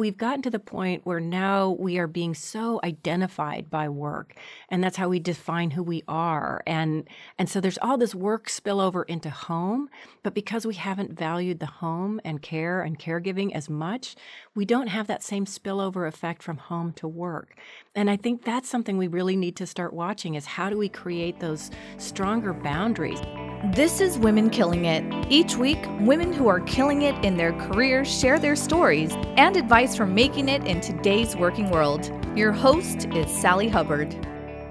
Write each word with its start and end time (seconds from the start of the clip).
we've 0.00 0.16
gotten 0.16 0.42
to 0.42 0.50
the 0.50 0.58
point 0.58 1.04
where 1.04 1.20
now 1.20 1.70
we 1.78 1.98
are 1.98 2.06
being 2.06 2.34
so 2.34 2.80
identified 2.82 3.70
by 3.70 3.88
work, 3.88 4.34
and 4.68 4.82
that's 4.82 4.96
how 4.96 5.08
we 5.08 5.20
define 5.20 5.70
who 5.70 5.82
we 5.82 6.02
are. 6.08 6.62
And 6.66 7.06
and 7.38 7.48
so 7.48 7.60
there's 7.60 7.78
all 7.78 7.98
this 7.98 8.14
work 8.14 8.48
spillover 8.48 9.04
into 9.06 9.30
home, 9.30 9.90
but 10.22 10.34
because 10.34 10.66
we 10.66 10.74
haven't 10.74 11.12
valued 11.12 11.60
the 11.60 11.66
home 11.66 12.20
and 12.24 12.40
care 12.42 12.80
and 12.80 12.98
caregiving 12.98 13.52
as 13.52 13.68
much, 13.68 14.16
we 14.54 14.64
don't 14.64 14.88
have 14.88 15.06
that 15.06 15.22
same 15.22 15.44
spillover 15.44 16.08
effect 16.08 16.42
from 16.42 16.56
home 16.56 16.92
to 16.94 17.06
work. 17.06 17.54
And 17.94 18.08
I 18.08 18.16
think 18.16 18.44
that's 18.44 18.68
something 18.68 18.96
we 18.96 19.06
really 19.06 19.36
need 19.36 19.56
to 19.56 19.66
start 19.66 19.92
watching 19.92 20.34
is 20.34 20.46
how 20.46 20.70
do 20.70 20.78
we 20.78 20.88
create 20.88 21.40
those 21.40 21.70
stronger 21.98 22.54
boundaries? 22.54 23.20
This 23.62 24.00
is 24.00 24.18
Women 24.18 24.48
Killing 24.48 24.86
It. 24.86 25.04
Each 25.30 25.54
week, 25.54 25.78
women 26.00 26.32
who 26.32 26.48
are 26.48 26.60
killing 26.60 27.02
it 27.02 27.14
in 27.22 27.36
their 27.36 27.52
careers 27.52 28.08
share 28.10 28.38
their 28.38 28.56
stories 28.56 29.12
and 29.36 29.54
advice 29.54 29.94
for 29.94 30.06
making 30.06 30.48
it 30.48 30.66
in 30.66 30.80
today's 30.80 31.36
working 31.36 31.68
world. 31.68 32.10
Your 32.34 32.52
host 32.52 33.04
is 33.08 33.30
Sally 33.30 33.68
Hubbard. 33.68 34.12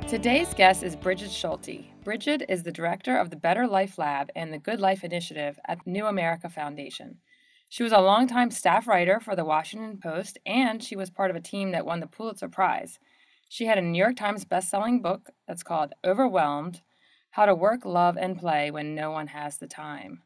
Today's 0.07 0.55
guest 0.55 0.81
is 0.81 0.95
Brigid 0.95 1.29
Schulte. 1.29 1.85
Brigid 2.03 2.45
is 2.49 2.63
the 2.63 2.71
director 2.71 3.15
of 3.15 3.29
the 3.29 3.35
Better 3.35 3.67
Life 3.67 3.99
Lab 3.99 4.31
and 4.35 4.51
the 4.51 4.57
Good 4.57 4.79
Life 4.79 5.03
Initiative 5.03 5.59
at 5.67 5.85
New 5.85 6.07
America 6.07 6.49
Foundation. 6.49 7.19
She 7.69 7.83
was 7.83 7.91
a 7.91 7.99
longtime 7.99 8.49
staff 8.49 8.87
writer 8.87 9.19
for 9.19 9.35
the 9.35 9.45
Washington 9.45 9.99
Post, 10.01 10.39
and 10.47 10.83
she 10.83 10.95
was 10.95 11.11
part 11.11 11.29
of 11.29 11.37
a 11.37 11.41
team 11.41 11.73
that 11.73 11.85
won 11.85 11.99
the 11.99 12.07
Pulitzer 12.07 12.49
Prize. 12.49 12.97
She 13.49 13.67
had 13.67 13.77
a 13.77 13.83
New 13.83 13.99
York 13.99 14.15
Times 14.15 14.45
best-selling 14.45 15.03
book 15.03 15.29
that's 15.47 15.61
called 15.61 15.93
Overwhelmed 16.03 16.81
how 17.31 17.45
to 17.45 17.55
Work, 17.55 17.85
Love, 17.85 18.17
and 18.17 18.37
Play 18.37 18.71
When 18.71 18.95
No 18.95 19.11
One 19.11 19.27
Has 19.27 19.57
the 19.57 19.67
Time. 19.67 20.23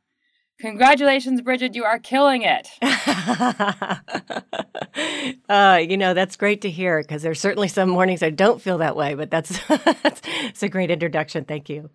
Congratulations, 0.60 1.42
Brigid. 1.42 1.76
You 1.76 1.84
are 1.84 2.00
killing 2.00 2.44
it. 2.44 2.70
uh, 5.50 5.80
you 5.82 5.98
know, 5.98 6.14
that's 6.14 6.36
great 6.36 6.62
to 6.62 6.70
hear 6.70 7.02
because 7.02 7.22
there's 7.22 7.40
certainly 7.40 7.68
some 7.68 7.90
mornings 7.90 8.24
I 8.24 8.30
don't 8.30 8.62
feel 8.62 8.78
that 8.78 8.96
way, 8.96 9.16
but 9.16 9.32
that's, 9.32 9.60
that's 9.68 10.64
a 10.64 10.70
great 10.70 10.92
introduction. 10.92 11.46
Thank 11.46 11.70
you. 11.70 11.90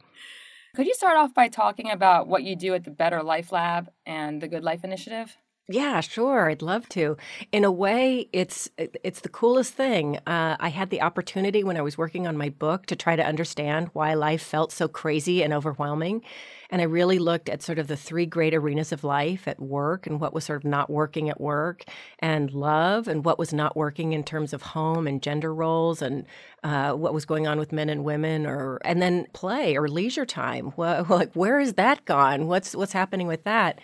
Could 0.74 0.86
you 0.86 0.94
start 0.94 1.16
off 1.16 1.34
by 1.34 1.48
talking 1.48 1.91
about 1.91 2.28
what 2.28 2.42
you 2.42 2.56
do 2.56 2.75
at 2.75 2.84
the 2.84 2.91
Better 2.91 3.22
Life 3.22 3.52
Lab 3.52 3.91
and 4.04 4.41
the 4.41 4.48
Good 4.48 4.64
Life 4.64 4.84
Initiative? 4.84 5.36
Yeah, 5.70 6.00
sure. 6.00 6.48
I'd 6.48 6.62
love 6.62 6.88
to. 6.91 7.19
In 7.52 7.62
a 7.62 7.70
way, 7.70 8.30
it's 8.33 8.70
it's 8.78 9.20
the 9.20 9.28
coolest 9.28 9.75
thing. 9.75 10.16
Uh, 10.27 10.56
I 10.58 10.70
had 10.70 10.88
the 10.88 11.02
opportunity 11.02 11.62
when 11.62 11.77
I 11.77 11.83
was 11.83 11.98
working 11.98 12.27
on 12.27 12.38
my 12.38 12.48
book 12.48 12.86
to 12.86 12.97
try 12.97 13.16
to 13.16 13.22
understand 13.27 13.91
why 13.92 14.14
life 14.14 14.41
felt 14.42 14.72
so 14.72 14.88
crazy 14.88 15.42
and 15.42 15.52
overwhelming, 15.52 16.22
and 16.70 16.80
I 16.80 16.86
really 16.86 17.19
looked 17.19 17.50
at 17.50 17.62
sort 17.62 17.78
of 17.78 17.86
the 17.86 17.98
three 17.98 18.25
great 18.25 18.55
arenas 18.55 18.92
of 18.92 19.05
life 19.05 19.47
at 19.47 19.60
work 19.60 20.06
and 20.06 20.19
what 20.20 20.33
was 20.33 20.44
sort 20.44 20.64
of 20.64 20.64
not 20.64 20.88
working 20.88 21.28
at 21.28 21.38
work, 21.38 21.84
and 22.19 22.50
love 22.55 23.06
and 23.06 23.22
what 23.22 23.38
was 23.38 23.53
not 23.53 23.77
working 23.77 24.14
in 24.14 24.25
terms 24.25 24.55
of 24.55 24.62
home 24.62 25.06
and 25.06 25.22
gender 25.22 25.55
roles, 25.55 26.00
and 26.00 26.25
uh, 26.64 26.92
what 26.94 27.12
was 27.12 27.27
going 27.27 27.47
on 27.47 27.58
with 27.58 27.72
men 27.72 27.91
and 27.91 28.05
women, 28.05 28.47
or 28.47 28.80
and 28.86 29.03
then 29.03 29.27
play 29.34 29.77
or 29.77 29.86
leisure 29.86 30.25
time. 30.25 30.72
Well, 30.78 31.05
like 31.10 31.34
where 31.34 31.60
is 31.60 31.75
that 31.75 32.06
gone? 32.06 32.47
What's 32.47 32.75
what's 32.75 32.94
happening 32.94 33.27
with 33.27 33.44
that? 33.44 33.80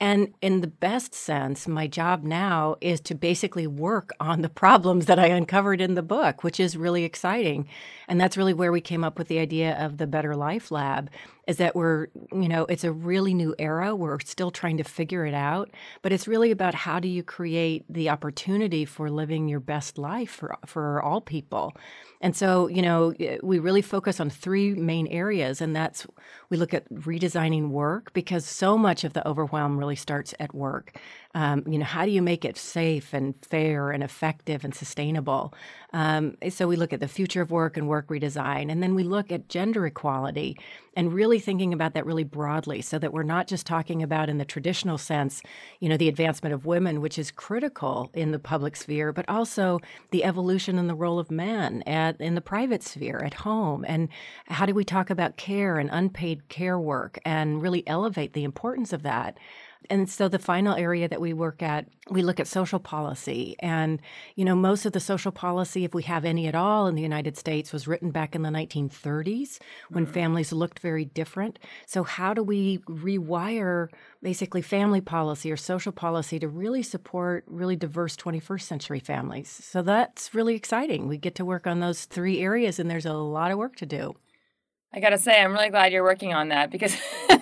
And 0.00 0.34
in 0.40 0.60
the 0.60 0.66
best 0.66 1.14
sense, 1.14 1.68
my 1.68 1.86
job 1.86 2.24
now 2.24 2.76
is 2.80 3.00
to 3.02 3.14
basically 3.14 3.66
work 3.66 4.10
on 4.20 4.42
the 4.42 4.48
problems 4.48 5.06
that 5.06 5.18
I 5.18 5.26
uncovered 5.26 5.80
in 5.80 5.94
the 5.94 6.02
book, 6.02 6.42
which 6.42 6.58
is 6.58 6.76
really 6.76 7.04
exciting. 7.04 7.68
And 8.08 8.20
that's 8.20 8.36
really 8.36 8.54
where 8.54 8.72
we 8.72 8.80
came 8.80 9.04
up 9.04 9.18
with 9.18 9.28
the 9.28 9.38
idea 9.38 9.76
of 9.78 9.98
the 9.98 10.06
Better 10.06 10.34
Life 10.36 10.70
Lab 10.70 11.10
is 11.46 11.58
that 11.58 11.76
we're, 11.76 12.08
you 12.32 12.48
know, 12.48 12.64
it's 12.66 12.84
a 12.84 12.92
really 12.92 13.34
new 13.34 13.54
era. 13.58 13.94
We're 13.94 14.18
still 14.20 14.50
trying 14.50 14.78
to 14.78 14.84
figure 14.84 15.26
it 15.26 15.34
out, 15.34 15.70
but 16.02 16.12
it's 16.12 16.26
really 16.26 16.50
about 16.50 16.74
how 16.74 16.98
do 16.98 17.08
you 17.08 17.22
create 17.22 17.84
the 17.88 18.08
opportunity 18.08 18.84
for 18.84 19.10
living 19.10 19.48
your 19.48 19.60
best 19.60 19.98
life 19.98 20.30
for 20.30 20.56
for 20.66 21.02
all 21.02 21.20
people. 21.20 21.76
And 22.20 22.34
so, 22.34 22.68
you 22.68 22.80
know, 22.80 23.12
we 23.42 23.58
really 23.58 23.82
focus 23.82 24.20
on 24.20 24.30
three 24.30 24.74
main 24.74 25.06
areas, 25.08 25.60
and 25.60 25.76
that's 25.76 26.06
we 26.48 26.56
look 26.56 26.72
at 26.72 26.88
redesigning 26.90 27.68
work 27.68 28.12
because 28.14 28.46
so 28.46 28.78
much 28.78 29.04
of 29.04 29.12
the 29.12 29.26
overwhelm 29.28 29.76
really 29.78 29.96
starts 29.96 30.34
at 30.40 30.54
work. 30.54 30.96
Um, 31.34 31.64
you 31.66 31.78
know, 31.78 31.84
how 31.84 32.04
do 32.04 32.10
you 32.12 32.22
make 32.22 32.44
it 32.44 32.56
safe 32.56 33.12
and 33.12 33.34
fair 33.44 33.90
and 33.90 34.02
effective 34.02 34.64
and 34.64 34.74
sustainable? 34.74 35.52
Um, 35.94 36.36
so 36.50 36.66
we 36.66 36.74
look 36.74 36.92
at 36.92 36.98
the 36.98 37.06
future 37.06 37.40
of 37.40 37.52
work 37.52 37.76
and 37.76 37.86
work 37.86 38.08
redesign, 38.08 38.70
and 38.70 38.82
then 38.82 38.96
we 38.96 39.04
look 39.04 39.30
at 39.30 39.48
gender 39.48 39.86
equality 39.86 40.58
and 40.96 41.12
really 41.12 41.38
thinking 41.38 41.72
about 41.72 41.94
that 41.94 42.04
really 42.04 42.24
broadly, 42.24 42.82
so 42.82 42.98
that 42.98 43.12
we're 43.12 43.22
not 43.22 43.46
just 43.46 43.64
talking 43.64 44.02
about 44.02 44.28
in 44.28 44.38
the 44.38 44.44
traditional 44.44 44.98
sense, 44.98 45.40
you 45.78 45.88
know, 45.88 45.96
the 45.96 46.08
advancement 46.08 46.52
of 46.52 46.66
women, 46.66 47.00
which 47.00 47.16
is 47.16 47.30
critical 47.30 48.10
in 48.12 48.32
the 48.32 48.40
public 48.40 48.74
sphere, 48.74 49.12
but 49.12 49.24
also 49.28 49.78
the 50.10 50.24
evolution 50.24 50.78
in 50.78 50.88
the 50.88 50.94
role 50.96 51.20
of 51.20 51.30
men 51.30 51.82
at 51.86 52.20
in 52.20 52.34
the 52.34 52.40
private 52.40 52.82
sphere 52.82 53.22
at 53.24 53.34
home, 53.34 53.84
and 53.86 54.08
how 54.46 54.66
do 54.66 54.74
we 54.74 54.84
talk 54.84 55.10
about 55.10 55.36
care 55.36 55.78
and 55.78 55.90
unpaid 55.92 56.48
care 56.48 56.78
work 56.78 57.20
and 57.24 57.62
really 57.62 57.86
elevate 57.86 58.32
the 58.32 58.44
importance 58.44 58.92
of 58.92 59.04
that 59.04 59.38
and 59.90 60.08
so 60.08 60.28
the 60.28 60.38
final 60.38 60.74
area 60.74 61.08
that 61.08 61.20
we 61.20 61.32
work 61.32 61.62
at 61.62 61.86
we 62.10 62.22
look 62.22 62.38
at 62.38 62.46
social 62.46 62.78
policy. 62.78 63.56
And 63.60 64.00
you 64.36 64.44
know 64.44 64.54
most 64.54 64.86
of 64.86 64.92
the 64.92 65.00
social 65.00 65.32
policy 65.32 65.84
if 65.84 65.94
we 65.94 66.02
have 66.04 66.24
any 66.24 66.46
at 66.46 66.54
all 66.54 66.86
in 66.86 66.94
the 66.94 67.02
united 67.02 67.36
states 67.36 67.72
was 67.72 67.88
written 67.88 68.10
back 68.10 68.34
in 68.34 68.42
the 68.42 68.50
1930s 68.50 69.58
when 69.90 70.04
mm-hmm. 70.04 70.12
families 70.12 70.52
looked 70.52 70.78
very 70.80 71.04
different. 71.04 71.58
So 71.86 72.02
how 72.04 72.34
do 72.34 72.42
we 72.42 72.78
rewire 72.88 73.88
basically 74.22 74.62
family 74.62 75.00
policy 75.00 75.50
or 75.50 75.56
social 75.56 75.92
policy 75.92 76.38
to 76.38 76.48
really 76.48 76.82
support 76.82 77.44
really 77.46 77.76
diverse 77.76 78.16
21st 78.16 78.62
century 78.62 79.00
families? 79.00 79.48
So 79.48 79.82
that's 79.82 80.34
really 80.34 80.54
exciting. 80.54 81.08
We 81.08 81.18
get 81.18 81.34
to 81.36 81.44
work 81.44 81.66
on 81.66 81.80
those 81.80 82.04
three 82.04 82.40
areas 82.40 82.78
and 82.78 82.90
there's 82.90 83.06
a 83.06 83.14
lot 83.14 83.50
of 83.50 83.58
work 83.58 83.76
to 83.76 83.86
do 83.86 84.14
I 84.94 85.00
gotta 85.00 85.18
say, 85.18 85.42
I'm 85.42 85.52
really 85.52 85.70
glad 85.70 85.92
you're 85.92 86.04
working 86.04 86.32
on 86.32 86.50
that 86.50 86.70
because 86.70 86.96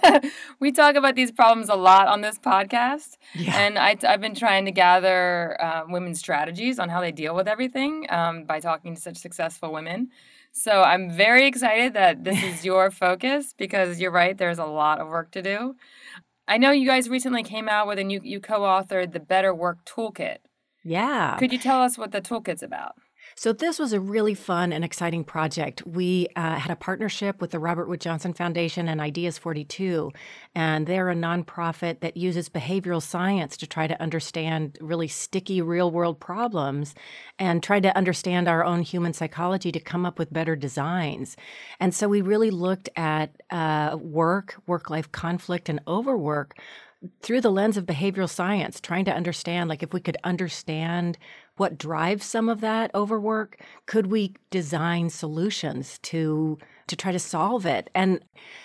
we 0.61 0.73
talk 0.73 0.95
about 0.95 1.15
these 1.17 1.31
problems 1.31 1.69
a 1.69 1.75
lot 1.75 2.09
on 2.09 2.23
this 2.23 2.39
podcast. 2.39 3.19
Yeah. 3.35 3.55
And 3.59 3.79
I, 3.79 3.97
have 4.03 4.23
been 4.23 4.35
trying 4.35 4.65
to 4.65 4.71
gather 4.71 5.61
uh, 5.63 5.83
women's 5.87 6.19
strategies 6.19 6.79
on 6.79 6.89
how 6.89 7.03
they 7.03 7.13
deal 7.13 7.35
with 7.35 7.47
everything 7.47 8.07
um, 8.09 8.45
by 8.45 8.59
talking 8.59 8.95
to 8.95 9.01
such 9.01 9.19
successful 9.19 9.71
women. 9.71 10.09
So 10.53 10.83
I'm 10.83 11.11
very 11.11 11.47
excited 11.47 11.93
that 11.93 12.25
this 12.25 12.43
is 12.43 12.65
your 12.71 12.91
focus 12.91 13.55
because 13.57 14.01
you're 14.01 14.11
right, 14.11 14.37
there's 14.37 14.59
a 14.59 14.65
lot 14.65 14.99
of 14.99 15.09
work 15.09 15.31
to 15.33 15.43
do. 15.43 15.77
I 16.49 16.57
know 16.57 16.71
you 16.71 16.87
guys 16.87 17.11
recently 17.11 17.43
came 17.43 17.69
out 17.69 17.87
with 17.87 17.99
a 17.99 18.05
new, 18.05 18.21
you 18.25 18.41
co 18.41 18.61
authored 18.61 19.13
the 19.13 19.21
Better 19.21 19.55
Work 19.55 19.85
Toolkit. 19.85 20.39
Yeah. 20.85 21.37
Could 21.37 21.53
you 21.53 21.59
tell 21.59 21.83
us 21.83 21.99
what 21.99 22.13
the 22.13 22.23
toolkit's 22.23 22.63
about? 22.63 22.95
So, 23.35 23.53
this 23.53 23.79
was 23.79 23.93
a 23.93 24.01
really 24.01 24.35
fun 24.35 24.73
and 24.73 24.85
exciting 24.85 25.25
project. 25.25 25.87
We 25.87 26.29
uh, 26.37 26.57
had 26.57 26.71
a 26.71 26.77
partnership 26.77 27.41
with 27.41 27.51
the 27.51 27.59
Robert 27.59 27.89
Wood 27.89 28.01
Johnson 28.01 28.35
Foundation 28.35 28.89
and 28.89 29.01
Ideas 29.01 29.39
42, 29.39 30.13
and 30.55 30.87
they're 30.87 31.09
a 31.09 31.15
nonprofit 31.15 32.01
that 32.01 32.17
uses 32.17 32.49
behavioral 32.49 33.03
science 33.03 33.57
to 33.59 33.67
try 33.67 33.87
to 33.87 34.01
understand 34.01 34.77
really 34.81 35.09
sticky 35.09 35.63
real 35.63 35.91
world 35.91 36.21
problems 36.21 36.95
and 37.39 37.63
try 37.63 37.81
to 37.81 37.97
understand 37.97 38.49
our 38.49 38.65
own 38.65 38.83
human 38.83 39.13
psychology 39.13 39.73
to 39.73 39.81
come 39.81 40.05
up 40.05 40.19
with 40.19 40.33
better 40.33 40.55
designs. 40.55 41.37
And 41.81 41.95
so, 41.95 42.09
we 42.09 42.21
really 42.21 42.51
looked 42.51 42.91
at 42.97 43.35
uh, 43.51 43.97
work, 44.01 44.57
work 44.67 44.91
life 44.91 45.11
conflict, 45.11 45.69
and 45.69 45.81
overwork 45.89 46.55
through 47.21 47.41
the 47.41 47.51
lens 47.51 47.77
of 47.77 47.85
behavioral 47.85 48.29
science, 48.29 48.81
trying 48.81 49.05
to 49.07 49.13
understand, 49.13 49.69
like, 49.69 49.83
if 49.83 49.93
we 49.93 50.01
could 50.01 50.17
understand 50.23 51.19
what 51.63 51.79
drives 51.79 52.27
some 52.27 52.49
of 52.49 52.61
that 52.61 52.93
overwork, 52.93 53.57
could 53.87 54.09
we 54.09 54.35
design 54.51 55.09
solutions 55.09 56.01
to 56.01 56.59
to 56.87 56.97
try 56.97 57.13
to 57.13 57.19
solve 57.19 57.67
it? 57.67 57.91
And 57.95 58.21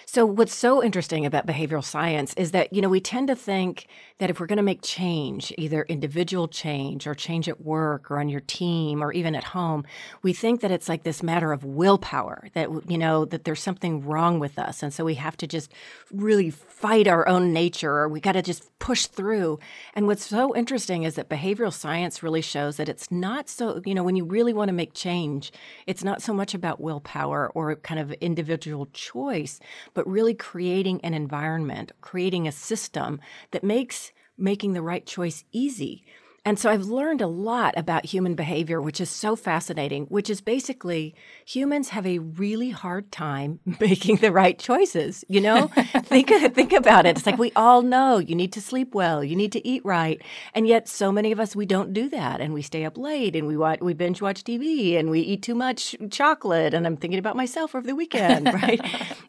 so, 0.09 0.25
what's 0.25 0.55
so 0.55 0.81
interesting 0.81 1.25
about 1.25 1.45
behavioral 1.45 1.83
science 1.83 2.33
is 2.35 2.51
that, 2.51 2.71
you 2.71 2.81
know, 2.81 2.87
we 2.87 3.01
tend 3.01 3.27
to 3.27 3.35
think 3.35 3.87
that 4.19 4.29
if 4.29 4.39
we're 4.39 4.47
going 4.47 4.55
to 4.55 4.63
make 4.63 4.81
change, 4.81 5.53
either 5.57 5.83
individual 5.83 6.47
change 6.47 7.05
or 7.05 7.13
change 7.13 7.49
at 7.49 7.61
work 7.61 8.09
or 8.09 8.17
on 8.17 8.29
your 8.29 8.39
team 8.39 9.03
or 9.03 9.11
even 9.11 9.35
at 9.35 9.43
home, 9.43 9.85
we 10.23 10.31
think 10.31 10.61
that 10.61 10.71
it's 10.71 10.87
like 10.87 11.03
this 11.03 11.21
matter 11.21 11.51
of 11.51 11.65
willpower, 11.65 12.47
that, 12.53 12.69
you 12.89 12.97
know, 12.97 13.25
that 13.25 13.43
there's 13.43 13.61
something 13.61 14.05
wrong 14.05 14.39
with 14.39 14.57
us. 14.57 14.81
And 14.81 14.93
so 14.93 15.03
we 15.03 15.15
have 15.15 15.35
to 15.37 15.45
just 15.45 15.73
really 16.09 16.51
fight 16.51 17.07
our 17.07 17.27
own 17.27 17.51
nature 17.51 17.91
or 17.91 18.07
we 18.07 18.21
got 18.21 18.31
to 18.31 18.41
just 18.41 18.71
push 18.79 19.07
through. 19.07 19.59
And 19.93 20.07
what's 20.07 20.25
so 20.25 20.55
interesting 20.55 21.03
is 21.03 21.15
that 21.15 21.27
behavioral 21.27 21.73
science 21.73 22.23
really 22.23 22.41
shows 22.41 22.77
that 22.77 22.87
it's 22.87 23.11
not 23.11 23.49
so, 23.49 23.81
you 23.85 23.93
know, 23.93 24.03
when 24.03 24.15
you 24.15 24.23
really 24.23 24.53
want 24.53 24.69
to 24.69 24.73
make 24.73 24.93
change, 24.93 25.51
it's 25.85 26.03
not 26.03 26.21
so 26.21 26.33
much 26.33 26.53
about 26.53 26.79
willpower 26.79 27.51
or 27.53 27.75
kind 27.75 27.99
of 27.99 28.06
individual 28.13 28.87
choice 28.93 29.59
but 29.93 30.07
really 30.07 30.33
creating 30.33 30.99
an 31.01 31.13
environment, 31.13 31.91
creating 32.01 32.47
a 32.47 32.51
system 32.51 33.19
that 33.51 33.63
makes 33.63 34.11
making 34.37 34.73
the 34.73 34.81
right 34.81 35.05
choice 35.05 35.43
easy. 35.51 36.05
And 36.47 36.57
so 36.57 36.69
I've 36.69 36.85
learned 36.85 37.19
a 37.19 37.27
lot 37.27 37.73
about 37.75 38.05
human 38.05 38.33
behavior, 38.33 38.81
which 38.81 39.01
is 39.01 39.09
so 39.09 39.35
fascinating, 39.35 40.05
which 40.05 40.29
is 40.29 40.39
basically 40.39 41.13
humans 41.45 41.89
have 41.89 42.07
a 42.07 42.19
really 42.19 42.69
hard 42.69 43.11
time 43.11 43.59
making 43.81 44.17
the 44.17 44.31
right 44.31 44.57
choices. 44.57 45.25
You 45.27 45.41
know, 45.41 45.67
think, 46.03 46.29
think 46.29 46.71
about 46.71 47.05
it. 47.05 47.17
It's 47.17 47.25
like 47.25 47.37
we 47.37 47.51
all 47.57 47.81
know 47.81 48.19
you 48.19 48.33
need 48.33 48.53
to 48.53 48.61
sleep 48.61 48.95
well, 48.95 49.25
you 49.25 49.35
need 49.35 49.51
to 49.51 49.67
eat 49.67 49.83
right. 49.83 50.21
And 50.53 50.65
yet, 50.65 50.87
so 50.87 51.11
many 51.11 51.33
of 51.33 51.39
us, 51.41 51.53
we 51.53 51.65
don't 51.65 51.91
do 51.91 52.07
that. 52.11 52.39
And 52.39 52.53
we 52.53 52.61
stay 52.61 52.85
up 52.85 52.97
late 52.97 53.35
and 53.35 53.45
we 53.45 53.57
watch, 53.57 53.81
we 53.81 53.93
binge 53.93 54.21
watch 54.21 54.45
TV 54.45 54.97
and 54.97 55.09
we 55.09 55.19
eat 55.19 55.41
too 55.41 55.53
much 55.53 55.97
chocolate. 56.09 56.73
And 56.73 56.87
I'm 56.87 56.95
thinking 56.95 57.19
about 57.19 57.35
myself 57.35 57.75
over 57.75 57.85
the 57.85 57.93
weekend, 57.93 58.45
right? 58.53 58.79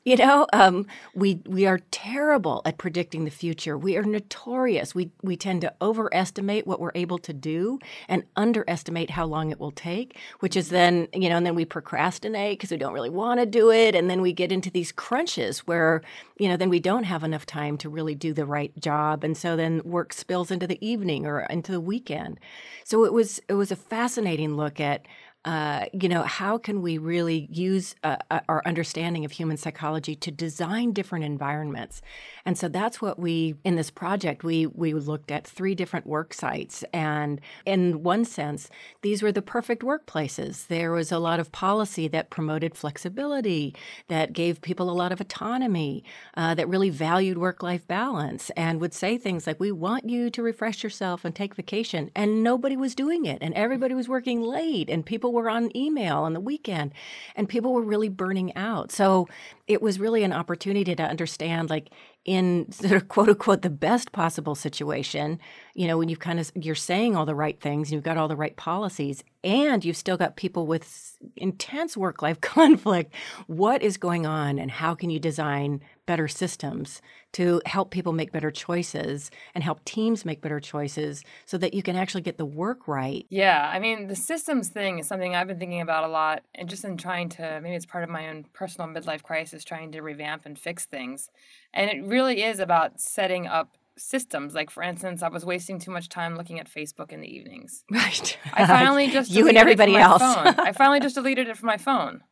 you 0.05 0.15
know, 0.15 0.47
um, 0.53 0.87
we, 1.17 1.41
we 1.47 1.67
are 1.67 1.81
terrible 1.91 2.63
at 2.65 2.79
predicting 2.79 3.25
the 3.25 3.33
future. 3.33 3.77
We 3.77 3.97
are 3.97 4.05
notorious. 4.05 4.95
We, 4.95 5.11
we 5.21 5.37
tend 5.37 5.63
to 5.63 5.75
overestimate 5.83 6.65
what 6.65 6.79
we're 6.79 6.93
able 6.95 7.08
to 7.17 7.33
do 7.33 7.79
and 8.09 8.25
underestimate 8.37 9.09
how 9.09 9.25
long 9.25 9.51
it 9.51 9.59
will 9.59 9.71
take, 9.71 10.19
which 10.41 10.57
is 10.57 10.69
then, 10.69 11.09
you 11.15 11.31
know, 11.31 11.39
and 11.39 11.47
then 11.47 11.55
we 11.55 11.65
procrastinate 11.65 12.59
because 12.59 12.71
we 12.71 12.77
don't 12.77 12.93
really 12.93 13.09
want 13.09 13.41
to 13.41 13.47
do 13.47 13.71
it. 13.71 13.95
And 13.95 14.11
then 14.11 14.21
we 14.21 14.35
get 14.35 14.53
into 14.53 14.71
these 14.71 14.93
crunches 14.93 15.61
where, 15.61 16.03
you 16.39 16.49
know, 16.49 16.57
then 16.59 16.69
we 16.69 16.81
don't 16.81 17.05
have 17.05 17.25
enough 17.25 17.47
time 17.47 17.79
to 17.79 17.89
really 17.89 18.15
do 18.15 18.35
the 18.35 18.45
right 18.45 18.79
job. 18.79 19.25
And 19.25 19.37
so 19.37 19.57
then 19.57 19.81
work 19.85 20.13
spills 20.13 20.51
into 20.51 20.67
the 20.67 20.85
evening 20.87 21.25
or 21.25 21.41
into 21.49 21.73
the 21.73 21.81
weekend. 21.81 22.39
So 22.85 23.05
it 23.05 23.13
was 23.13 23.41
it 23.49 23.55
was 23.55 23.71
a 23.71 23.77
fascinating 23.77 24.57
look 24.57 24.81
at 24.81 25.07
uh, 25.45 25.87
you 25.93 26.09
know, 26.09 26.23
how 26.25 26.59
can 26.59 26.83
we 26.83 26.99
really 26.99 27.49
use 27.51 27.95
uh, 28.03 28.17
uh, 28.31 28.41
our 28.49 28.61
understanding 28.67 29.25
of 29.25 29.31
human 29.31 29.57
psychology 29.57 30.17
to 30.17 30.31
design 30.33 30.93
different 30.93 31.25
environments? 31.25 32.03
And 32.45 32.59
so 32.59 32.69
that's 32.69 33.01
what 33.01 33.19
we 33.19 33.55
in 33.65 33.77
this 33.77 33.91
project 33.91 34.43
we 34.43 34.67
we 34.67 34.93
looked 34.95 35.31
at 35.31 35.47
three 35.47 35.75
different 35.77 36.07
work 36.07 36.35
sites, 36.35 36.85
and 36.93 37.41
in 37.65 38.03
one 38.03 38.25
sense, 38.25 38.69
these 39.03 39.23
were 39.23 39.31
the 39.31 39.41
perfect 39.41 39.83
workplaces. 39.83 40.67
There 40.67 40.91
was 40.91 41.13
a 41.13 41.19
lot 41.19 41.39
of 41.39 41.53
policy 41.53 42.09
that 42.09 42.31
promoted 42.31 42.75
flexibility, 42.75 43.75
that 44.09 44.33
gave 44.33 44.61
people 44.61 44.91
a 44.91 44.93
lot 44.93 45.13
of 45.13 45.21
autonomy, 45.21 46.05
uh, 46.37 46.55
that 46.57 46.69
really 46.69 46.91
valued 46.91 47.39
work 47.39 47.63
life 47.63 47.87
balance, 47.87 48.51
and 48.51 48.81
would 48.81 48.93
say 48.93 49.17
things 49.17 49.47
like, 49.47 49.61
"We 49.61 49.73
want 49.73 50.09
you 50.09 50.31
to 50.31 50.43
refresh 50.43 50.83
yourself 50.83 51.25
and 51.25 51.35
take 51.35 51.55
vacation," 51.55 52.11
and 52.17 52.43
nobody 52.43 52.77
was 52.77 52.95
doing 52.95 53.25
it, 53.25 53.39
and 53.41 53.55
everybody 53.55 53.95
was 53.95 54.09
working 54.09 54.43
late, 54.43 54.91
and 54.91 55.07
people 55.07 55.28
were 55.33 55.51
on 55.51 55.77
email 55.77 56.19
on 56.19 56.33
the 56.33 56.41
weekend 56.41 56.93
and 57.37 57.49
people 57.49 57.73
were 57.73 57.83
really 57.83 58.09
burning 58.09 58.55
out. 58.57 58.93
So 58.93 59.29
it 59.67 59.83
was 59.83 60.01
really 60.01 60.25
an 60.25 60.33
opportunity 60.33 60.95
to 60.95 61.03
understand 61.03 61.71
like 61.71 61.91
in 62.25 62.71
sort 62.73 62.93
of 62.93 63.09
quote 63.09 63.29
unquote 63.29 63.63
the 63.63 63.71
best 63.71 64.13
possible 64.13 64.55
situation, 64.55 65.41
you 65.75 65.87
know, 65.87 65.99
when 65.99 66.09
you've 66.09 66.21
kind 66.21 66.39
of 66.39 66.53
you're 66.55 66.75
saying 66.75 67.17
all 67.17 67.27
the 67.27 67.35
right 67.35 67.61
things, 67.61 67.91
you've 67.91 68.03
got 68.03 68.17
all 68.17 68.29
the 68.29 68.37
right 68.37 68.57
policies, 68.57 69.25
and 69.43 69.85
you've 69.85 69.97
still 69.97 70.17
got 70.17 70.37
people 70.37 70.67
with 70.67 71.17
intense 71.37 71.97
work 71.97 72.23
life 72.23 72.41
conflict. 72.43 73.15
What 73.47 73.83
is 73.83 73.97
going 73.97 74.27
on, 74.27 74.59
and 74.59 74.71
how 74.71 74.95
can 74.95 75.11
you 75.11 75.19
design 75.19 75.81
better 76.09 76.27
systems 76.27 77.03
to 77.35 77.61
help 77.67 77.91
people 77.91 78.15
make 78.15 78.33
better 78.33 78.51
choices 78.51 79.31
and 79.55 79.63
help 79.63 79.85
teams 79.85 80.25
make 80.25 80.41
better 80.41 80.59
choices 80.59 81.23
so 81.45 81.59
that 81.59 81.75
you 81.75 81.83
can 81.83 81.97
actually 81.97 82.23
get 82.23 82.39
the 82.39 82.47
work 82.47 82.89
right? 82.89 83.27
Yeah, 83.29 83.71
I 83.71 83.79
mean, 83.79 84.07
the 84.07 84.17
systems 84.17 84.69
thing 84.71 85.01
is 85.01 85.07
something 85.07 85.37
I've 85.37 85.47
been 85.47 85.59
thinking 85.59 85.83
about 85.83 86.05
a 86.05 86.09
lot, 86.09 86.45
and 86.55 86.67
just 86.67 86.83
in 86.83 86.97
trying 86.97 87.29
to 87.31 87.61
maybe 87.63 87.77
it's 87.77 87.85
part 87.85 88.05
of 88.05 88.09
my 88.09 88.31
own 88.31 88.47
personal 88.55 88.89
midlife 88.89 89.23
crisis, 89.23 89.65
trying 89.65 89.93
to 89.93 90.01
revamp 90.01 90.47
and 90.47 90.59
fix 90.59 90.87
things, 90.87 91.29
and 91.75 91.91
it 91.91 92.03
really 92.03 92.43
is 92.43 92.59
about 92.59 93.03
setting 93.03 93.47
up 93.47 93.77
systems. 93.99 94.55
Like 94.55 94.71
for 94.71 94.83
instance, 94.83 95.23
I 95.23 95.29
was 95.29 95.45
wasting 95.45 95.79
too 95.79 95.91
much 95.91 96.09
time 96.09 96.37
looking 96.37 96.59
at 96.59 96.73
Facebook 96.73 97.13
in 97.13 97.21
the 97.21 97.29
evenings. 97.29 97.85
Right. 97.93 98.39
I 98.55 98.67
finally 98.67 99.11
just 99.11 99.31
you 99.37 99.47
and 99.47 99.59
everybody 99.59 99.95
else. 99.95 100.23
I 100.23 100.73
finally 100.73 101.01
just 101.07 101.17
deleted 101.17 101.49
it 101.49 101.59
from 101.59 101.67
my 101.67 101.77
phone. 101.77 102.23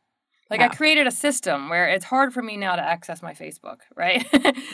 Like 0.49 0.61
I 0.61 0.69
created 0.69 1.07
a 1.07 1.11
system 1.11 1.69
where 1.69 1.89
it's 1.89 2.05
hard 2.05 2.33
for 2.33 2.41
me 2.41 2.55
now 2.55 2.75
to 2.75 2.81
access 2.81 3.21
my 3.21 3.33
Facebook, 3.33 3.79
right? 3.95 4.25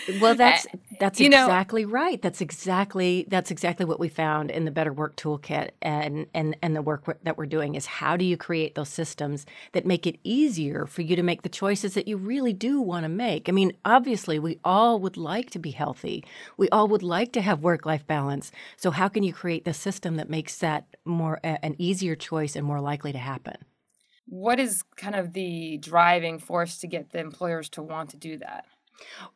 well, 0.21 0.35
that's 0.35 0.67
that's 0.99 1.19
you 1.19 1.27
exactly 1.27 1.85
know, 1.85 1.91
right. 1.91 2.21
That's 2.21 2.41
exactly 2.41 3.25
that's 3.27 3.49
exactly 3.49 3.85
what 3.85 3.99
we 3.99 4.07
found 4.07 4.51
in 4.51 4.65
the 4.65 4.71
Better 4.71 4.93
Work 4.93 5.15
Toolkit 5.15 5.71
and 5.81 6.27
and 6.33 6.55
and 6.61 6.75
the 6.75 6.81
work 6.81 7.17
that 7.23 7.37
we're 7.37 7.47
doing 7.47 7.73
is 7.73 7.87
how 7.87 8.15
do 8.15 8.23
you 8.23 8.37
create 8.37 8.75
those 8.75 8.89
systems 8.89 9.45
that 9.71 9.85
make 9.85 10.05
it 10.05 10.19
easier 10.23 10.85
for 10.85 11.01
you 11.01 11.15
to 11.15 11.23
make 11.23 11.41
the 11.41 11.49
choices 11.49 11.95
that 11.95 12.07
you 12.07 12.17
really 12.17 12.53
do 12.53 12.79
want 12.79 13.03
to 13.03 13.09
make. 13.09 13.49
I 13.49 13.51
mean, 13.51 13.73
obviously, 13.83 14.37
we 14.37 14.59
all 14.63 14.99
would 14.99 15.17
like 15.17 15.49
to 15.51 15.59
be 15.59 15.71
healthy. 15.71 16.23
We 16.55 16.69
all 16.69 16.87
would 16.87 17.03
like 17.03 17.31
to 17.33 17.41
have 17.41 17.63
work-life 17.63 18.05
balance. 18.05 18.51
So 18.77 18.91
how 18.91 19.07
can 19.07 19.23
you 19.23 19.33
create 19.33 19.65
the 19.65 19.73
system 19.73 20.17
that 20.17 20.29
makes 20.29 20.57
that 20.59 20.85
more 21.03 21.39
an 21.43 21.75
easier 21.79 22.15
choice 22.15 22.55
and 22.55 22.65
more 22.65 22.79
likely 22.79 23.11
to 23.11 23.17
happen? 23.17 23.55
What 24.33 24.59
is 24.59 24.83
kind 24.95 25.13
of 25.13 25.33
the 25.33 25.77
driving 25.77 26.39
force 26.39 26.79
to 26.79 26.87
get 26.87 27.11
the 27.11 27.19
employers 27.19 27.69
to 27.69 27.83
want 27.83 28.09
to 28.09 28.17
do 28.17 28.37
that? 28.37 28.65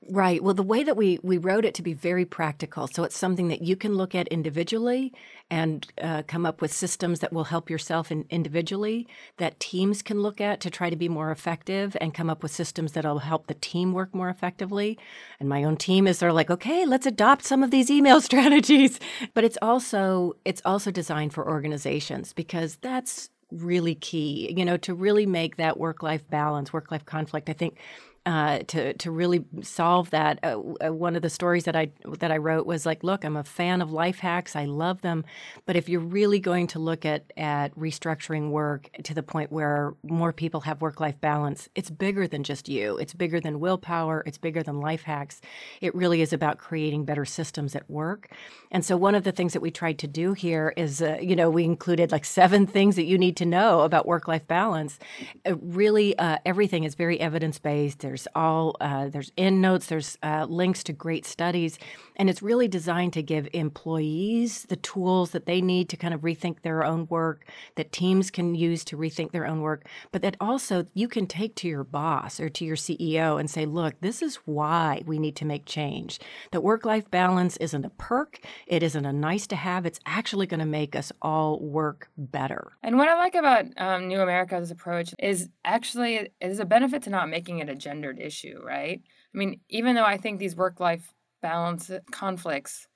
Right. 0.10 0.42
Well, 0.42 0.54
the 0.54 0.64
way 0.64 0.84
that 0.84 0.96
we 0.96 1.20
we 1.24 1.38
wrote 1.38 1.66
it 1.66 1.74
to 1.76 1.82
be 1.82 1.94
very 1.94 2.26
practical, 2.26 2.88
so 2.88 3.04
it's 3.04 3.18
something 3.18 3.48
that 3.50 3.62
you 3.62 3.76
can 3.76 3.96
look 3.96 4.16
at 4.16 4.28
individually 4.30 5.14
and 5.50 5.86
uh, 6.02 6.24
come 6.28 6.46
up 6.46 6.62
with 6.62 6.72
systems 6.72 7.20
that 7.20 7.34
will 7.34 7.46
help 7.46 7.70
yourself 7.70 8.12
in, 8.12 8.26
individually. 8.30 9.08
That 9.38 9.60
teams 9.60 10.02
can 10.02 10.22
look 10.22 10.40
at 10.40 10.62
to 10.62 10.70
try 10.70 10.90
to 10.90 10.96
be 10.96 11.10
more 11.10 11.32
effective 11.32 11.98
and 12.00 12.14
come 12.14 12.30
up 12.30 12.44
with 12.44 12.52
systems 12.52 12.94
that'll 12.94 13.20
help 13.20 13.48
the 13.48 13.56
team 13.56 13.94
work 13.94 14.14
more 14.16 14.30
effectively. 14.30 14.98
And 15.40 15.50
my 15.50 15.64
own 15.64 15.76
team 15.76 16.08
is 16.08 16.20
they're 16.20 16.32
like, 16.32 16.52
okay, 16.52 16.86
let's 16.86 17.06
adopt 17.06 17.44
some 17.44 17.64
of 17.64 17.72
these 17.72 17.90
email 17.92 18.22
strategies. 18.30 19.00
But 19.34 19.44
it's 19.44 19.58
also 19.62 20.34
it's 20.46 20.62
also 20.64 20.92
designed 20.92 21.34
for 21.34 21.48
organizations 21.48 22.32
because 22.32 22.78
that's 22.78 23.30
really 23.52 23.96
key, 23.96 24.54
you 24.56 24.66
know, 24.66 24.78
to 24.78 24.94
really 24.94 25.26
make 25.26 25.58
that 25.58 25.78
work 25.78 26.04
life 26.04 26.28
balance, 26.30 26.74
work 26.74 26.92
life 26.92 27.06
conflict. 27.06 27.50
I 27.50 27.54
think 27.54 27.78
uh, 28.27 28.59
to 28.68 28.94
to 28.95 29.09
really 29.09 29.45
solve 29.62 30.09
that. 30.09 30.38
Uh, 30.44 30.59
uh, 30.85 30.94
one 30.94 31.15
of 31.15 31.21
the 31.21 31.29
stories 31.29 31.63
that 31.63 31.77
I 31.77 31.91
that 32.19 32.29
I 32.29 32.35
wrote 32.35 32.65
was 32.65 32.85
like, 32.85 33.01
look, 33.01 33.24
I'm 33.24 33.38
a 33.38 33.44
fan 33.44 33.81
of 33.81 33.94
life 33.94 34.19
hacks. 34.19 34.53
I 34.53 34.65
love 34.65 35.00
them, 35.01 35.24
but 35.65 35.77
if 35.77 35.88
you're 35.88 36.01
really 36.01 36.41
going 36.41 36.68
to 36.68 36.79
look 36.79 37.06
at 37.06 37.31
at 37.38 37.74
restructuring 37.75 38.50
work 38.50 38.89
to 39.03 39.13
the 39.13 39.24
point 39.24 39.50
where 39.50 39.94
more 40.03 40.33
people 40.33 40.59
have 40.62 40.81
work 40.81 41.00
life 41.00 41.21
balance, 41.21 41.69
it's 41.74 41.89
bigger 41.89 42.27
than 42.27 42.44
just 42.44 42.68
you. 42.68 42.97
It's 42.97 43.13
bigger 43.13 43.39
than 43.39 43.62
willpower. 43.62 44.24
It's 44.25 44.38
bigger 44.38 44.62
than 44.62 44.81
life 44.81 45.03
hacks. 45.03 45.39
It 45.79 45.95
really 45.95 46.21
is 46.21 46.33
about 46.33 46.57
creating 46.57 47.06
better 47.06 47.24
systems 47.24 47.77
at 47.77 47.89
work. 47.89 48.29
And 48.71 48.83
so 48.83 48.97
one 48.97 49.15
of 49.15 49.24
the 49.24 49.31
things 49.31 49.53
that 49.53 49.62
we 49.62 49.71
tried 49.71 50.00
to 50.00 50.07
do 50.07 50.33
here 50.33 50.74
is, 50.75 51.01
uh, 51.01 51.18
you 51.21 51.38
know, 51.38 51.50
we 51.50 51.63
included 51.63 52.12
like 52.12 52.25
seven 52.25 52.68
things 52.75 52.97
that 52.97 53.06
you 53.06 53.18
need 53.18 53.38
to 53.38 53.45
know 53.45 53.81
about 53.81 54.06
work 54.06 54.27
life 54.27 54.45
balance. 54.47 55.00
Uh, 55.45 55.56
really, 55.62 56.13
everything 56.45 56.83
is 56.83 56.94
very 56.95 57.18
evidence 57.21 57.57
based. 57.57 58.00
There's 58.00 58.17
there's 58.18 58.28
all 58.34 58.75
uh, 58.81 59.10
there's 59.10 59.31
end 59.38 59.62
notes. 59.62 59.86
There's 59.86 60.18
uh, 60.24 60.48
links 60.50 60.84
to 60.86 60.94
great 60.94 61.24
studies, 61.24 61.78
and 62.16 62.31
it's 62.31 62.42
really 62.42 62.68
designed 62.68 63.14
to 63.14 63.22
give 63.22 63.48
employees 63.54 64.64
the 64.69 64.75
tools 64.75 65.31
that 65.31 65.46
they 65.46 65.62
need 65.62 65.88
to 65.90 65.98
kind 65.98 66.16
of 66.16 66.22
rethink 66.22 66.62
their 66.64 66.84
own 66.84 67.06
work. 67.12 67.46
That 67.75 67.92
teams 67.92 68.31
can 68.31 68.56
use 68.56 68.84
to 68.86 68.98
rethink 68.98 69.32
their 69.32 69.46
own 69.46 69.62
work, 69.62 69.88
but 70.12 70.24
that 70.24 70.36
also 70.41 70.88
you 70.96 71.08
can 71.08 71.27
take 71.27 71.53
to 71.58 71.68
your 71.68 71.84
boss 71.84 72.39
or 72.39 72.50
to 72.50 72.65
your 72.65 72.75
CEO 72.75 73.39
and 73.39 73.51
say, 73.51 73.68
"Look, 73.68 74.01
this 74.01 74.24
is 74.24 74.38
why 74.46 75.03
we 75.06 75.20
need 75.20 75.36
to 75.36 75.46
make 75.46 75.65
change. 75.65 76.20
That 76.51 76.62
work-life 76.62 77.12
balance 77.12 77.56
isn't 77.58 77.86
a 77.86 77.91
perk. 77.91 78.39
It 78.65 78.82
isn't 78.82 79.06
a 79.06 79.13
nice 79.13 79.46
to 79.48 79.56
have. 79.56 79.86
It's 79.86 80.00
actually 80.08 80.48
going 80.48 80.60
to 80.60 80.65
make 80.65 80.96
us 80.96 81.12
all 81.22 81.60
work 81.60 82.10
better." 82.18 82.72
And 82.82 82.98
what 82.98 83.10
I 83.10 83.15
like 83.15 83.36
about 83.36 83.65
um, 83.77 84.08
New 84.08 84.22
America's 84.22 84.72
approach 84.72 85.13
is 85.20 85.50
actually 85.63 86.15
it 86.15 86.34
is 86.41 86.60
a 86.60 86.65
benefit 86.65 87.03
to 87.03 87.12
not 87.12 87.30
making 87.30 87.60
it 87.60 87.70
a 87.70 87.75
gender 87.75 88.07
gendered 88.08 88.26
issue, 88.26 88.62
right? 88.64 89.02
I 89.34 89.38
mean, 89.38 89.60
even 89.70 89.96
though 89.96 90.06
I 90.06 90.18
think 90.18 90.40
these 90.40 90.56
work 90.56 90.80
life 90.80 91.14
balance 91.42 91.92
conflicts 92.12 92.88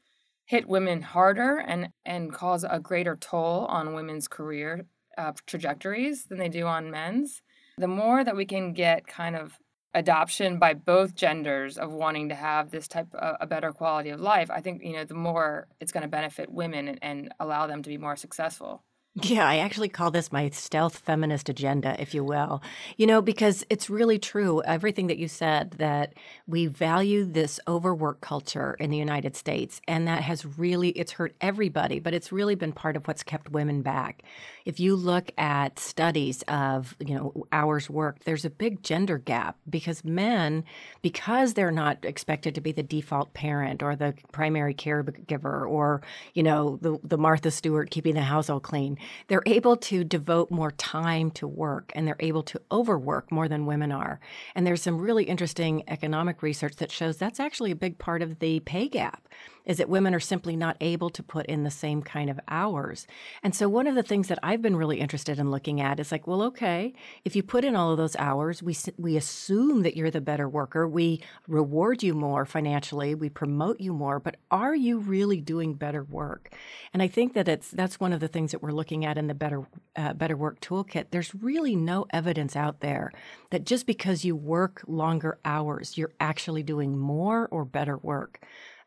hit 0.46 0.68
women 0.68 1.02
harder 1.02 1.58
and, 1.60 1.90
and 2.06 2.34
cause 2.34 2.66
a 2.70 2.80
greater 2.80 3.16
toll 3.16 3.66
on 3.66 3.94
women's 3.94 4.28
career 4.28 4.86
uh, 5.18 5.32
trajectories 5.46 6.26
than 6.26 6.38
they 6.38 6.50
do 6.50 6.66
on 6.66 6.92
men's, 6.92 7.42
the 7.78 7.88
more 7.88 8.24
that 8.24 8.36
we 8.36 8.46
can 8.46 8.74
get 8.74 9.08
kind 9.08 9.36
of 9.36 9.58
adoption 9.94 10.58
by 10.58 10.74
both 10.74 11.16
genders 11.16 11.78
of 11.78 11.92
wanting 11.92 12.30
to 12.30 12.36
have 12.36 12.72
this 12.72 12.88
type 12.88 13.14
of 13.14 13.36
a 13.42 13.48
better 13.48 13.72
quality 13.72 14.10
of 14.10 14.22
life, 14.22 14.50
I 14.50 14.62
think, 14.62 14.82
you 14.84 14.94
know, 14.94 15.04
the 15.04 15.14
more 15.14 15.68
it's 15.80 15.92
going 15.92 16.04
to 16.04 16.10
benefit 16.10 16.50
women 16.50 16.88
and, 16.88 17.00
and 17.02 17.34
allow 17.40 17.68
them 17.68 17.84
to 17.84 17.90
be 17.90 17.98
more 17.98 18.16
successful. 18.16 18.84
Yeah, 19.16 19.46
I 19.46 19.58
actually 19.58 19.90
call 19.90 20.10
this 20.10 20.32
my 20.32 20.50
stealth 20.52 21.00
feminist 21.00 21.50
agenda, 21.50 22.02
if 22.02 22.14
you 22.14 22.24
will. 22.24 22.62
You 22.96 23.08
know, 23.08 23.22
because 23.22 23.66
it's 23.70 23.90
really 23.90 24.18
true, 24.18 24.62
everything 24.64 25.08
that 25.08 25.18
you 25.18 25.28
said, 25.28 25.72
that 25.72 26.14
we 26.48 26.68
value 26.68 27.26
this 27.26 27.60
overwork 27.68 28.22
culture 28.22 28.78
in 28.80 28.90
the 28.90 28.96
United 28.96 29.36
States, 29.36 29.82
and 29.86 30.08
that 30.08 30.22
has 30.24 30.46
really, 30.58 30.90
it's 30.92 31.12
hurt 31.12 31.36
everybody, 31.42 32.00
but 32.00 32.14
it's 32.14 32.32
really 32.32 32.56
been 32.56 32.72
part 32.72 32.96
of 32.96 33.06
what's 33.06 33.22
kept 33.22 33.52
women 33.52 33.82
back. 33.82 34.24
If 34.64 34.80
you 34.80 34.96
look 34.96 35.32
at 35.38 35.78
studies 35.78 36.42
of, 36.48 36.96
you 37.06 37.14
know, 37.14 37.46
hours 37.52 37.90
worked, 37.90 38.24
there's 38.24 38.46
a 38.46 38.50
big 38.50 38.82
gender 38.82 39.18
gap 39.18 39.58
because 39.70 40.06
men, 40.06 40.64
because 41.02 41.54
they're 41.54 41.70
not 41.70 42.06
expected 42.06 42.56
to 42.56 42.62
be 42.62 42.72
the 42.72 42.84
default 42.84 43.34
parent 43.34 43.84
or 43.84 43.94
the 43.94 44.14
primary 44.32 44.74
caregiver 44.74 45.68
or, 45.70 46.02
you 46.34 46.44
know, 46.44 46.78
the, 46.82 46.98
the 47.04 47.18
Martha 47.18 47.52
Stewart 47.52 47.92
keeping 47.92 48.16
the 48.16 48.22
house 48.22 48.50
all 48.50 48.62
clean, 48.62 48.98
they're 49.28 49.44
able 49.46 49.78
to 49.78 50.04
devote 50.04 50.52
more 50.52 50.72
time 50.72 51.32
to 51.32 51.48
work 51.48 51.92
and 51.96 52.08
they're 52.08 52.16
able 52.20 52.44
to 52.44 52.62
overwork 52.72 53.32
more 53.32 53.48
than 53.48 53.66
women 53.66 53.92
are. 53.92 54.20
And 54.56 54.66
there's 54.66 54.82
some 54.82 55.00
really 55.00 55.26
interesting 55.26 55.84
economic 55.88 56.42
research 56.42 56.76
that 56.78 56.92
shows 56.92 57.18
that's 57.18 57.40
actually 57.40 57.72
a 57.72 57.76
big 57.76 57.98
part 57.98 58.22
of 58.22 58.40
the 58.40 58.60
pay 58.62 58.88
gap 58.88 59.28
is 59.66 59.78
that 59.78 59.90
women 59.90 60.14
are 60.14 60.20
simply 60.20 60.56
not 60.56 60.78
able 60.82 61.10
to 61.10 61.24
put 61.24 61.46
in 61.46 61.64
the 61.64 61.72
same 61.72 62.02
kind 62.02 62.30
of 62.30 62.40
hours. 62.48 63.08
And 63.44 63.56
so 63.56 63.70
one 63.70 63.88
of 63.88 63.96
the 63.96 64.04
things 64.04 64.28
that 64.28 64.40
I've 64.42 64.62
been 64.62 64.76
really 64.76 65.00
interested 65.00 65.40
in 65.40 65.52
looking 65.52 65.82
at 65.82 66.00
is 66.00 66.12
like, 66.12 66.28
well, 66.28 66.42
okay, 66.44 66.94
if 67.26 67.36
you 67.36 67.44
put 67.44 67.64
in 67.64 67.76
all 67.76 67.92
of 67.92 67.98
those 67.98 68.16
hours, 68.16 68.64
we 68.64 68.76
we 68.98 69.18
assume 69.18 69.84
that 69.84 69.96
you're 69.96 70.12
the 70.12 70.22
better 70.22 70.48
worker, 70.48 70.88
we 70.88 71.22
reward 71.48 72.04
you 72.04 72.14
more 72.14 72.46
financially, 72.46 73.16
we 73.16 73.30
promote 73.30 73.80
you 73.80 73.94
more, 73.94 74.20
but 74.20 74.38
are 74.50 74.76
you 74.76 74.98
really 74.98 75.42
doing 75.42 75.74
better 75.74 76.04
work? 76.04 76.54
And 76.94 77.02
I 77.02 77.08
think 77.08 77.34
that 77.34 77.48
it's 77.48 77.72
that's 77.72 78.00
one 78.00 78.14
of 78.14 78.20
the 78.20 78.28
things 78.28 78.52
that 78.52 78.62
we're 78.62 78.72
looking 78.72 79.06
at 79.06 79.18
in 79.18 79.28
the 79.28 79.34
better 79.34 79.68
uh, 79.96 80.14
better 80.14 80.38
work 80.38 80.60
toolkit. 80.60 81.08
There's 81.12 81.36
really 81.36 81.76
no 81.76 82.06
evidence 82.12 82.56
out 82.56 82.80
there 82.80 83.12
that 83.50 83.66
just 83.66 83.86
because 83.86 84.26
you 84.26 84.36
work 84.36 84.84
longer 84.88 85.40
hours, 85.46 85.98
you're 85.98 86.14
actually 86.20 86.64
doing 86.64 86.98
more 86.98 87.48
or 87.52 87.66
better 87.66 87.98
work. 87.98 88.40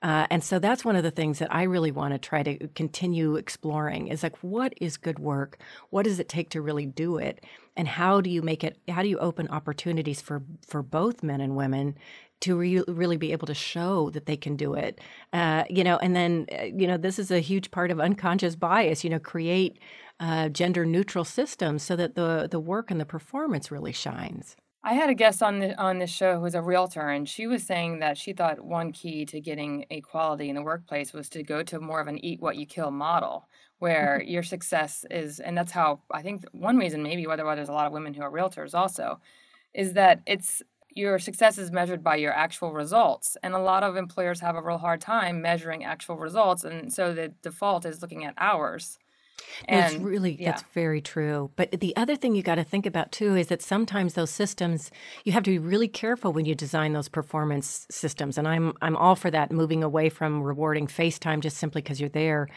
Uh, 0.04 0.26
and 0.28 0.44
so 0.44 0.58
that's 0.58 0.84
one 0.84 0.96
of 0.96 1.02
the 1.02 1.10
things 1.10 1.38
that 1.38 1.52
I 1.52 1.62
really 1.62 1.90
want 1.90 2.12
to 2.12 2.18
try 2.18 2.42
to 2.42 2.68
continue 2.68 3.36
exploring 3.36 4.08
is 4.08 4.22
like, 4.22 4.36
what 4.42 4.74
is 4.76 4.98
good 4.98 5.18
work? 5.18 5.58
What 5.88 6.02
does 6.02 6.20
it 6.20 6.28
take 6.28 6.50
to 6.50 6.60
really 6.60 6.84
do 6.84 7.16
it? 7.16 7.42
And 7.74 7.88
how 7.88 8.20
do 8.20 8.28
you 8.28 8.42
make 8.42 8.62
it, 8.62 8.78
how 8.86 9.02
do 9.02 9.08
you 9.08 9.18
open 9.18 9.48
opportunities 9.48 10.20
for, 10.20 10.42
for 10.66 10.82
both 10.82 11.22
men 11.22 11.40
and 11.40 11.56
women 11.56 11.96
to 12.40 12.54
re- 12.54 12.84
really 12.86 13.16
be 13.16 13.32
able 13.32 13.46
to 13.46 13.54
show 13.54 14.10
that 14.10 14.26
they 14.26 14.36
can 14.36 14.56
do 14.56 14.74
it? 14.74 15.00
Uh, 15.32 15.64
you 15.70 15.82
know, 15.82 15.96
and 15.96 16.14
then, 16.14 16.46
uh, 16.52 16.64
you 16.64 16.86
know, 16.86 16.98
this 16.98 17.18
is 17.18 17.30
a 17.30 17.40
huge 17.40 17.70
part 17.70 17.90
of 17.90 17.98
unconscious 17.98 18.56
bias, 18.56 19.04
you 19.04 19.10
know, 19.10 19.18
create 19.18 19.78
uh, 20.20 20.50
gender 20.50 20.84
neutral 20.84 21.24
systems 21.24 21.82
so 21.82 21.96
that 21.96 22.14
the, 22.14 22.46
the 22.50 22.60
work 22.60 22.90
and 22.90 23.00
the 23.00 23.06
performance 23.06 23.70
really 23.70 23.92
shines. 23.92 24.54
I 24.86 24.92
had 24.92 25.08
a 25.08 25.14
guest 25.14 25.42
on 25.42 25.60
the 25.60 25.80
on 25.80 25.98
this 25.98 26.10
show 26.10 26.34
who 26.34 26.42
was 26.42 26.54
a 26.54 26.60
realtor, 26.60 27.08
and 27.08 27.26
she 27.26 27.46
was 27.46 27.62
saying 27.62 28.00
that 28.00 28.18
she 28.18 28.34
thought 28.34 28.62
one 28.62 28.92
key 28.92 29.24
to 29.24 29.40
getting 29.40 29.86
equality 29.88 30.50
in 30.50 30.54
the 30.54 30.62
workplace 30.62 31.14
was 31.14 31.30
to 31.30 31.42
go 31.42 31.62
to 31.62 31.80
more 31.80 32.00
of 32.00 32.06
an 32.06 32.22
eat 32.22 32.42
what 32.42 32.56
you 32.56 32.66
kill 32.66 32.90
model, 32.90 33.48
where 33.78 34.18
mm-hmm. 34.20 34.30
your 34.30 34.42
success 34.42 35.06
is, 35.10 35.40
and 35.40 35.56
that's 35.56 35.72
how 35.72 36.00
I 36.10 36.20
think 36.20 36.44
one 36.52 36.76
reason 36.76 37.02
maybe 37.02 37.26
whether 37.26 37.46
why 37.46 37.54
there's 37.54 37.70
a 37.70 37.72
lot 37.72 37.86
of 37.86 37.94
women 37.94 38.12
who 38.12 38.20
are 38.20 38.30
realtors 38.30 38.74
also, 38.74 39.20
is 39.72 39.94
that 39.94 40.20
it's 40.26 40.62
your 40.90 41.18
success 41.18 41.56
is 41.56 41.72
measured 41.72 42.04
by 42.04 42.16
your 42.16 42.34
actual 42.34 42.74
results, 42.74 43.38
and 43.42 43.54
a 43.54 43.58
lot 43.58 43.84
of 43.84 43.96
employers 43.96 44.40
have 44.40 44.54
a 44.54 44.62
real 44.62 44.76
hard 44.76 45.00
time 45.00 45.40
measuring 45.40 45.82
actual 45.82 46.18
results, 46.18 46.62
and 46.62 46.92
so 46.92 47.14
the 47.14 47.28
default 47.40 47.86
is 47.86 48.02
looking 48.02 48.26
at 48.26 48.34
hours. 48.36 48.98
And, 49.66 49.94
it's 49.94 50.02
really 50.02 50.36
yeah. 50.40 50.52
that's 50.52 50.64
very 50.74 51.00
true. 51.00 51.50
But 51.56 51.80
the 51.80 51.96
other 51.96 52.16
thing 52.16 52.34
you 52.34 52.42
got 52.42 52.56
to 52.56 52.64
think 52.64 52.86
about 52.86 53.12
too 53.12 53.36
is 53.36 53.48
that 53.48 53.62
sometimes 53.62 54.14
those 54.14 54.30
systems 54.30 54.90
you 55.24 55.32
have 55.32 55.42
to 55.44 55.50
be 55.50 55.58
really 55.58 55.88
careful 55.88 56.32
when 56.32 56.44
you 56.44 56.54
design 56.54 56.92
those 56.92 57.08
performance 57.08 57.86
systems. 57.90 58.38
And 58.38 58.48
I'm 58.48 58.74
I'm 58.82 58.96
all 58.96 59.16
for 59.16 59.30
that 59.30 59.52
moving 59.52 59.82
away 59.82 60.08
from 60.08 60.42
rewarding 60.42 60.86
face 60.86 61.18
time 61.18 61.40
just 61.40 61.56
simply 61.56 61.82
because 61.82 62.00
you're 62.00 62.10
there. 62.10 62.48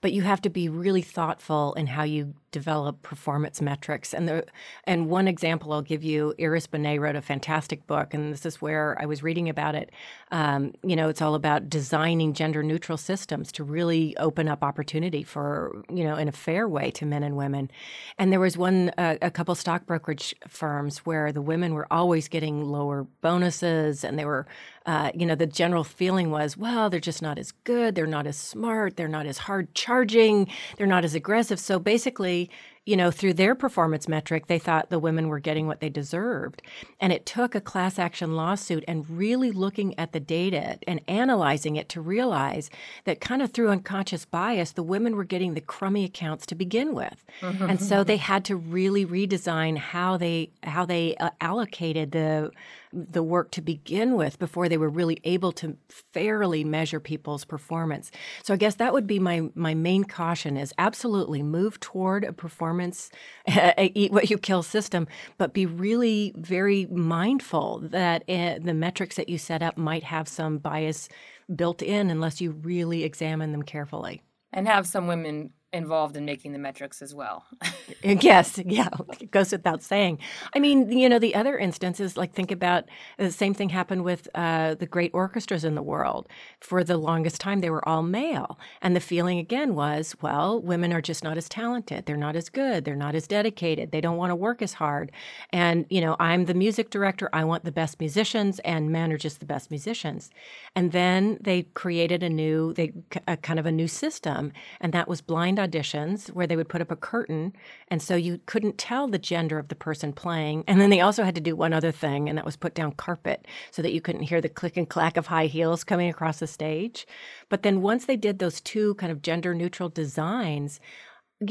But 0.00 0.12
you 0.12 0.22
have 0.22 0.40
to 0.42 0.50
be 0.50 0.68
really 0.68 1.02
thoughtful 1.02 1.74
in 1.74 1.86
how 1.86 2.04
you 2.04 2.34
develop 2.56 3.02
performance 3.02 3.60
metrics. 3.60 4.14
And 4.14 4.26
the 4.26 4.46
and 4.84 5.10
one 5.10 5.28
example 5.28 5.74
I'll 5.74 5.82
give 5.82 6.02
you, 6.02 6.32
Iris 6.40 6.66
Bohnet 6.66 6.98
wrote 6.98 7.14
a 7.14 7.20
fantastic 7.20 7.86
book, 7.86 8.14
and 8.14 8.32
this 8.32 8.46
is 8.46 8.62
where 8.62 8.96
I 8.98 9.04
was 9.04 9.22
reading 9.22 9.50
about 9.50 9.74
it. 9.74 9.90
Um, 10.30 10.72
you 10.82 10.96
know, 10.96 11.10
it's 11.10 11.20
all 11.20 11.34
about 11.34 11.68
designing 11.68 12.32
gender 12.32 12.62
neutral 12.62 12.96
systems 12.96 13.52
to 13.52 13.62
really 13.62 14.16
open 14.16 14.48
up 14.48 14.64
opportunity 14.64 15.22
for 15.22 15.82
you 15.90 16.02
know 16.02 16.16
in 16.16 16.28
a 16.28 16.32
fair 16.32 16.66
way 16.66 16.90
to 16.92 17.04
men 17.04 17.22
and 17.22 17.36
women. 17.36 17.70
And 18.18 18.32
there 18.32 18.40
was 18.40 18.56
one 18.56 18.90
uh, 18.96 19.16
a 19.20 19.30
couple 19.30 19.54
stock 19.54 19.84
brokerage 19.84 20.34
firms 20.48 21.00
where 21.00 21.32
the 21.32 21.42
women 21.42 21.74
were 21.74 21.86
always 21.92 22.26
getting 22.26 22.64
lower 22.64 23.06
bonuses, 23.20 24.02
and 24.02 24.18
they 24.18 24.24
were 24.24 24.46
uh, 24.86 25.10
you 25.14 25.26
know, 25.26 25.34
the 25.34 25.46
general 25.46 25.84
feeling 25.84 26.30
was, 26.30 26.56
well, 26.56 26.88
they're 26.88 27.00
just 27.00 27.20
not 27.20 27.38
as 27.38 27.52
good, 27.64 27.94
they're 27.96 28.06
not 28.06 28.26
as 28.26 28.36
smart, 28.36 28.96
they're 28.96 29.08
not 29.08 29.26
as 29.26 29.38
hard 29.38 29.74
charging, 29.74 30.48
they're 30.78 30.86
not 30.86 31.04
as 31.04 31.14
aggressive. 31.14 31.58
So 31.58 31.80
basically, 31.80 32.48
you 32.86 32.96
know, 32.96 33.10
through 33.10 33.34
their 33.34 33.56
performance 33.56 34.06
metric, 34.06 34.46
they 34.46 34.60
thought 34.60 34.90
the 34.90 35.00
women 35.00 35.26
were 35.26 35.40
getting 35.40 35.66
what 35.66 35.80
they 35.80 35.88
deserved. 35.88 36.62
And 37.00 37.12
it 37.12 37.26
took 37.26 37.56
a 37.56 37.60
class 37.60 37.98
action 37.98 38.36
lawsuit 38.36 38.84
and 38.86 39.10
really 39.10 39.50
looking 39.50 39.98
at 39.98 40.12
the 40.12 40.20
data 40.20 40.78
and 40.86 41.00
analyzing 41.08 41.74
it 41.74 41.88
to 41.90 42.00
realize 42.00 42.70
that 43.02 43.20
kind 43.20 43.42
of 43.42 43.50
through 43.50 43.70
unconscious 43.70 44.24
bias, 44.24 44.70
the 44.70 44.84
women 44.84 45.16
were 45.16 45.24
getting 45.24 45.54
the 45.54 45.60
crummy 45.60 46.04
accounts 46.04 46.46
to 46.46 46.54
begin 46.54 46.94
with. 46.94 47.24
Mm-hmm. 47.40 47.70
And 47.70 47.82
so 47.82 48.04
they 48.04 48.18
had 48.18 48.44
to 48.44 48.54
really 48.54 49.04
redesign 49.04 49.78
how 49.78 50.16
they 50.16 50.50
how 50.62 50.86
they 50.86 51.16
uh, 51.16 51.30
allocated 51.40 52.12
the 52.12 52.52
the 52.96 53.22
work 53.22 53.50
to 53.52 53.60
begin 53.60 54.14
with 54.14 54.38
before 54.38 54.68
they 54.68 54.78
were 54.78 54.88
really 54.88 55.20
able 55.24 55.52
to 55.52 55.76
fairly 55.88 56.64
measure 56.64 56.98
people's 56.98 57.44
performance. 57.44 58.10
So 58.42 58.54
I 58.54 58.56
guess 58.56 58.76
that 58.76 58.92
would 58.92 59.06
be 59.06 59.18
my 59.18 59.48
my 59.54 59.74
main 59.74 60.04
caution 60.04 60.56
is 60.56 60.72
absolutely 60.78 61.42
move 61.42 61.78
toward 61.80 62.24
a 62.24 62.32
performance 62.32 63.10
eat 63.78 64.12
what 64.12 64.30
you 64.30 64.38
kill 64.38 64.62
system, 64.62 65.06
but 65.36 65.52
be 65.52 65.66
really 65.66 66.32
very 66.36 66.86
mindful 66.86 67.80
that 67.84 68.28
it, 68.28 68.64
the 68.64 68.74
metrics 68.74 69.16
that 69.16 69.28
you 69.28 69.38
set 69.38 69.62
up 69.62 69.76
might 69.76 70.04
have 70.04 70.26
some 70.26 70.58
bias 70.58 71.08
built 71.54 71.82
in 71.82 72.10
unless 72.10 72.40
you 72.40 72.52
really 72.52 73.04
examine 73.04 73.52
them 73.52 73.62
carefully. 73.62 74.22
And 74.52 74.66
have 74.66 74.86
some 74.86 75.06
women 75.06 75.50
involved 75.72 76.16
in 76.16 76.24
making 76.24 76.52
the 76.52 76.58
metrics 76.58 77.02
as 77.02 77.14
well. 77.14 77.44
yes, 78.02 78.58
yeah, 78.64 78.88
it 79.20 79.30
goes 79.30 79.52
without 79.52 79.82
saying. 79.82 80.18
I 80.54 80.58
mean, 80.58 80.90
you 80.90 81.08
know, 81.08 81.18
the 81.18 81.34
other 81.34 81.58
instances, 81.58 82.16
like 82.16 82.32
think 82.32 82.50
about 82.50 82.84
the 83.18 83.30
same 83.30 83.52
thing 83.52 83.68
happened 83.68 84.04
with 84.04 84.28
uh, 84.34 84.74
the 84.74 84.86
great 84.86 85.10
orchestras 85.12 85.64
in 85.64 85.74
the 85.74 85.82
world. 85.82 86.28
For 86.60 86.84
the 86.84 86.96
longest 86.96 87.40
time, 87.40 87.60
they 87.60 87.70
were 87.70 87.86
all 87.86 88.02
male. 88.02 88.58
And 88.80 88.96
the 88.96 89.00
feeling 89.00 89.38
again 89.38 89.74
was, 89.74 90.16
well, 90.22 90.60
women 90.60 90.92
are 90.92 91.02
just 91.02 91.24
not 91.24 91.36
as 91.36 91.48
talented. 91.48 92.06
They're 92.06 92.16
not 92.16 92.36
as 92.36 92.48
good. 92.48 92.84
They're 92.84 92.96
not 92.96 93.14
as 93.14 93.26
dedicated. 93.26 93.90
They 93.90 94.00
don't 94.00 94.16
want 94.16 94.30
to 94.30 94.36
work 94.36 94.62
as 94.62 94.74
hard. 94.74 95.12
And, 95.50 95.84
you 95.90 96.00
know, 96.00 96.16
I'm 96.18 96.46
the 96.46 96.54
music 96.54 96.90
director. 96.90 97.28
I 97.32 97.44
want 97.44 97.64
the 97.64 97.72
best 97.72 98.00
musicians, 98.00 98.60
and 98.60 98.90
men 98.90 99.12
are 99.12 99.18
just 99.18 99.40
the 99.40 99.46
best 99.46 99.70
musicians. 99.70 100.30
And 100.74 100.92
then 100.92 101.38
they 101.40 101.64
created 101.74 102.22
a 102.22 102.30
new, 102.30 102.72
they, 102.72 102.92
a 103.26 103.36
kind 103.36 103.58
of 103.58 103.66
a 103.66 103.72
new 103.72 103.88
system, 103.88 104.52
and 104.80 104.92
that 104.92 105.08
was 105.08 105.20
blind 105.20 105.58
auditions 105.66 106.28
where 106.28 106.46
they 106.46 106.56
would 106.56 106.68
put 106.68 106.80
up 106.80 106.90
a 106.90 106.96
curtain. 106.96 107.52
And 107.88 108.02
so 108.02 108.14
you 108.14 108.40
couldn't 108.46 108.78
tell 108.78 109.08
the 109.08 109.18
gender 109.18 109.58
of 109.58 109.68
the 109.68 109.74
person 109.74 110.12
playing. 110.12 110.64
And 110.66 110.80
then 110.80 110.90
they 110.90 111.00
also 111.00 111.24
had 111.24 111.34
to 111.34 111.40
do 111.40 111.56
one 111.56 111.72
other 111.72 111.92
thing, 111.92 112.28
and 112.28 112.38
that 112.38 112.44
was 112.44 112.56
put 112.56 112.74
down 112.74 112.92
carpet 112.92 113.46
so 113.70 113.82
that 113.82 113.92
you 113.92 114.00
couldn't 114.00 114.22
hear 114.22 114.40
the 114.40 114.48
click 114.48 114.76
and 114.76 114.88
clack 114.88 115.16
of 115.16 115.26
high 115.26 115.46
heels 115.46 115.84
coming 115.84 116.08
across 116.08 116.38
the 116.38 116.46
stage. 116.46 117.06
But 117.48 117.62
then 117.62 117.82
once 117.82 118.06
they 118.06 118.16
did 118.16 118.38
those 118.38 118.60
two 118.60 118.94
kind 118.94 119.10
of 119.12 119.22
gender 119.22 119.54
neutral 119.54 119.88
designs, 119.88 120.80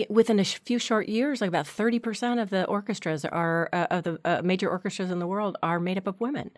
within 0.10 0.40
a 0.40 0.44
few 0.44 0.80
short 0.80 1.08
years, 1.08 1.42
like 1.42 1.48
about 1.48 1.66
30% 1.66 2.42
of 2.42 2.50
the 2.50 2.66
orchestras 2.66 3.24
are, 3.24 3.70
uh, 3.72 3.88
of 3.92 4.04
the 4.04 4.20
uh, 4.26 4.42
major 4.44 4.70
orchestras 4.70 5.12
in 5.12 5.20
the 5.20 5.28
world 5.28 5.58
are 5.62 5.80
made 5.80 5.98
up 5.98 6.08
of 6.08 6.20
women. 6.20 6.52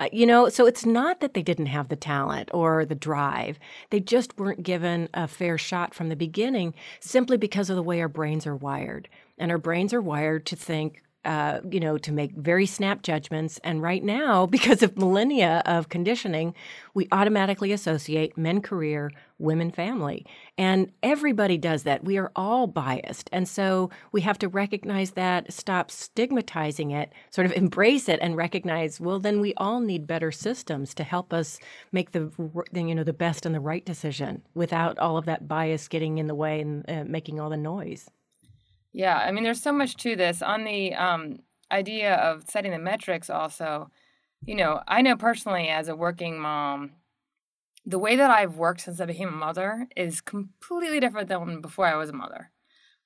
Uh, 0.00 0.08
you 0.12 0.24
know, 0.24 0.48
so 0.48 0.66
it's 0.66 0.86
not 0.86 1.20
that 1.20 1.34
they 1.34 1.42
didn't 1.42 1.66
have 1.66 1.88
the 1.88 1.96
talent 1.96 2.48
or 2.54 2.86
the 2.86 2.94
drive. 2.94 3.58
They 3.90 4.00
just 4.00 4.38
weren't 4.38 4.62
given 4.62 5.10
a 5.12 5.28
fair 5.28 5.58
shot 5.58 5.94
from 5.94 6.08
the 6.08 6.16
beginning 6.16 6.74
simply 7.00 7.36
because 7.36 7.68
of 7.68 7.76
the 7.76 7.82
way 7.82 8.00
our 8.00 8.08
brains 8.08 8.46
are 8.46 8.56
wired. 8.56 9.10
And 9.36 9.50
our 9.50 9.58
brains 9.58 9.92
are 9.92 10.00
wired 10.00 10.46
to 10.46 10.56
think 10.56 11.02
uh, 11.24 11.60
you 11.70 11.80
know, 11.80 11.98
to 11.98 12.12
make 12.12 12.32
very 12.32 12.66
snap 12.66 13.02
judgments. 13.02 13.60
And 13.62 13.82
right 13.82 14.02
now, 14.02 14.46
because 14.60 14.82
of 14.82 14.96
millennia 14.96 15.62
of 15.66 15.88
conditioning, 15.88 16.54
we 16.94 17.08
automatically 17.12 17.72
associate 17.72 18.36
men 18.38 18.62
career, 18.62 19.10
women 19.38 19.70
family. 19.70 20.24
And 20.56 20.92
everybody 21.02 21.58
does 21.58 21.82
that. 21.84 22.04
We 22.04 22.18
are 22.18 22.30
all 22.36 22.66
biased. 22.66 23.28
And 23.32 23.48
so 23.48 23.90
we 24.12 24.20
have 24.22 24.38
to 24.38 24.48
recognize 24.48 25.12
that, 25.12 25.52
stop 25.52 25.90
stigmatizing 25.90 26.90
it, 26.90 27.12
sort 27.30 27.46
of 27.46 27.52
embrace 27.56 28.08
it 28.08 28.18
and 28.22 28.36
recognize, 28.36 29.00
well, 29.00 29.18
then 29.18 29.40
we 29.40 29.54
all 29.54 29.80
need 29.80 30.06
better 30.06 30.32
systems 30.32 30.94
to 30.94 31.04
help 31.04 31.32
us 31.32 31.58
make 31.92 32.12
the, 32.12 32.30
you 32.74 32.94
know, 32.94 33.04
the 33.04 33.12
best 33.12 33.44
and 33.44 33.54
the 33.54 33.60
right 33.60 33.84
decision 33.84 34.42
without 34.54 34.98
all 34.98 35.16
of 35.16 35.26
that 35.26 35.48
bias 35.48 35.88
getting 35.88 36.18
in 36.18 36.26
the 36.26 36.34
way 36.34 36.60
and 36.60 36.84
uh, 36.88 37.04
making 37.04 37.40
all 37.40 37.50
the 37.50 37.56
noise. 37.56 38.08
Yeah, 38.92 39.16
I 39.16 39.30
mean, 39.30 39.44
there's 39.44 39.62
so 39.62 39.72
much 39.72 39.96
to 39.98 40.16
this. 40.16 40.42
On 40.42 40.64
the 40.64 40.94
um, 40.94 41.40
idea 41.70 42.14
of 42.16 42.44
setting 42.48 42.72
the 42.72 42.78
metrics, 42.78 43.30
also, 43.30 43.90
you 44.46 44.54
know, 44.54 44.82
I 44.88 45.02
know 45.02 45.16
personally 45.16 45.68
as 45.68 45.88
a 45.88 45.96
working 45.96 46.38
mom, 46.38 46.92
the 47.86 47.98
way 47.98 48.16
that 48.16 48.30
I've 48.30 48.56
worked 48.56 48.82
since 48.82 49.00
I 49.00 49.06
became 49.06 49.28
a 49.28 49.32
mother 49.32 49.86
is 49.96 50.20
completely 50.20 51.00
different 51.00 51.28
than 51.28 51.60
before 51.60 51.86
I 51.86 51.96
was 51.96 52.10
a 52.10 52.14
mother. 52.14 52.50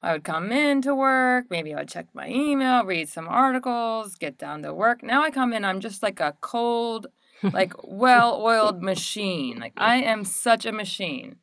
I 0.02 0.12
would 0.12 0.24
come 0.24 0.52
in 0.52 0.82
to 0.82 0.94
work, 0.94 1.46
maybe 1.48 1.72
I 1.72 1.78
would 1.78 1.88
check 1.88 2.08
my 2.12 2.28
email, 2.28 2.84
read 2.84 3.08
some 3.08 3.26
articles, 3.26 4.16
get 4.16 4.36
down 4.36 4.62
to 4.62 4.74
work. 4.74 5.02
Now 5.02 5.22
I 5.22 5.30
come 5.30 5.54
in, 5.54 5.64
I'm 5.64 5.80
just 5.80 6.02
like 6.02 6.20
a 6.20 6.36
cold, 6.42 7.06
like 7.52 7.72
well 7.84 8.38
oiled 8.42 8.82
machine. 8.82 9.58
Like 9.60 9.72
I 9.78 9.96
am 9.96 10.24
such 10.24 10.66
a 10.66 10.72
machine. 10.72 11.36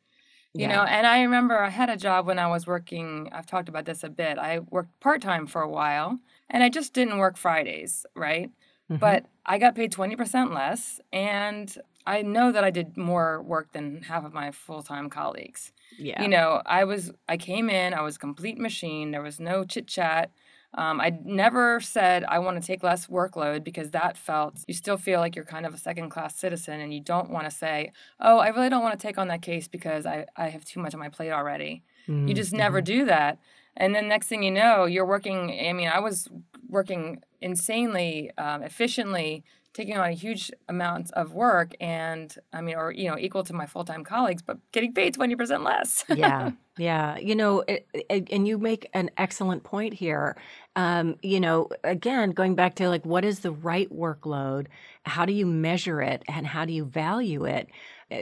You 0.54 0.62
yeah. 0.62 0.76
know, 0.76 0.82
and 0.82 1.06
I 1.06 1.22
remember 1.22 1.58
I 1.58 1.70
had 1.70 1.88
a 1.88 1.96
job 1.96 2.26
when 2.26 2.38
I 2.38 2.46
was 2.46 2.66
working, 2.66 3.30
I've 3.32 3.46
talked 3.46 3.70
about 3.70 3.86
this 3.86 4.04
a 4.04 4.10
bit. 4.10 4.38
I 4.38 4.58
worked 4.58 5.00
part 5.00 5.22
time 5.22 5.46
for 5.46 5.62
a 5.62 5.68
while 5.68 6.18
and 6.50 6.62
I 6.62 6.68
just 6.68 6.92
didn't 6.92 7.18
work 7.18 7.38
Fridays, 7.38 8.04
right? 8.14 8.50
Mm-hmm. 8.90 8.96
But 8.96 9.26
I 9.46 9.56
got 9.56 9.74
paid 9.74 9.92
20% 9.92 10.54
less 10.54 11.00
and 11.10 11.74
I 12.06 12.22
know 12.22 12.52
that 12.52 12.64
I 12.64 12.70
did 12.70 12.96
more 12.96 13.42
work 13.42 13.72
than 13.72 14.02
half 14.02 14.24
of 14.24 14.34
my 14.34 14.50
full 14.50 14.82
time 14.82 15.08
colleagues. 15.08 15.72
Yeah. 15.98 16.20
You 16.20 16.28
know, 16.28 16.60
I 16.66 16.84
was 16.84 17.12
I 17.28 17.36
came 17.36 17.70
in, 17.70 17.94
I 17.94 18.02
was 18.02 18.16
a 18.16 18.18
complete 18.18 18.58
machine. 18.58 19.10
There 19.10 19.22
was 19.22 19.40
no 19.40 19.64
chit 19.64 19.86
chat. 19.86 20.30
Um, 20.74 21.00
I 21.00 21.18
never 21.24 21.80
said 21.80 22.24
I 22.24 22.38
want 22.38 22.60
to 22.60 22.66
take 22.66 22.82
less 22.82 23.06
workload 23.06 23.62
because 23.62 23.90
that 23.90 24.16
felt 24.16 24.64
you 24.66 24.74
still 24.74 24.96
feel 24.96 25.20
like 25.20 25.36
you're 25.36 25.44
kind 25.44 25.66
of 25.66 25.74
a 25.74 25.78
second 25.78 26.08
class 26.10 26.34
citizen 26.36 26.80
and 26.80 26.94
you 26.94 27.00
don't 27.00 27.30
want 27.30 27.44
to 27.44 27.50
say, 27.50 27.92
oh, 28.20 28.38
I 28.38 28.48
really 28.48 28.70
don't 28.70 28.82
want 28.82 28.98
to 28.98 29.06
take 29.06 29.18
on 29.18 29.28
that 29.28 29.42
case 29.42 29.68
because 29.68 30.06
I, 30.06 30.26
I 30.36 30.48
have 30.48 30.64
too 30.64 30.80
much 30.80 30.94
on 30.94 31.00
my 31.00 31.10
plate 31.10 31.30
already. 31.30 31.82
Mm-hmm. 32.08 32.28
You 32.28 32.34
just 32.34 32.52
never 32.52 32.80
do 32.80 33.04
that. 33.04 33.38
And 33.76 33.94
then 33.94 34.08
next 34.08 34.28
thing 34.28 34.42
you 34.42 34.50
know, 34.50 34.84
you're 34.84 35.06
working. 35.06 35.58
I 35.66 35.72
mean, 35.72 35.88
I 35.88 36.00
was 36.00 36.28
working 36.68 37.22
insanely 37.40 38.30
um, 38.38 38.62
efficiently 38.62 39.44
taking 39.74 39.96
on 39.96 40.08
a 40.08 40.12
huge 40.12 40.50
amount 40.68 41.10
of 41.12 41.32
work 41.32 41.72
and 41.80 42.36
i 42.52 42.60
mean 42.60 42.76
or 42.76 42.92
you 42.92 43.08
know 43.08 43.16
equal 43.18 43.42
to 43.42 43.52
my 43.52 43.66
full-time 43.66 44.04
colleagues 44.04 44.42
but 44.42 44.58
getting 44.72 44.92
paid 44.92 45.14
20% 45.14 45.64
less. 45.64 46.04
Yeah. 46.22 46.52
Yeah. 46.78 47.18
You 47.18 47.34
know 47.34 47.60
it, 47.68 47.86
it, 47.92 48.28
and 48.30 48.48
you 48.48 48.56
make 48.58 48.88
an 48.94 49.10
excellent 49.18 49.62
point 49.62 49.92
here. 49.94 50.36
Um, 50.74 51.16
you 51.22 51.40
know 51.40 51.68
again 51.84 52.30
going 52.30 52.54
back 52.54 52.76
to 52.76 52.88
like 52.88 53.04
what 53.04 53.24
is 53.24 53.40
the 53.40 53.50
right 53.52 53.90
workload? 53.92 54.66
How 55.04 55.26
do 55.26 55.32
you 55.32 55.46
measure 55.46 56.00
it 56.00 56.22
and 56.28 56.46
how 56.46 56.64
do 56.64 56.72
you 56.72 56.84
value 56.84 57.44
it 57.44 57.68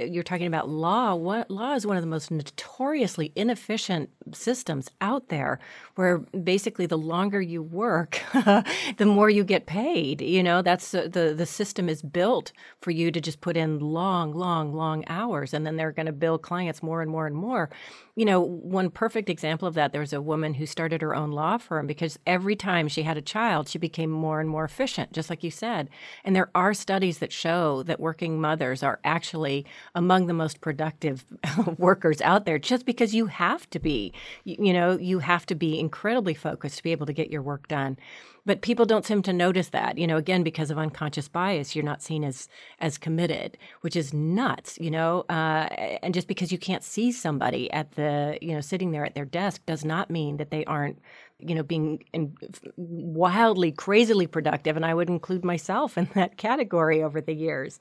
you're 0.09 0.23
talking 0.23 0.47
about 0.47 0.69
law. 0.69 1.15
What 1.15 1.51
law 1.51 1.75
is 1.75 1.87
one 1.87 1.97
of 1.97 2.03
the 2.03 2.09
most 2.09 2.31
notoriously 2.31 3.33
inefficient 3.35 4.11
systems 4.33 4.91
out 5.01 5.29
there, 5.29 5.59
where 5.95 6.19
basically 6.19 6.87
the 6.87 6.99
longer 6.99 7.41
you 7.41 7.63
work, 7.63 8.21
the 8.33 9.07
more 9.07 9.31
you 9.31 9.45
get 9.45 9.67
paid. 9.67 10.21
You 10.21 10.43
know, 10.43 10.63
that's 10.63 10.95
uh, 10.95 11.09
the 11.11 11.35
the 11.35 11.47
system 11.47 11.89
is 11.89 12.03
built 12.03 12.53
for 12.81 12.91
you 12.91 13.11
to 13.11 13.21
just 13.21 13.41
put 13.41 13.57
in 13.57 13.79
long, 13.81 14.33
long, 14.33 14.75
long 14.75 15.05
hours, 15.09 15.53
and 15.53 15.67
then 15.67 15.77
they're 15.77 15.93
going 15.93 16.07
to 16.07 16.13
bill 16.13 16.39
clients 16.39 16.83
more 16.83 17.03
and 17.03 17.11
more 17.11 17.27
and 17.27 17.37
more. 17.37 17.71
You 18.17 18.25
know, 18.25 18.41
one 18.41 18.91
perfect 18.91 19.31
example 19.31 19.67
of 19.67 19.75
that. 19.75 19.93
There 19.93 20.01
was 20.01 20.13
a 20.13 20.21
woman 20.21 20.55
who 20.55 20.67
started 20.67 21.01
her 21.01 21.15
own 21.15 21.31
law 21.31 21.59
firm 21.59 21.87
because 21.87 22.19
every 22.27 22.57
time 22.57 22.89
she 22.89 23.03
had 23.03 23.17
a 23.17 23.23
child, 23.23 23.69
she 23.69 23.79
became 23.79 24.11
more 24.11 24.41
and 24.41 24.49
more 24.49 24.65
efficient, 24.65 25.13
just 25.13 25.31
like 25.31 25.43
you 25.43 25.51
said. 25.51 25.89
And 26.25 26.37
there 26.37 26.51
are 26.55 26.75
studies 26.75 27.19
that 27.19 27.33
show 27.33 27.83
that 27.85 28.01
working 28.01 28.41
mothers 28.41 28.83
are 28.83 29.01
actually 29.05 29.65
among 29.95 30.27
the 30.27 30.35
most 30.35 30.61
productive 30.61 31.25
workers 31.79 32.21
out 32.21 32.45
there 32.45 32.59
just 32.59 32.87
because 32.87 33.15
you 33.15 33.27
have 33.27 33.69
to 33.71 33.79
be. 33.79 34.13
You, 34.45 34.57
you, 34.59 34.73
know 34.73 34.99
you 34.99 35.21
have 35.21 35.47
to 35.47 35.55
be 35.55 35.79
incredibly 35.79 36.35
focused 36.35 36.79
to 36.79 36.83
be 36.83 36.93
able 36.93 37.07
to 37.07 37.13
get 37.13 37.31
your 37.31 37.43
work 37.43 37.69
done. 37.69 37.99
But 38.47 38.63
people 38.63 38.87
don't 38.87 39.05
seem 39.05 39.23
to 39.23 39.33
notice 39.33 39.69
that 39.69 39.99
you 39.99 40.07
know 40.07 40.17
again 40.17 40.43
because 40.43 40.71
of 40.71 40.79
unconscious 40.79 41.29
bias 41.29 41.77
you're 41.77 41.85
not 41.85 42.03
seen 42.03 42.25
as 42.25 42.49
as 42.81 42.99
committed 42.99 43.59
which 43.83 43.97
is 43.97 44.15
nuts 44.15 44.79
you 44.81 44.91
know 44.91 45.25
uh, 45.29 45.69
and 46.03 46.15
just 46.15 46.27
because 46.27 46.51
you 46.51 46.59
can't 46.59 46.83
see 46.83 47.13
somebody 47.13 47.71
at 47.71 47.93
the 47.93 48.39
you 48.41 48.55
know 48.55 48.61
sitting 48.61 48.93
there 48.93 49.05
at 49.05 49.15
their 49.15 49.25
desk 49.27 49.65
does 49.67 49.85
not 49.85 50.11
mean 50.11 50.39
that 50.39 50.51
they 50.51 50.65
aren't 50.65 50.99
you 51.43 51.55
know 51.55 51.63
being 51.63 52.03
in, 52.13 52.35
wildly 52.77 53.73
crazily 53.73 54.27
productive 54.27 54.77
and 54.77 54.87
i 54.87 54.95
would 54.95 55.09
include 55.09 55.45
myself 55.45 55.97
in 55.99 56.09
that 56.15 56.37
category 56.37 57.03
over 57.03 57.21
the 57.21 57.35
years. 57.35 57.79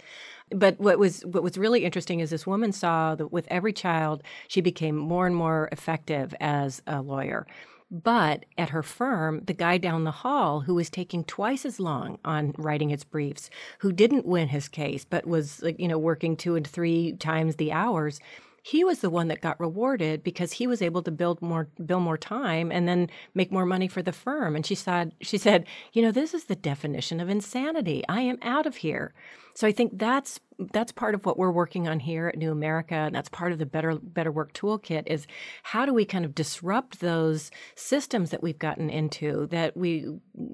But 0.51 0.79
what 0.79 0.97
was 0.97 1.21
what 1.25 1.43
was 1.43 1.57
really 1.57 1.85
interesting 1.85 2.19
is 2.19 2.31
this 2.31 2.47
woman 2.47 2.71
saw 2.71 3.15
that 3.15 3.31
with 3.31 3.47
every 3.49 3.73
child 3.73 4.23
she 4.47 4.61
became 4.61 4.95
more 4.95 5.27
and 5.27 5.35
more 5.35 5.69
effective 5.71 6.33
as 6.39 6.81
a 6.87 7.01
lawyer. 7.01 7.45
But 7.91 8.45
at 8.55 8.69
her 8.69 8.83
firm, 8.83 9.41
the 9.45 9.53
guy 9.53 9.79
down 9.79 10.03
the 10.03 10.11
hall 10.11 10.61
who 10.61 10.75
was 10.75 10.91
taking 10.91 11.23
twice 11.23 11.65
as 11.65 11.79
long 11.79 12.19
on 12.23 12.53
writing 12.55 12.89
his 12.89 13.03
briefs, 13.03 13.49
who 13.79 13.91
didn't 13.91 14.27
win 14.27 14.49
his 14.49 14.67
case, 14.67 15.05
but 15.05 15.25
was, 15.25 15.63
you 15.79 15.87
know, 15.87 15.97
working 15.97 16.37
two 16.37 16.55
and 16.55 16.67
three 16.67 17.13
times 17.13 17.55
the 17.55 17.71
hours, 17.71 18.19
he 18.63 18.83
was 18.83 18.99
the 18.99 19.09
one 19.09 19.27
that 19.27 19.41
got 19.41 19.59
rewarded 19.59 20.23
because 20.23 20.53
he 20.53 20.67
was 20.67 20.81
able 20.81 21.01
to 21.03 21.11
build 21.11 21.41
more 21.41 21.67
bill 21.85 21.99
more 21.99 22.17
time 22.17 22.71
and 22.71 22.87
then 22.87 23.09
make 23.33 23.51
more 23.51 23.65
money 23.65 23.87
for 23.87 24.01
the 24.01 24.11
firm. 24.11 24.55
And 24.55 24.65
she 24.65 24.75
said 24.75 25.13
she 25.21 25.37
said 25.37 25.65
you 25.93 26.01
know 26.01 26.11
this 26.11 26.33
is 26.33 26.45
the 26.45 26.55
definition 26.55 27.19
of 27.19 27.29
insanity. 27.29 28.03
I 28.07 28.21
am 28.21 28.37
out 28.41 28.65
of 28.65 28.77
here. 28.77 29.13
So 29.55 29.67
i 29.67 29.71
think 29.73 29.97
that's 29.97 30.39
that's 30.71 30.91
part 30.91 31.15
of 31.15 31.25
what 31.25 31.37
we're 31.37 31.51
working 31.51 31.87
on 31.87 31.99
here 31.99 32.27
at 32.27 32.37
new 32.37 32.51
america 32.51 32.95
and 32.95 33.15
that's 33.15 33.29
part 33.29 33.51
of 33.51 33.59
the 33.59 33.65
better 33.65 33.95
better 33.95 34.31
work 34.31 34.53
toolkit 34.53 35.03
is 35.07 35.25
how 35.63 35.85
do 35.85 35.93
we 35.93 36.05
kind 36.05 36.23
of 36.23 36.35
disrupt 36.35 36.99
those 36.99 37.49
systems 37.75 38.29
that 38.29 38.43
we've 38.43 38.59
gotten 38.59 38.89
into 38.89 39.47
that 39.47 39.75
we 39.75 40.05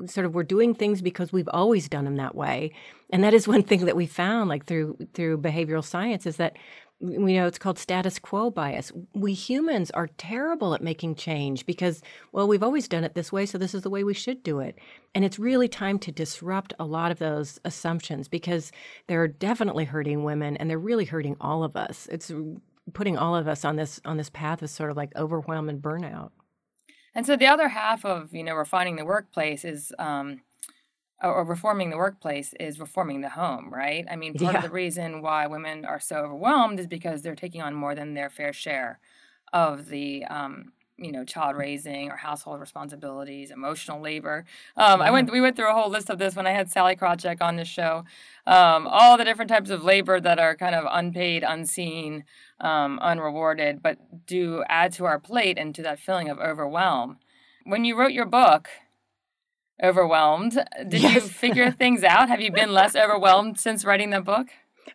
sort 0.05 0.25
of 0.25 0.33
we're 0.33 0.43
doing 0.43 0.73
things 0.73 1.01
because 1.01 1.31
we've 1.31 1.49
always 1.51 1.87
done 1.87 2.05
them 2.05 2.17
that 2.17 2.35
way. 2.35 2.71
And 3.11 3.23
that 3.23 3.33
is 3.33 3.47
one 3.47 3.63
thing 3.63 3.85
that 3.85 3.95
we 3.95 4.05
found 4.05 4.49
like 4.49 4.65
through 4.65 4.97
through 5.13 5.39
behavioral 5.39 5.83
science 5.83 6.25
is 6.25 6.37
that 6.37 6.57
we 6.99 7.33
know 7.33 7.45
it's 7.45 7.57
called 7.57 7.77
status 7.77 8.19
quo 8.19 8.49
bias. 8.49 8.91
We 9.13 9.33
humans 9.33 9.91
are 9.91 10.07
terrible 10.17 10.73
at 10.73 10.81
making 10.81 11.15
change 11.15 11.65
because, 11.65 12.01
well, 12.31 12.47
we've 12.47 12.63
always 12.63 12.87
done 12.87 13.03
it 13.03 13.15
this 13.15 13.31
way, 13.31 13.45
so 13.45 13.57
this 13.57 13.73
is 13.73 13.81
the 13.81 13.89
way 13.89 14.03
we 14.03 14.13
should 14.13 14.43
do 14.43 14.59
it. 14.59 14.77
And 15.13 15.25
it's 15.25 15.37
really 15.37 15.67
time 15.67 15.99
to 15.99 16.11
disrupt 16.11 16.73
a 16.79 16.85
lot 16.85 17.11
of 17.11 17.19
those 17.19 17.59
assumptions 17.65 18.27
because 18.27 18.71
they're 19.07 19.27
definitely 19.27 19.85
hurting 19.85 20.23
women 20.23 20.55
and 20.57 20.69
they're 20.69 20.79
really 20.79 21.05
hurting 21.05 21.35
all 21.41 21.63
of 21.63 21.75
us. 21.75 22.07
It's 22.11 22.31
putting 22.93 23.17
all 23.17 23.35
of 23.35 23.47
us 23.47 23.65
on 23.65 23.75
this 23.75 23.99
on 24.05 24.17
this 24.17 24.29
path 24.29 24.61
of 24.61 24.69
sort 24.69 24.91
of 24.91 24.97
like 24.97 25.15
overwhelm 25.15 25.69
and 25.69 25.81
burnout. 25.81 26.31
And 27.13 27.25
so 27.25 27.35
the 27.35 27.47
other 27.47 27.69
half 27.69 28.05
of 28.05 28.33
you 28.33 28.43
know 28.43 28.55
refining 28.55 28.95
the 28.95 29.05
workplace 29.05 29.65
is 29.65 29.91
um, 29.99 30.41
or 31.23 31.45
reforming 31.45 31.89
the 31.89 31.97
workplace 31.97 32.53
is 32.59 32.79
reforming 32.79 33.21
the 33.21 33.29
home, 33.29 33.73
right? 33.73 34.05
I 34.09 34.15
mean, 34.15 34.33
part 34.33 34.53
yeah. 34.53 34.57
of 34.59 34.63
the 34.63 34.69
reason 34.69 35.21
why 35.21 35.47
women 35.47 35.85
are 35.85 35.99
so 35.99 36.17
overwhelmed 36.17 36.79
is 36.79 36.87
because 36.87 37.21
they're 37.21 37.35
taking 37.35 37.61
on 37.61 37.73
more 37.73 37.95
than 37.95 38.13
their 38.13 38.29
fair 38.29 38.51
share 38.51 38.99
of 39.53 39.87
the, 39.87 40.25
um, 40.25 40.73
you 40.97 41.11
know, 41.11 41.23
child 41.23 41.55
raising 41.55 42.11
or 42.11 42.17
household 42.17 42.59
responsibilities, 42.59 43.51
emotional 43.51 44.01
labor. 44.01 44.45
Um, 44.75 44.99
yeah. 44.99 45.07
I 45.07 45.11
went, 45.11 45.31
we 45.31 45.41
went 45.41 45.55
through 45.55 45.69
a 45.69 45.73
whole 45.73 45.89
list 45.89 46.09
of 46.09 46.19
this 46.19 46.35
when 46.35 46.47
I 46.47 46.51
had 46.51 46.69
Sallie 46.69 46.95
Krawcheck 46.95 47.41
on 47.41 47.55
the 47.55 47.65
show. 47.65 48.03
Um, 48.45 48.85
all 48.87 49.17
the 49.17 49.25
different 49.25 49.49
types 49.49 49.69
of 49.69 49.83
labor 49.83 50.19
that 50.19 50.39
are 50.39 50.55
kind 50.55 50.75
of 50.75 50.85
unpaid, 50.89 51.43
unseen, 51.47 52.25
um, 52.59 52.99
unrewarded, 52.99 53.81
but 53.81 54.25
do 54.25 54.63
add 54.67 54.91
to 54.93 55.05
our 55.05 55.19
plate 55.19 55.57
and 55.57 55.73
to 55.75 55.83
that 55.83 55.99
feeling 55.99 56.29
of 56.29 56.39
overwhelm. 56.39 57.17
When 57.63 57.83
you 57.85 57.97
wrote 57.97 58.11
your 58.11 58.25
book, 58.25 58.69
overwhelmed. 59.81 60.63
Did 60.87 61.01
yes. 61.01 61.13
you 61.15 61.21
figure 61.21 61.71
things 61.79 62.03
out? 62.03 62.29
Have 62.29 62.41
you 62.41 62.51
been 62.51 62.71
less 62.73 62.95
overwhelmed 62.95 63.59
since 63.59 63.85
writing 63.85 64.09
the 64.09 64.21
book? 64.21 64.47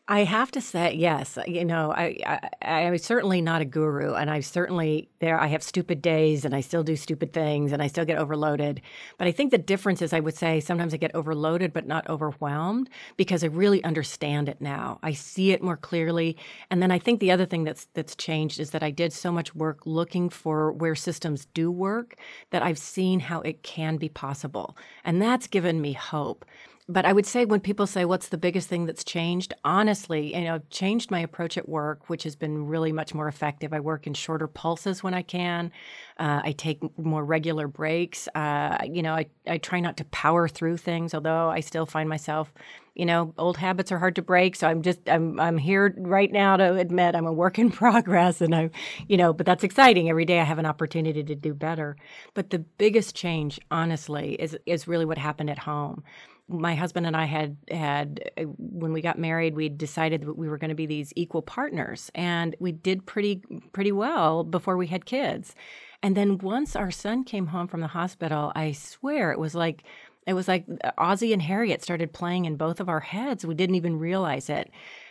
I 0.06 0.24
have 0.24 0.50
to 0.52 0.60
say, 0.60 0.94
yes. 0.94 1.36
Uh, 1.36 1.42
you 1.46 1.64
know, 1.64 1.92
I, 1.92 2.16
I 2.62 2.82
I'm 2.82 2.98
certainly 2.98 3.40
not 3.40 3.62
a 3.62 3.64
guru, 3.64 4.14
and 4.14 4.30
I 4.30 4.40
certainly 4.40 5.08
there. 5.18 5.38
I 5.38 5.48
have 5.48 5.62
stupid 5.62 6.00
days, 6.00 6.44
and 6.44 6.54
I 6.54 6.60
still 6.60 6.82
do 6.82 6.96
stupid 6.96 7.32
things, 7.32 7.72
and 7.72 7.82
I 7.82 7.86
still 7.88 8.04
get 8.04 8.18
overloaded. 8.18 8.80
But 9.18 9.26
I 9.26 9.32
think 9.32 9.50
the 9.50 9.58
difference 9.58 10.02
is, 10.02 10.12
I 10.12 10.20
would 10.20 10.36
say, 10.36 10.60
sometimes 10.60 10.94
I 10.94 10.96
get 10.96 11.14
overloaded, 11.14 11.72
but 11.72 11.86
not 11.86 12.08
overwhelmed, 12.08 12.88
because 13.16 13.42
I 13.42 13.48
really 13.48 13.82
understand 13.84 14.48
it 14.48 14.60
now. 14.60 14.98
I 15.02 15.12
see 15.12 15.52
it 15.52 15.62
more 15.62 15.76
clearly, 15.76 16.36
and 16.70 16.82
then 16.82 16.90
I 16.90 16.98
think 16.98 17.20
the 17.20 17.32
other 17.32 17.46
thing 17.46 17.64
that's 17.64 17.86
that's 17.94 18.14
changed 18.14 18.60
is 18.60 18.70
that 18.70 18.82
I 18.82 18.90
did 18.90 19.12
so 19.12 19.32
much 19.32 19.54
work 19.54 19.80
looking 19.86 20.28
for 20.28 20.72
where 20.72 20.94
systems 20.94 21.46
do 21.46 21.70
work 21.70 22.14
that 22.50 22.62
I've 22.62 22.78
seen 22.78 23.20
how 23.20 23.40
it 23.40 23.62
can 23.62 23.96
be 23.96 24.08
possible, 24.08 24.76
and 25.04 25.20
that's 25.20 25.46
given 25.48 25.80
me 25.80 25.92
hope 25.94 26.44
but 26.90 27.04
I 27.04 27.12
would 27.12 27.26
say 27.26 27.44
when 27.44 27.60
people 27.60 27.86
say, 27.86 28.04
What's 28.04 28.28
the 28.28 28.36
biggest 28.36 28.68
thing 28.68 28.86
that's 28.86 29.04
changed? 29.04 29.54
Honestly, 29.64 30.34
you 30.34 30.42
know, 30.42 30.56
I've 30.56 30.68
changed 30.70 31.10
my 31.10 31.20
approach 31.20 31.56
at 31.56 31.68
work, 31.68 32.10
which 32.10 32.24
has 32.24 32.34
been 32.34 32.66
really 32.66 32.90
much 32.90 33.14
more 33.14 33.28
effective. 33.28 33.72
I 33.72 33.80
work 33.80 34.06
in 34.06 34.14
shorter 34.14 34.48
pulses 34.48 35.02
when 35.02 35.14
I 35.14 35.22
can. 35.22 35.70
Uh, 36.18 36.40
I 36.44 36.52
take 36.52 36.80
more 36.98 37.24
regular 37.24 37.68
breaks. 37.68 38.28
Uh, 38.34 38.78
you 38.84 39.02
know, 39.02 39.14
I, 39.14 39.26
I 39.46 39.58
try 39.58 39.78
not 39.80 39.96
to 39.98 40.04
power 40.06 40.48
through 40.48 40.78
things, 40.78 41.14
although 41.14 41.48
I 41.48 41.60
still 41.60 41.86
find 41.86 42.08
myself, 42.08 42.52
you 42.94 43.06
know, 43.06 43.32
old 43.38 43.56
habits 43.56 43.92
are 43.92 43.98
hard 43.98 44.16
to 44.16 44.22
break. 44.22 44.56
So 44.56 44.66
I'm 44.66 44.82
just, 44.82 44.98
I'm, 45.08 45.38
I'm 45.38 45.58
here 45.58 45.94
right 45.96 46.30
now 46.30 46.56
to 46.56 46.74
admit 46.74 47.14
I'm 47.14 47.26
a 47.26 47.32
work 47.32 47.58
in 47.58 47.70
progress. 47.70 48.40
And 48.40 48.54
I, 48.54 48.70
you 49.06 49.16
know, 49.16 49.32
but 49.32 49.46
that's 49.46 49.64
exciting. 49.64 50.10
Every 50.10 50.24
day 50.24 50.40
I 50.40 50.44
have 50.44 50.58
an 50.58 50.66
opportunity 50.66 51.22
to 51.22 51.34
do 51.36 51.54
better. 51.54 51.96
But 52.34 52.50
the 52.50 52.58
biggest 52.58 53.14
change, 53.14 53.60
honestly, 53.70 54.34
is, 54.34 54.58
is 54.66 54.88
really 54.88 55.04
what 55.04 55.18
happened 55.18 55.50
at 55.50 55.60
home 55.60 56.02
my 56.50 56.74
husband 56.74 57.06
and 57.06 57.16
I 57.16 57.24
had 57.24 57.56
had 57.70 58.30
uh, 58.36 58.42
when 58.58 58.92
we 58.92 59.00
got 59.00 59.18
married, 59.18 59.54
we 59.54 59.68
decided 59.68 60.22
that 60.22 60.36
we 60.36 60.48
were 60.48 60.58
going 60.58 60.70
to 60.70 60.74
be 60.74 60.86
these 60.86 61.12
equal 61.16 61.42
partners, 61.42 62.10
and 62.14 62.56
we 62.58 62.72
did 62.72 63.06
pretty 63.06 63.42
pretty 63.72 63.92
well 63.92 64.44
before 64.44 64.76
we 64.76 64.88
had 64.88 65.04
kids. 65.04 65.54
And 66.02 66.16
then 66.16 66.38
once 66.38 66.74
our 66.76 66.90
son 66.90 67.24
came 67.24 67.48
home 67.48 67.68
from 67.68 67.80
the 67.80 67.88
hospital, 67.88 68.52
I 68.54 68.72
swear 68.72 69.32
it 69.32 69.38
was 69.38 69.54
like 69.54 69.84
it 70.26 70.34
was 70.34 70.48
like 70.48 70.66
Ozzie 70.98 71.32
and 71.32 71.42
Harriet 71.42 71.82
started 71.82 72.12
playing 72.12 72.44
in 72.44 72.56
both 72.56 72.80
of 72.80 72.88
our 72.88 73.00
heads. 73.00 73.46
We 73.46 73.54
didn't 73.54 73.76
even 73.76 73.98
realize 73.98 74.50
it. 74.50 74.70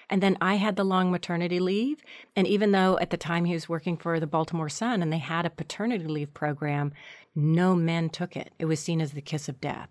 And 0.10 0.24
then 0.24 0.38
I 0.42 0.56
had 0.56 0.76
the 0.76 0.84
long 0.84 1.12
maternity 1.12 1.60
leave. 1.60 2.02
And 2.36 2.48
even 2.48 2.72
though 2.72 2.98
at 3.00 3.12
the 3.12 3.18
time 3.18 3.46
he 3.46 3.54
was 3.54 3.70
working 3.70 3.96
for 3.96 4.20
the 4.20 4.28
Baltimore 4.28 4.70
Sun 4.70 5.02
and 5.02 5.14
they 5.14 5.20
had 5.20 5.46
a 5.46 5.52
paternity 5.52 6.06
leave 6.06 6.34
program, 6.34 6.94
no 7.36 7.76
men 7.76 8.10
took 8.10 8.36
it. 8.36 8.54
It 8.58 8.66
was 8.66 8.80
seen 8.80 9.02
as 9.02 9.12
the 9.12 9.22
kiss 9.22 9.48
of 9.48 9.62
death. 9.62 9.90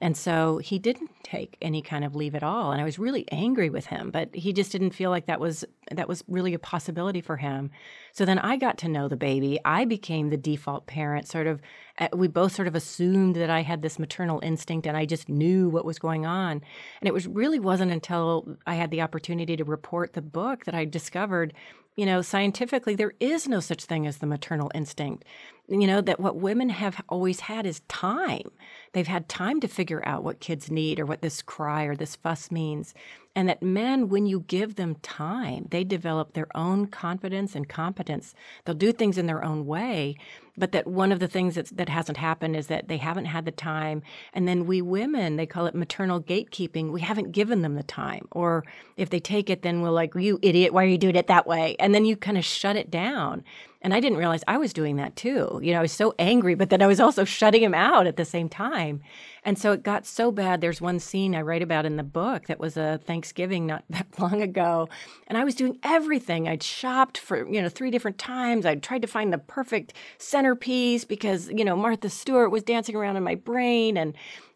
And 0.00 0.16
so 0.16 0.58
he 0.58 0.78
didn't 0.78 1.10
take 1.24 1.56
any 1.60 1.82
kind 1.82 2.04
of 2.04 2.14
leave 2.14 2.34
at 2.34 2.42
all. 2.44 2.70
And 2.70 2.80
I 2.80 2.84
was 2.84 2.98
really 2.98 3.24
angry 3.32 3.68
with 3.68 3.86
him, 3.86 4.10
but 4.10 4.32
he 4.34 4.52
just 4.52 4.70
didn't 4.70 4.92
feel 4.92 5.10
like 5.10 5.26
that 5.26 5.40
was 5.40 5.64
that 5.90 6.06
was 6.06 6.22
really 6.28 6.54
a 6.54 6.58
possibility 6.58 7.20
for 7.20 7.36
him. 7.36 7.70
So 8.12 8.24
then 8.24 8.38
I 8.38 8.56
got 8.56 8.78
to 8.78 8.88
know 8.88 9.08
the 9.08 9.16
baby. 9.16 9.58
I 9.64 9.84
became 9.84 10.30
the 10.30 10.36
default 10.36 10.86
parent, 10.86 11.26
sort 11.26 11.46
of 11.46 11.60
uh, 11.98 12.08
we 12.12 12.28
both 12.28 12.54
sort 12.54 12.68
of 12.68 12.76
assumed 12.76 13.34
that 13.36 13.50
I 13.50 13.62
had 13.62 13.82
this 13.82 13.98
maternal 13.98 14.38
instinct 14.42 14.86
and 14.86 14.96
I 14.96 15.04
just 15.04 15.28
knew 15.28 15.68
what 15.68 15.84
was 15.84 15.98
going 15.98 16.26
on. 16.26 16.62
And 17.00 17.08
it 17.08 17.14
was 17.14 17.26
really 17.26 17.58
wasn't 17.58 17.90
until 17.90 18.56
I 18.66 18.74
had 18.74 18.92
the 18.92 19.02
opportunity 19.02 19.56
to 19.56 19.64
report 19.64 20.12
the 20.12 20.22
book 20.22 20.64
that 20.64 20.74
I 20.74 20.84
discovered 20.84 21.54
you 21.98 22.06
know, 22.06 22.22
scientifically, 22.22 22.94
there 22.94 23.14
is 23.18 23.48
no 23.48 23.58
such 23.58 23.84
thing 23.84 24.06
as 24.06 24.18
the 24.18 24.26
maternal 24.26 24.70
instinct. 24.72 25.24
You 25.70 25.86
know, 25.86 26.00
that 26.00 26.18
what 26.18 26.36
women 26.36 26.70
have 26.70 27.02
always 27.10 27.40
had 27.40 27.66
is 27.66 27.80
time. 27.88 28.50
They've 28.92 29.06
had 29.06 29.28
time 29.28 29.60
to 29.60 29.68
figure 29.68 30.02
out 30.06 30.24
what 30.24 30.40
kids 30.40 30.70
need 30.70 30.98
or 30.98 31.04
what 31.04 31.20
this 31.20 31.42
cry 31.42 31.84
or 31.84 31.94
this 31.94 32.16
fuss 32.16 32.50
means. 32.50 32.94
And 33.36 33.50
that 33.50 33.62
men, 33.62 34.08
when 34.08 34.24
you 34.24 34.40
give 34.40 34.76
them 34.76 34.96
time, 35.02 35.68
they 35.70 35.84
develop 35.84 36.32
their 36.32 36.48
own 36.56 36.86
confidence 36.86 37.54
and 37.54 37.68
competence. 37.68 38.34
They'll 38.64 38.74
do 38.74 38.92
things 38.92 39.18
in 39.18 39.26
their 39.26 39.44
own 39.44 39.66
way. 39.66 40.16
But 40.56 40.72
that 40.72 40.88
one 40.88 41.12
of 41.12 41.20
the 41.20 41.28
things 41.28 41.54
that's, 41.54 41.70
that 41.70 41.88
hasn't 41.88 42.18
happened 42.18 42.56
is 42.56 42.66
that 42.66 42.88
they 42.88 42.96
haven't 42.96 43.26
had 43.26 43.44
the 43.44 43.52
time. 43.52 44.02
And 44.32 44.48
then 44.48 44.66
we 44.66 44.82
women, 44.82 45.36
they 45.36 45.46
call 45.46 45.66
it 45.66 45.74
maternal 45.74 46.20
gatekeeping. 46.20 46.90
We 46.90 47.02
haven't 47.02 47.30
given 47.30 47.62
them 47.62 47.74
the 47.74 47.84
time. 47.84 48.26
Or 48.32 48.64
if 48.96 49.10
they 49.10 49.20
take 49.20 49.50
it, 49.50 49.62
then 49.62 49.82
we're 49.82 49.90
like, 49.90 50.14
you 50.16 50.40
idiot, 50.42 50.72
why 50.72 50.82
are 50.82 50.88
you 50.88 50.98
doing 50.98 51.14
it 51.14 51.28
that 51.28 51.46
way? 51.46 51.76
And 51.78 51.94
then 51.94 52.06
you 52.06 52.16
kind 52.16 52.38
of 52.38 52.44
shut 52.44 52.74
it 52.74 52.90
down. 52.90 53.44
And 53.80 53.94
I 53.94 54.00
didn't 54.00 54.18
realize 54.18 54.42
I 54.48 54.58
was 54.58 54.72
doing 54.72 54.96
that 54.96 55.14
too. 55.14 55.60
You 55.62 55.72
know, 55.72 55.78
I 55.78 55.82
was 55.82 55.92
so 55.92 56.12
angry, 56.18 56.56
but 56.56 56.68
then 56.68 56.82
I 56.82 56.88
was 56.88 56.98
also 56.98 57.24
shutting 57.24 57.62
him 57.62 57.74
out 57.74 58.08
at 58.08 58.16
the 58.16 58.24
same 58.24 58.48
time. 58.48 59.02
And 59.44 59.56
so 59.56 59.70
it 59.70 59.84
got 59.84 60.04
so 60.04 60.32
bad. 60.32 60.60
There's 60.60 60.80
one 60.80 60.98
scene 60.98 61.34
I 61.34 61.42
write 61.42 61.62
about 61.62 61.86
in 61.86 61.96
the 61.96 62.02
book 62.02 62.46
that 62.46 62.58
was 62.58 62.76
a 62.76 63.00
Thanksgiving 63.04 63.66
not 63.66 63.84
that 63.90 64.06
long 64.18 64.42
ago. 64.42 64.88
And 65.28 65.38
I 65.38 65.44
was 65.44 65.54
doing 65.54 65.78
everything. 65.84 66.48
I'd 66.48 66.62
shopped 66.62 67.18
for, 67.18 67.48
you 67.48 67.62
know, 67.62 67.68
three 67.68 67.92
different 67.92 68.18
times. 68.18 68.66
I'd 68.66 68.82
tried 68.82 69.02
to 69.02 69.08
find 69.08 69.32
the 69.32 69.38
perfect 69.38 69.92
centerpiece 70.18 71.04
because, 71.04 71.48
you 71.48 71.64
know, 71.64 71.76
Martha 71.76 72.08
Stewart 72.08 72.50
was 72.50 72.64
dancing 72.64 72.96
around 72.96 73.16
in 73.16 73.22
my 73.22 73.36
brain. 73.36 73.96
And, 73.96 74.14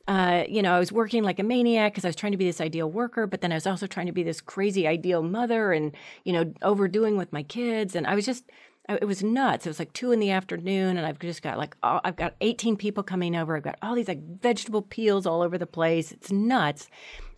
uh, 0.08 0.42
you 0.48 0.62
know, 0.62 0.74
I 0.74 0.80
was 0.80 0.90
working 0.90 1.22
like 1.22 1.38
a 1.38 1.44
maniac 1.44 1.92
because 1.92 2.04
I 2.04 2.08
was 2.08 2.16
trying 2.16 2.32
to 2.32 2.38
be 2.38 2.46
this 2.46 2.60
ideal 2.60 2.90
worker, 2.90 3.28
but 3.28 3.40
then 3.40 3.52
I 3.52 3.54
was 3.54 3.68
also 3.68 3.86
trying 3.86 4.06
to 4.06 4.12
be 4.12 4.24
this 4.24 4.40
crazy 4.40 4.88
ideal 4.88 5.22
mother 5.22 5.72
and, 5.72 5.92
you 6.24 6.32
know, 6.32 6.52
overdoing 6.60 7.16
with 7.16 7.32
my 7.32 7.44
kids. 7.44 7.94
And 7.94 8.04
I 8.04 8.16
was 8.16 8.26
just, 8.26 8.44
it 8.88 9.06
was 9.06 9.22
nuts. 9.22 9.64
It 9.64 9.70
was 9.70 9.78
like 9.78 9.92
two 9.92 10.12
in 10.12 10.18
the 10.18 10.30
afternoon, 10.30 10.96
and 10.96 11.06
I've 11.06 11.18
just 11.18 11.42
got 11.42 11.58
like 11.58 11.76
all, 11.82 12.00
I've 12.04 12.16
got 12.16 12.34
18 12.40 12.76
people 12.76 13.02
coming 13.02 13.36
over. 13.36 13.56
I've 13.56 13.62
got 13.62 13.78
all 13.80 13.94
these 13.94 14.08
like 14.08 14.40
vegetable 14.40 14.82
peels 14.82 15.26
all 15.26 15.42
over 15.42 15.56
the 15.56 15.66
place. 15.66 16.12
It's 16.12 16.32
nuts. 16.32 16.88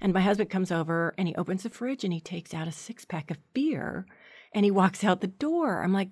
And 0.00 0.12
my 0.12 0.20
husband 0.20 0.50
comes 0.50 0.72
over 0.72 1.14
and 1.18 1.28
he 1.28 1.34
opens 1.34 1.62
the 1.62 1.70
fridge 1.70 2.04
and 2.04 2.12
he 2.12 2.20
takes 2.20 2.54
out 2.54 2.68
a 2.68 2.72
six 2.72 3.04
pack 3.04 3.30
of 3.30 3.38
beer 3.52 4.06
and 4.54 4.64
he 4.64 4.70
walks 4.70 5.04
out 5.04 5.20
the 5.20 5.26
door. 5.26 5.82
I'm 5.82 5.92
like, 5.92 6.10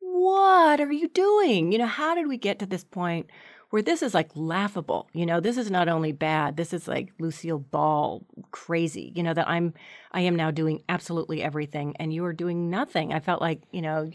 what 0.00 0.80
are 0.80 0.92
you 0.92 1.08
doing? 1.08 1.72
You 1.72 1.78
know, 1.78 1.86
how 1.86 2.14
did 2.14 2.26
we 2.26 2.36
get 2.36 2.58
to 2.58 2.66
this 2.66 2.84
point 2.84 3.28
where 3.70 3.82
this 3.82 4.02
is 4.02 4.14
like 4.14 4.30
laughable? 4.34 5.08
You 5.12 5.26
know, 5.26 5.40
this 5.40 5.56
is 5.56 5.70
not 5.70 5.88
only 5.88 6.12
bad, 6.12 6.56
this 6.56 6.72
is 6.72 6.88
like 6.88 7.12
Lucille 7.18 7.58
Ball 7.58 8.24
crazy, 8.50 9.12
you 9.14 9.22
know, 9.22 9.34
that 9.34 9.48
I'm, 9.48 9.74
I 10.12 10.20
am 10.22 10.36
now 10.36 10.50
doing 10.50 10.82
absolutely 10.88 11.42
everything 11.42 11.96
and 11.98 12.12
you 12.12 12.24
are 12.24 12.32
doing 12.32 12.70
nothing. 12.70 13.12
I 13.12 13.20
felt 13.20 13.40
like, 13.40 13.62
you 13.70 13.82
know, 13.82 14.10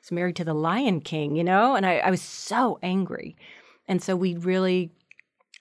was 0.00 0.12
married 0.12 0.36
to 0.36 0.44
the 0.44 0.54
Lion 0.54 1.00
King, 1.00 1.36
you 1.36 1.44
know, 1.44 1.74
and 1.74 1.84
I, 1.84 1.98
I 1.98 2.10
was 2.10 2.22
so 2.22 2.78
angry. 2.82 3.36
And 3.86 4.02
so 4.02 4.16
we 4.16 4.36
really, 4.36 4.90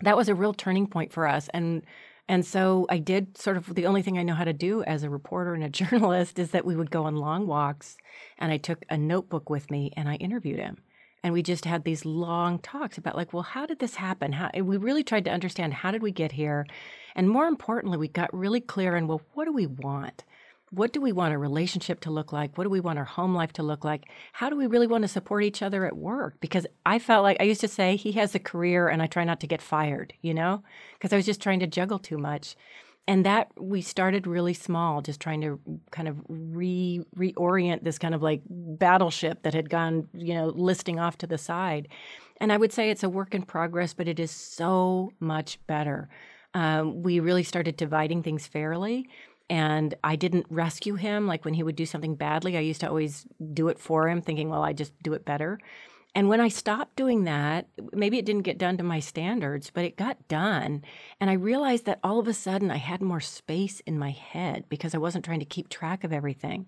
that 0.01 0.17
was 0.17 0.29
a 0.29 0.35
real 0.35 0.53
turning 0.53 0.87
point 0.87 1.11
for 1.11 1.27
us. 1.27 1.49
And 1.53 1.83
and 2.29 2.45
so 2.45 2.85
I 2.89 2.97
did 2.97 3.37
sort 3.37 3.55
of 3.55 3.73
the 3.73 3.85
only 3.85 4.01
thing 4.01 4.17
I 4.17 4.23
know 4.23 4.35
how 4.35 4.43
to 4.43 4.53
do 4.53 4.83
as 4.83 5.03
a 5.03 5.09
reporter 5.09 5.53
and 5.53 5.63
a 5.63 5.69
journalist 5.85 6.39
is 6.39 6.51
that 6.51 6.65
we 6.65 6.75
would 6.75 6.91
go 6.91 7.05
on 7.05 7.15
long 7.15 7.47
walks 7.47 7.97
and 8.37 8.51
I 8.51 8.57
took 8.57 8.83
a 8.89 8.97
notebook 8.97 9.49
with 9.49 9.71
me 9.71 9.93
and 9.95 10.09
I 10.09 10.15
interviewed 10.15 10.59
him. 10.59 10.77
And 11.23 11.33
we 11.33 11.41
just 11.41 11.65
had 11.65 11.83
these 11.83 12.05
long 12.05 12.59
talks 12.59 12.97
about 12.97 13.15
like, 13.15 13.33
well, 13.33 13.43
how 13.43 13.65
did 13.65 13.79
this 13.79 13.95
happen? 13.95 14.33
How 14.33 14.49
we 14.61 14.77
really 14.77 15.03
tried 15.03 15.25
to 15.25 15.31
understand 15.31 15.73
how 15.73 15.91
did 15.91 16.01
we 16.01 16.11
get 16.11 16.33
here? 16.33 16.65
And 17.15 17.29
more 17.29 17.47
importantly, 17.47 17.97
we 17.97 18.07
got 18.07 18.33
really 18.33 18.61
clear 18.61 18.95
on 18.95 19.07
well, 19.07 19.21
what 19.33 19.45
do 19.45 19.53
we 19.53 19.65
want? 19.65 20.23
What 20.69 20.91
do 20.91 20.99
we 20.99 21.13
want 21.13 21.31
our 21.31 21.39
relationship 21.39 22.01
to 22.01 22.11
look 22.11 22.33
like? 22.33 22.57
What 22.57 22.65
do 22.65 22.69
we 22.69 22.81
want 22.81 22.99
our 22.99 23.05
home 23.05 23.33
life 23.33 23.53
to 23.53 23.63
look 23.63 23.85
like? 23.85 24.09
How 24.33 24.49
do 24.49 24.57
we 24.57 24.67
really 24.67 24.87
want 24.87 25.03
to 25.03 25.07
support 25.07 25.43
each 25.43 25.61
other 25.61 25.85
at 25.85 25.95
work? 25.95 26.35
Because 26.41 26.67
I 26.85 26.99
felt 26.99 27.23
like 27.23 27.37
I 27.39 27.45
used 27.45 27.61
to 27.61 27.69
say 27.69 27.95
he 27.95 28.11
has 28.13 28.35
a 28.35 28.39
career 28.39 28.89
and 28.89 29.01
I 29.01 29.07
try 29.07 29.23
not 29.23 29.39
to 29.41 29.47
get 29.47 29.61
fired, 29.61 30.13
you 30.21 30.33
know, 30.33 30.63
because 30.93 31.13
I 31.13 31.15
was 31.15 31.25
just 31.25 31.41
trying 31.41 31.61
to 31.61 31.67
juggle 31.67 31.99
too 31.99 32.17
much. 32.17 32.55
And 33.09 33.25
that 33.25 33.49
we 33.57 33.81
started 33.81 34.27
really 34.27 34.53
small, 34.53 35.01
just 35.01 35.21
trying 35.21 35.39
to 35.39 35.57
kind 35.91 36.09
of 36.09 36.17
re 36.27 37.01
reorient 37.15 37.83
this 37.83 37.97
kind 37.97 38.13
of 38.13 38.21
like 38.21 38.41
battleship 38.49 39.43
that 39.43 39.53
had 39.53 39.69
gone, 39.69 40.09
you 40.13 40.33
know, 40.33 40.47
listing 40.47 40.99
off 40.99 41.17
to 41.19 41.27
the 41.27 41.37
side. 41.37 41.87
And 42.41 42.51
I 42.51 42.57
would 42.57 42.73
say 42.73 42.89
it's 42.89 43.03
a 43.03 43.09
work 43.09 43.33
in 43.33 43.43
progress, 43.43 43.93
but 43.93 44.09
it 44.09 44.19
is 44.19 44.31
so 44.31 45.13
much 45.21 45.65
better. 45.67 46.09
Um, 46.53 47.01
we 47.01 47.21
really 47.21 47.43
started 47.43 47.77
dividing 47.77 48.23
things 48.23 48.45
fairly 48.45 49.07
and 49.49 49.93
I 50.03 50.15
didn't 50.15 50.45
rescue 50.49 50.95
him. 50.95 51.27
Like 51.27 51.45
when 51.45 51.53
he 51.53 51.63
would 51.63 51.75
do 51.75 51.85
something 51.85 52.15
badly, 52.15 52.57
I 52.57 52.61
used 52.61 52.81
to 52.81 52.89
always 52.89 53.25
do 53.53 53.69
it 53.69 53.79
for 53.79 54.09
him, 54.09 54.21
thinking, 54.21 54.49
well, 54.49 54.63
I 54.63 54.73
just 54.73 54.93
do 55.01 55.13
it 55.13 55.25
better. 55.25 55.59
And 56.15 56.29
when 56.29 56.41
I 56.41 56.47
stopped 56.47 56.95
doing 56.95 57.25
that, 57.25 57.67
maybe 57.93 58.17
it 58.17 58.25
didn't 58.25 58.41
get 58.41 58.57
done 58.57 58.77
to 58.77 58.83
my 58.83 58.99
standards, 58.99 59.69
but 59.71 59.85
it 59.85 59.97
got 59.97 60.27
done. 60.27 60.83
And 61.19 61.29
I 61.29 61.33
realized 61.33 61.85
that 61.85 61.99
all 62.03 62.17
of 62.19 62.27
a 62.27 62.33
sudden 62.33 62.71
I 62.71 62.77
had 62.77 63.01
more 63.01 63.19
space 63.19 63.81
in 63.81 63.99
my 63.99 64.09
head 64.09 64.65
because 64.67 64.95
I 64.95 64.99
wasn't 64.99 65.25
trying 65.25 65.39
to 65.39 65.45
keep 65.45 65.69
track 65.69 66.03
of 66.03 66.11
everything 66.11 66.65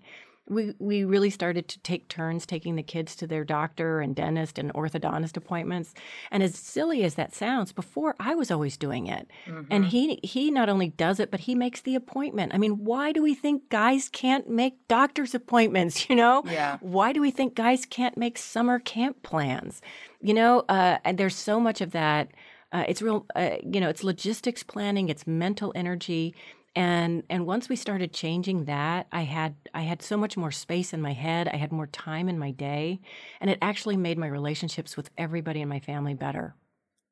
we 0.49 0.73
we 0.79 1.03
really 1.03 1.29
started 1.29 1.67
to 1.69 1.79
take 1.79 2.07
turns 2.07 2.45
taking 2.45 2.75
the 2.75 2.83
kids 2.83 3.15
to 3.17 3.27
their 3.27 3.43
doctor 3.43 4.01
and 4.01 4.15
dentist 4.15 4.57
and 4.57 4.73
orthodontist 4.73 5.38
appointments. 5.38 5.93
And 6.31 6.43
as 6.43 6.55
silly 6.55 7.03
as 7.03 7.15
that 7.15 7.33
sounds, 7.33 7.71
before 7.71 8.15
I 8.19 8.35
was 8.35 8.51
always 8.51 8.75
doing 8.77 9.07
it. 9.07 9.29
Mm-hmm. 9.45 9.71
And 9.71 9.85
he 9.85 10.19
he 10.23 10.51
not 10.51 10.69
only 10.69 10.89
does 10.89 11.19
it, 11.19 11.31
but 11.31 11.41
he 11.41 11.55
makes 11.55 11.81
the 11.81 11.95
appointment. 11.95 12.53
I 12.53 12.57
mean, 12.57 12.83
why 12.83 13.12
do 13.12 13.21
we 13.21 13.35
think 13.35 13.69
guys 13.69 14.09
can't 14.09 14.49
make 14.49 14.88
doctor's 14.88 15.35
appointments? 15.35 15.99
You 16.09 16.15
know, 16.15 16.43
yeah. 16.47 16.77
Why 16.81 17.13
do 17.13 17.21
we 17.21 17.29
think 17.29 17.53
guys 17.53 17.85
can't 17.85 18.17
make 18.17 18.38
summer 18.38 18.79
camp 18.79 19.21
plans? 19.21 19.79
You 20.21 20.33
know, 20.33 20.62
uh, 20.67 20.97
and 21.05 21.19
there's 21.19 21.35
so 21.35 21.59
much 21.59 21.81
of 21.81 21.91
that. 21.91 22.31
Uh, 22.71 22.83
it's 22.88 23.01
real, 23.01 23.27
uh, 23.35 23.57
you 23.63 23.79
know, 23.79 23.89
it's 23.89 24.03
logistics 24.03 24.63
planning, 24.63 25.09
it's 25.09 25.27
mental 25.27 25.71
energy 25.75 26.33
and 26.79 27.23
and 27.29 27.45
once 27.45 27.67
we 27.67 27.75
started 27.75 28.13
changing 28.13 28.63
that 28.63 29.05
i 29.11 29.23
had 29.23 29.53
i 29.73 29.81
had 29.81 30.01
so 30.01 30.15
much 30.15 30.37
more 30.37 30.49
space 30.49 30.93
in 30.93 31.01
my 31.01 31.11
head. 31.11 31.49
I 31.49 31.57
had 31.57 31.73
more 31.73 31.87
time 31.87 32.29
in 32.29 32.39
my 32.39 32.51
day. 32.51 33.01
And 33.41 33.49
it 33.49 33.59
actually 33.61 33.97
made 33.97 34.17
my 34.17 34.27
relationships 34.27 34.95
with 34.95 35.09
everybody 35.17 35.61
in 35.61 35.67
my 35.67 35.81
family 35.81 36.13
better. 36.13 36.55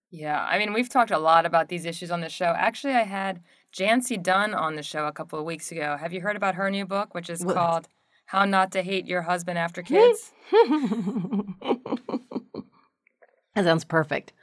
Yeah 0.10 0.42
i 0.50 0.58
mean 0.58 0.72
we've 0.74 0.90
talked 0.90 1.12
a 1.12 1.20
lot 1.20 1.46
about 1.46 1.68
these 1.68 1.86
issues 1.86 2.12
on 2.12 2.22
the 2.22 2.30
show. 2.30 2.54
Actually 2.58 2.94
i 2.94 3.04
had 3.04 3.42
Jancee 3.74 4.18
Dunn 4.18 4.54
on 4.54 4.76
the 4.76 4.84
show 4.84 5.06
a 5.06 5.12
couple 5.12 5.38
of 5.38 5.46
weeks 5.46 5.72
ago. 5.72 5.98
Have 6.00 6.14
you 6.14 6.22
heard 6.22 6.38
about 6.38 6.56
her 6.56 6.72
new 6.72 6.86
book 6.86 7.14
which 7.14 7.30
is 7.30 7.44
called 7.44 7.90
how 8.28 8.46
not 8.46 8.72
to 8.72 8.82
hate 8.82 9.06
your 9.06 9.24
husband 9.24 9.58
after 9.60 9.82
kids? 9.94 10.32
That 13.54 13.66
sounds 13.66 13.84
perfect. 13.84 14.34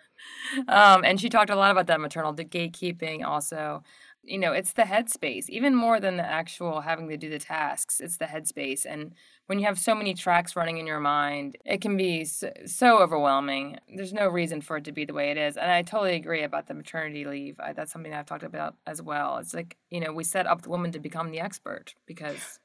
Um, 0.68 1.04
and 1.04 1.20
she 1.20 1.28
talked 1.28 1.50
a 1.50 1.56
lot 1.56 1.70
about 1.70 1.86
that 1.86 2.00
maternal 2.00 2.34
gatekeeping 2.34 3.24
also 3.24 3.82
you 4.26 4.38
know, 4.38 4.52
it's 4.52 4.72
the 4.72 4.82
headspace, 4.82 5.48
even 5.48 5.74
more 5.74 6.00
than 6.00 6.16
the 6.16 6.26
actual 6.26 6.80
having 6.80 7.08
to 7.08 7.16
do 7.16 7.28
the 7.28 7.38
tasks. 7.38 8.00
It's 8.00 8.16
the 8.16 8.24
headspace. 8.24 8.86
And 8.86 9.12
when 9.46 9.58
you 9.58 9.66
have 9.66 9.78
so 9.78 9.94
many 9.94 10.14
tracks 10.14 10.56
running 10.56 10.78
in 10.78 10.86
your 10.86 11.00
mind, 11.00 11.56
it 11.64 11.80
can 11.80 11.96
be 11.96 12.24
so, 12.24 13.02
overwhelming. 13.02 13.78
There's 13.94 14.12
no 14.12 14.28
reason 14.28 14.60
for 14.60 14.78
it 14.78 14.84
to 14.84 14.92
be 14.92 15.04
the 15.04 15.14
way 15.14 15.30
it 15.30 15.36
is. 15.36 15.56
And 15.56 15.70
I 15.70 15.82
totally 15.82 16.16
agree 16.16 16.42
about 16.42 16.66
the 16.66 16.74
maternity 16.74 17.24
leave. 17.24 17.60
I, 17.60 17.72
that's 17.72 17.92
something 17.92 18.12
I've 18.12 18.26
talked 18.26 18.44
about 18.44 18.76
as 18.86 19.02
well. 19.02 19.38
It's 19.38 19.54
like, 19.54 19.76
you 19.90 20.00
know, 20.00 20.12
we 20.12 20.24
set 20.24 20.46
up 20.46 20.62
the 20.62 20.70
woman 20.70 20.92
to 20.92 20.98
become 20.98 21.30
the 21.30 21.40
expert 21.40 21.94
because 22.06 22.60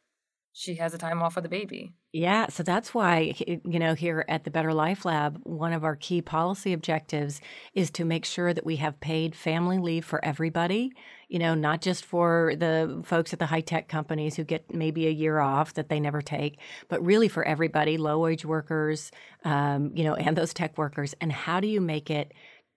she 0.53 0.75
has 0.75 0.93
a 0.93 0.97
time 0.97 1.21
off 1.21 1.35
with 1.35 1.43
the 1.43 1.49
baby. 1.49 1.93
Yeah, 2.11 2.47
so 2.47 2.63
that's 2.63 2.93
why, 2.93 3.35
you 3.47 3.79
know, 3.79 3.93
here 3.93 4.25
at 4.27 4.43
the 4.43 4.51
Better 4.51 4.73
Life 4.73 5.05
Lab, 5.05 5.39
one 5.43 5.73
of 5.73 5.83
our 5.83 5.95
key 5.95 6.21
policy 6.21 6.73
objectives 6.73 7.39
is 7.73 7.91
to 7.91 8.03
make 8.03 8.25
sure 8.25 8.53
that 8.53 8.65
we 8.65 8.77
have 8.77 8.99
paid 8.99 9.35
family 9.35 9.77
leave 9.77 10.05
for 10.05 10.23
everybody, 10.25 10.91
you 11.29 11.39
know, 11.39 11.53
not 11.53 11.81
just 11.81 12.03
for 12.03 12.53
the 12.57 13.01
folks 13.05 13.31
at 13.31 13.39
the 13.39 13.45
high 13.45 13.61
tech 13.61 13.87
companies 13.87 14.35
who 14.35 14.43
get 14.43 14.73
maybe 14.73 15.07
a 15.07 15.11
year 15.11 15.39
off 15.39 15.75
that 15.75 15.87
they 15.87 15.99
never 15.99 16.21
take, 16.21 16.59
but 16.89 17.03
really 17.05 17.27
for 17.27 17.43
everybody, 17.45 17.97
low 17.97 18.19
wage 18.19 18.45
workers, 18.45 19.11
um, 19.45 19.91
you 19.95 20.03
know, 20.03 20.15
and 20.15 20.35
those 20.35 20.53
tech 20.53 20.77
workers. 20.77 21.15
And 21.21 21.31
how 21.31 21.59
do 21.59 21.67
you 21.67 21.79
make 21.79 22.09
it 22.09 22.33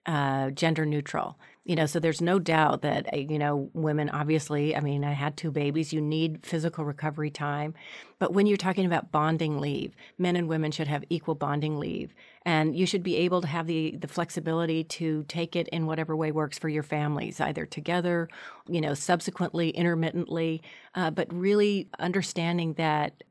uh, 0.07 0.51
gender 0.51 0.85
neutral? 0.85 1.39
you 1.65 1.77
know 1.77 1.87
so 1.87 2.01
there's 2.01 2.21
no 2.21 2.39
doubt 2.39 2.83
that 2.83 3.13
uh, 3.13 3.17
you 3.17 3.39
know 3.39 3.71
women 3.73 4.09
obviously 4.11 4.75
i 4.75 4.81
mean 4.81 5.05
i 5.05 5.13
had 5.13 5.37
two 5.37 5.51
babies 5.51 5.93
you 5.93 6.01
need 6.01 6.45
physical 6.45 6.85
recovery 6.85 7.31
time 7.31 7.75
but 8.19 8.33
when 8.33 8.47
you're 8.47 8.57
talking 8.57 8.87
about 8.87 9.13
bonding 9.13 9.59
leave 9.61 9.95
men 10.19 10.37
and 10.37 10.49
women 10.49 10.71
should 10.71 10.89
have 10.89 11.05
equal 11.09 11.35
bonding 11.35 11.79
leave 11.79 12.15
and 12.45 12.77
you 12.77 12.87
should 12.87 13.03
be 13.03 13.17
able 13.17 13.41
to 13.41 13.47
have 13.47 13.67
the 13.67 13.97
the 14.01 14.09
flexibility 14.09 14.85
to 14.85 15.25
take 15.29 15.57
it 15.57 15.69
in 15.69 15.87
whatever 15.87 16.17
way 16.17 16.33
works 16.33 16.59
for 16.59 16.69
your 16.69 16.83
families 16.83 17.41
either 17.41 17.67
together 17.67 18.29
you 18.69 18.81
know 18.81 18.95
subsequently 18.95 19.71
intermittently 19.71 20.63
uh, 20.95 21.11
but 21.11 21.33
really 21.33 21.89
understanding 21.99 22.75
that 22.75 23.23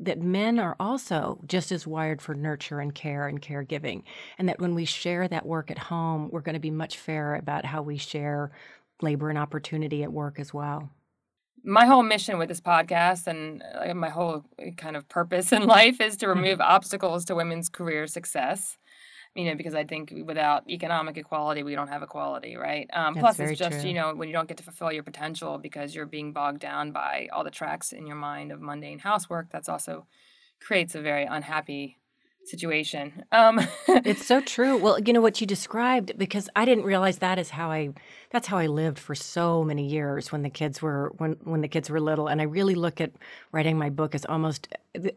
that 0.00 0.20
men 0.20 0.58
are 0.58 0.76
also 0.78 1.38
just 1.46 1.72
as 1.72 1.86
wired 1.86 2.20
for 2.20 2.34
nurture 2.34 2.80
and 2.80 2.94
care 2.94 3.28
and 3.28 3.40
caregiving. 3.40 4.02
And 4.38 4.48
that 4.48 4.60
when 4.60 4.74
we 4.74 4.84
share 4.84 5.28
that 5.28 5.46
work 5.46 5.70
at 5.70 5.78
home, 5.78 6.28
we're 6.30 6.40
going 6.40 6.54
to 6.54 6.60
be 6.60 6.70
much 6.70 6.98
fairer 6.98 7.36
about 7.36 7.64
how 7.64 7.82
we 7.82 7.96
share 7.96 8.50
labor 9.00 9.30
and 9.30 9.38
opportunity 9.38 10.02
at 10.02 10.12
work 10.12 10.38
as 10.38 10.52
well. 10.52 10.90
My 11.66 11.84
whole 11.84 12.02
mission 12.02 12.38
with 12.38 12.48
this 12.48 12.60
podcast 12.60 13.26
and 13.26 13.62
uh, 13.74 13.92
my 13.92 14.08
whole 14.08 14.44
kind 14.76 14.96
of 14.96 15.08
purpose 15.08 15.52
in 15.56 15.66
life 15.66 16.00
is 16.00 16.16
to 16.18 16.26
mm-hmm. 16.26 16.38
remove 16.38 16.60
obstacles 16.60 17.24
to 17.26 17.34
women's 17.34 17.68
career 17.68 18.06
success 18.06 18.78
you 19.36 19.44
know, 19.44 19.54
because 19.54 19.74
I 19.74 19.84
think 19.84 20.12
without 20.24 20.68
economic 20.68 21.18
equality, 21.18 21.62
we 21.62 21.74
don't 21.74 21.88
have 21.88 22.02
equality, 22.02 22.56
right? 22.56 22.88
Um, 22.92 23.14
plus, 23.14 23.38
it's 23.38 23.58
just, 23.58 23.80
true. 23.80 23.88
you 23.88 23.94
know, 23.94 24.14
when 24.14 24.28
you 24.28 24.32
don't 24.32 24.48
get 24.48 24.56
to 24.56 24.62
fulfill 24.62 24.90
your 24.90 25.02
potential 25.02 25.58
because 25.58 25.94
you're 25.94 26.06
being 26.06 26.32
bogged 26.32 26.60
down 26.60 26.90
by 26.90 27.28
all 27.32 27.44
the 27.44 27.50
tracks 27.50 27.92
in 27.92 28.06
your 28.06 28.16
mind 28.16 28.50
of 28.50 28.62
mundane 28.62 28.98
housework, 28.98 29.48
that's 29.50 29.68
also 29.68 30.06
creates 30.58 30.94
a 30.94 31.02
very 31.02 31.24
unhappy 31.24 31.98
situation. 32.48 33.24
Um, 33.32 33.60
it's 33.88 34.24
so 34.24 34.40
true. 34.40 34.76
Well, 34.76 34.98
you 35.00 35.12
know 35.12 35.20
what 35.20 35.40
you 35.40 35.46
described 35.46 36.16
because 36.16 36.48
I 36.56 36.64
didn't 36.64 36.84
realize 36.84 37.18
that 37.18 37.38
is 37.38 37.50
how 37.50 37.70
I 37.70 37.90
that's 38.30 38.48
how 38.48 38.58
I 38.58 38.66
lived 38.66 38.98
for 38.98 39.14
so 39.14 39.62
many 39.62 39.86
years 39.86 40.32
when 40.32 40.42
the 40.42 40.50
kids 40.50 40.82
were 40.82 41.12
when 41.18 41.36
when 41.44 41.60
the 41.60 41.68
kids 41.68 41.90
were 41.90 42.00
little 42.00 42.28
and 42.28 42.40
I 42.40 42.44
really 42.44 42.74
look 42.74 43.00
at 43.00 43.12
writing 43.52 43.78
my 43.78 43.90
book 43.90 44.14
as 44.14 44.24
almost 44.24 44.68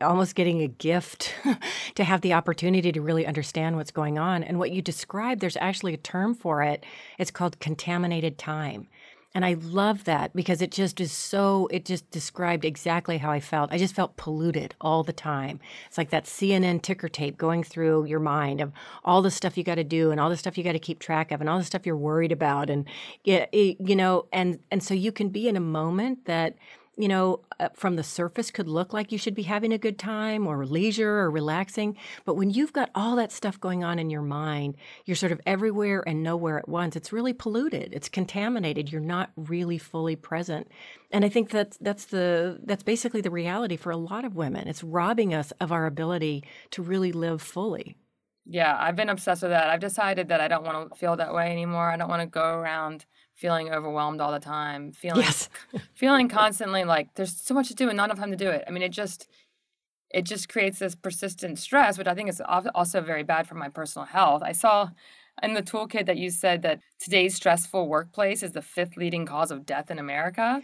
almost 0.01 0.35
getting 0.35 0.61
a 0.61 0.67
gift 0.67 1.33
to 1.95 2.03
have 2.03 2.21
the 2.21 2.33
opportunity 2.33 2.91
to 2.91 3.01
really 3.01 3.25
understand 3.25 3.75
what's 3.75 3.91
going 3.91 4.17
on. 4.17 4.43
And 4.43 4.59
what 4.59 4.71
you 4.71 4.81
described 4.81 5.41
there's 5.41 5.57
actually 5.57 5.93
a 5.93 5.97
term 5.97 6.35
for 6.35 6.61
it. 6.63 6.85
It's 7.17 7.31
called 7.31 7.59
contaminated 7.59 8.37
time. 8.37 8.87
And 9.35 9.45
I 9.45 9.53
love 9.53 10.05
that 10.05 10.35
because 10.35 10.59
it 10.59 10.71
just 10.71 10.99
is 10.99 11.11
so, 11.11 11.67
it 11.71 11.85
just 11.85 12.09
described 12.09 12.65
exactly 12.65 13.19
how 13.19 13.29
I 13.29 13.39
felt. 13.39 13.71
I 13.71 13.77
just 13.77 13.93
felt 13.93 14.17
polluted 14.17 14.73
all 14.81 15.03
the 15.03 15.13
time. 15.13 15.59
It's 15.87 15.99
like 15.99 16.09
that 16.09 16.25
CNN 16.25 16.81
ticker 16.81 17.07
tape 17.07 17.37
going 17.37 17.63
through 17.63 18.05
your 18.05 18.19
mind 18.19 18.59
of 18.59 18.71
all 19.05 19.21
the 19.21 19.29
stuff 19.29 19.55
you 19.55 19.63
got 19.63 19.75
to 19.75 19.83
do 19.83 20.09
and 20.09 20.19
all 20.19 20.31
the 20.31 20.37
stuff 20.37 20.57
you 20.57 20.63
got 20.63 20.71
to 20.71 20.79
keep 20.79 20.97
track 20.97 21.31
of 21.31 21.41
and 21.41 21.49
all 21.49 21.59
the 21.59 21.63
stuff 21.63 21.85
you're 21.85 21.95
worried 21.95 22.31
about. 22.31 22.71
And, 22.71 22.85
you 23.23 23.95
know, 23.95 24.25
and, 24.33 24.59
and 24.71 24.81
so 24.81 24.95
you 24.95 25.11
can 25.11 25.29
be 25.29 25.47
in 25.47 25.55
a 25.55 25.61
moment 25.61 26.25
that, 26.25 26.55
you 26.99 27.07
know, 27.07 27.39
uh, 27.61 27.69
from 27.73 27.95
the 27.95 28.03
surface 28.03 28.51
could 28.51 28.67
look 28.67 28.91
like 28.91 29.09
you 29.09 29.17
should 29.17 29.33
be 29.33 29.43
having 29.43 29.71
a 29.71 29.77
good 29.77 29.97
time 29.97 30.45
or 30.45 30.65
leisure 30.65 31.19
or 31.19 31.31
relaxing. 31.31 31.95
But 32.25 32.35
when 32.35 32.49
you've 32.49 32.73
got 32.73 32.89
all 32.93 33.15
that 33.15 33.31
stuff 33.31 33.57
going 33.57 33.85
on 33.85 33.99
in 33.99 34.09
your 34.09 34.21
mind, 34.21 34.75
you're 35.05 35.15
sort 35.15 35.31
of 35.31 35.39
everywhere 35.45 36.03
and 36.05 36.21
nowhere 36.21 36.59
at 36.59 36.67
once. 36.67 36.97
It's 36.97 37.13
really 37.13 37.31
polluted. 37.31 37.93
It's 37.93 38.09
contaminated. 38.09 38.91
You're 38.91 38.99
not 38.99 39.31
really 39.37 39.77
fully 39.77 40.17
present. 40.17 40.67
And 41.09 41.23
I 41.23 41.29
think 41.29 41.51
that's 41.51 41.77
that's 41.77 42.03
the 42.03 42.59
that's 42.65 42.83
basically 42.83 43.21
the 43.21 43.31
reality 43.31 43.77
for 43.77 43.91
a 43.91 43.97
lot 43.97 44.25
of 44.25 44.35
women. 44.35 44.67
It's 44.67 44.83
robbing 44.83 45.33
us 45.33 45.51
of 45.61 45.71
our 45.71 45.85
ability 45.85 46.43
to 46.71 46.81
really 46.83 47.13
live 47.13 47.41
fully. 47.41 47.95
Yeah, 48.45 48.75
I've 48.77 48.97
been 48.97 49.09
obsessed 49.09 49.43
with 49.43 49.51
that. 49.51 49.69
I've 49.69 49.79
decided 49.79 50.27
that 50.29 50.41
I 50.41 50.49
don't 50.49 50.65
want 50.65 50.91
to 50.91 50.99
feel 50.99 51.15
that 51.15 51.33
way 51.33 51.49
anymore. 51.49 51.89
I 51.89 51.95
don't 51.95 52.09
want 52.09 52.23
to 52.23 52.27
go 52.27 52.43
around 52.43 53.05
feeling 53.39 53.71
overwhelmed 53.71 54.19
all 54.19 54.33
the 54.33 54.39
time, 54.39 54.91
feeling 54.91 55.21
yes. 55.21 55.49
feeling 55.93 56.27
constantly 56.27 56.83
like 56.83 57.15
there's 57.15 57.35
so 57.35 57.53
much 57.53 57.69
to 57.69 57.73
do 57.73 57.87
and 57.87 57.95
not 57.95 58.09
enough 58.09 58.19
time 58.19 58.31
to 58.31 58.37
do 58.37 58.49
it. 58.49 58.65
I 58.67 58.71
mean, 58.71 58.83
it 58.83 58.91
just 58.91 59.27
it 60.11 60.23
just 60.23 60.49
creates 60.49 60.79
this 60.79 60.95
persistent 60.95 61.57
stress, 61.57 61.97
which 61.97 62.07
I 62.07 62.15
think 62.15 62.29
is 62.29 62.41
also 62.75 62.99
very 62.99 63.23
bad 63.23 63.47
for 63.47 63.55
my 63.55 63.69
personal 63.69 64.05
health. 64.05 64.41
I 64.43 64.51
saw 64.51 64.89
in 65.41 65.53
the 65.53 65.61
toolkit 65.61 66.07
that 66.07 66.17
you 66.17 66.31
said 66.31 66.63
that 66.63 66.81
today's 66.99 67.35
stressful 67.35 67.87
workplace 67.87 68.43
is 68.43 68.51
the 68.51 68.61
fifth 68.61 68.97
leading 68.97 69.25
cause 69.25 69.51
of 69.51 69.65
death 69.65 69.89
in 69.89 69.99
America. 69.99 70.61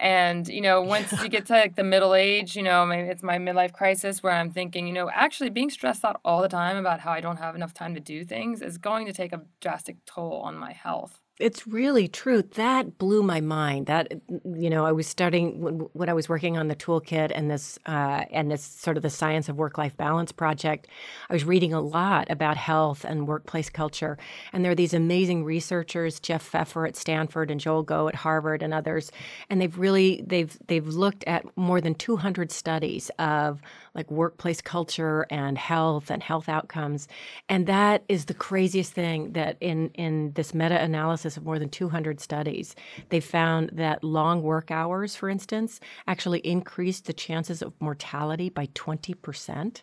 And, 0.00 0.48
you 0.48 0.62
know, 0.62 0.80
once 0.80 1.12
you 1.22 1.28
get 1.28 1.46
to 1.46 1.52
like 1.52 1.76
the 1.76 1.84
middle 1.84 2.14
age, 2.14 2.56
you 2.56 2.62
know, 2.62 2.86
maybe 2.86 3.08
it's 3.08 3.22
my 3.22 3.38
midlife 3.38 3.72
crisis 3.72 4.22
where 4.22 4.32
I'm 4.32 4.50
thinking, 4.50 4.86
you 4.86 4.92
know, 4.92 5.10
actually 5.10 5.50
being 5.50 5.70
stressed 5.70 6.04
out 6.04 6.20
all 6.24 6.40
the 6.40 6.48
time 6.48 6.78
about 6.78 7.00
how 7.00 7.12
I 7.12 7.20
don't 7.20 7.36
have 7.36 7.54
enough 7.54 7.74
time 7.74 7.94
to 7.94 8.00
do 8.00 8.24
things 8.24 8.62
is 8.62 8.78
going 8.78 9.06
to 9.06 9.12
take 9.12 9.32
a 9.32 9.42
drastic 9.60 9.96
toll 10.06 10.40
on 10.44 10.56
my 10.56 10.72
health 10.72 11.20
it's 11.38 11.66
really 11.66 12.08
true. 12.08 12.42
That 12.42 12.98
blew 12.98 13.22
my 13.22 13.40
mind. 13.40 13.86
That 13.86 14.12
you 14.28 14.70
know, 14.70 14.84
I 14.84 14.92
was 14.92 15.06
studying 15.06 15.88
when, 15.92 16.08
I 16.08 16.12
was 16.12 16.28
working 16.28 16.56
on 16.56 16.68
the 16.68 16.74
toolkit 16.74 17.30
and 17.34 17.50
this 17.50 17.78
uh, 17.86 18.24
and 18.30 18.50
this 18.50 18.62
sort 18.62 18.96
of 18.96 19.02
the 19.02 19.10
science 19.10 19.48
of 19.48 19.56
work 19.56 19.78
life 19.78 19.96
balance 19.96 20.32
project. 20.32 20.88
I 21.30 21.32
was 21.32 21.44
reading 21.44 21.72
a 21.72 21.80
lot 21.80 22.30
about 22.30 22.56
health 22.56 23.04
and 23.04 23.28
workplace 23.28 23.70
culture, 23.70 24.18
and 24.52 24.64
there 24.64 24.72
are 24.72 24.76
these 24.76 24.94
amazing 24.94 25.44
researchers, 25.44 26.18
Jeff 26.18 26.42
Pfeffer 26.42 26.86
at 26.86 26.96
Stanford 26.96 27.50
and 27.50 27.60
Joel 27.60 27.84
Goh 27.84 28.08
at 28.08 28.14
Harvard 28.16 28.62
and 28.62 28.74
others, 28.74 29.12
and 29.48 29.60
they've 29.60 29.78
really 29.78 30.24
they've 30.26 30.58
they've 30.66 30.86
looked 30.86 31.24
at 31.24 31.44
more 31.56 31.80
than 31.80 31.94
200 31.94 32.50
studies 32.50 33.10
of 33.18 33.62
like 33.94 34.10
workplace 34.10 34.60
culture 34.60 35.26
and 35.30 35.58
health 35.58 36.10
and 36.10 36.22
health 36.22 36.48
outcomes. 36.48 37.08
And 37.48 37.66
that 37.66 38.04
is 38.08 38.26
the 38.26 38.34
craziest 38.34 38.92
thing 38.92 39.32
that 39.32 39.56
in, 39.60 39.90
in 39.90 40.32
this 40.32 40.54
meta 40.54 40.80
analysis 40.80 41.36
of 41.36 41.44
more 41.44 41.58
than 41.58 41.68
200 41.68 42.20
studies, 42.20 42.74
they 43.08 43.20
found 43.20 43.70
that 43.74 44.04
long 44.04 44.42
work 44.42 44.70
hours, 44.70 45.16
for 45.16 45.28
instance, 45.28 45.80
actually 46.06 46.40
increased 46.40 47.06
the 47.06 47.12
chances 47.12 47.62
of 47.62 47.72
mortality 47.80 48.48
by 48.48 48.66
20% 48.68 49.82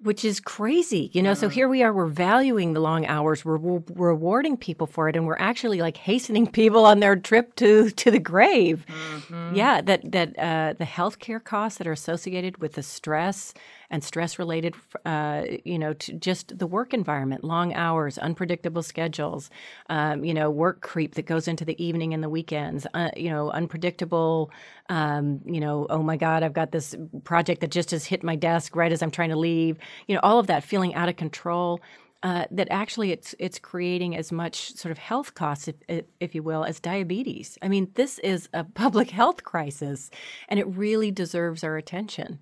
which 0.00 0.24
is 0.24 0.40
crazy. 0.40 1.10
You 1.12 1.22
know, 1.22 1.34
so 1.34 1.48
here 1.48 1.68
we 1.68 1.82
are, 1.82 1.92
we're 1.92 2.06
valuing 2.06 2.74
the 2.74 2.80
long 2.80 3.06
hours, 3.06 3.44
we're, 3.44 3.56
we're, 3.56 3.82
rewarding 3.94 4.56
people 4.56 4.86
for 4.86 5.08
it, 5.08 5.16
and 5.16 5.26
we're 5.26 5.38
actually 5.38 5.80
like 5.80 5.96
hastening 5.96 6.46
people 6.52 6.84
on 6.84 7.00
their 7.00 7.16
trip 7.16 7.54
to 7.56 7.90
to 7.90 8.10
the 8.10 8.18
grave. 8.18 8.84
Mm-hmm. 8.88 9.54
Yeah, 9.54 9.80
that 9.80 10.12
that 10.12 10.38
uh, 10.38 10.74
the 10.78 10.84
healthcare 10.84 11.42
costs 11.42 11.78
that 11.78 11.86
are 11.86 11.92
associated 11.92 12.58
with 12.58 12.74
the 12.74 12.82
stress 12.82 13.54
and 13.90 14.02
stress 14.02 14.38
related, 14.38 14.74
uh, 15.04 15.42
you 15.64 15.78
know, 15.78 15.92
to 15.94 16.12
just 16.12 16.58
the 16.58 16.66
work 16.66 16.92
environment, 16.92 17.44
long 17.44 17.74
hours, 17.74 18.18
unpredictable 18.18 18.82
schedules, 18.82 19.50
um, 19.88 20.24
you 20.24 20.34
know, 20.34 20.50
work 20.50 20.80
creep 20.80 21.14
that 21.14 21.26
goes 21.26 21.48
into 21.48 21.64
the 21.64 21.82
evening 21.82 22.14
and 22.14 22.22
the 22.22 22.28
weekends, 22.28 22.86
uh, 22.94 23.10
you 23.16 23.30
know, 23.30 23.50
unpredictable, 23.50 24.50
um, 24.88 25.40
you 25.44 25.60
know, 25.60 25.86
oh 25.90 26.02
my 26.02 26.16
God, 26.16 26.42
I've 26.42 26.52
got 26.52 26.72
this 26.72 26.94
project 27.24 27.60
that 27.60 27.70
just 27.70 27.90
has 27.90 28.06
hit 28.06 28.22
my 28.22 28.36
desk 28.36 28.76
right 28.76 28.92
as 28.92 29.02
I'm 29.02 29.10
trying 29.10 29.30
to 29.30 29.36
leave, 29.36 29.78
you 30.06 30.14
know, 30.14 30.20
all 30.22 30.38
of 30.38 30.46
that 30.48 30.64
feeling 30.64 30.94
out 30.94 31.08
of 31.08 31.16
control. 31.16 31.80
Uh, 32.22 32.44
that 32.50 32.66
actually 32.70 33.12
it's 33.12 33.34
it's 33.38 33.58
creating 33.58 34.16
as 34.16 34.32
much 34.32 34.74
sort 34.74 34.90
of 34.90 34.98
health 34.98 35.34
costs, 35.34 35.68
if, 35.86 36.04
if 36.18 36.34
you 36.34 36.42
will, 36.42 36.64
as 36.64 36.80
diabetes. 36.80 37.58
I 37.60 37.68
mean, 37.68 37.90
this 37.94 38.18
is 38.20 38.48
a 38.54 38.64
public 38.84 39.10
health 39.10 39.44
crisis, 39.44 40.10
and 40.48 40.58
it 40.58 40.66
really 40.66 41.10
deserves 41.10 41.62
our 41.62 41.76
attention. 41.76 42.40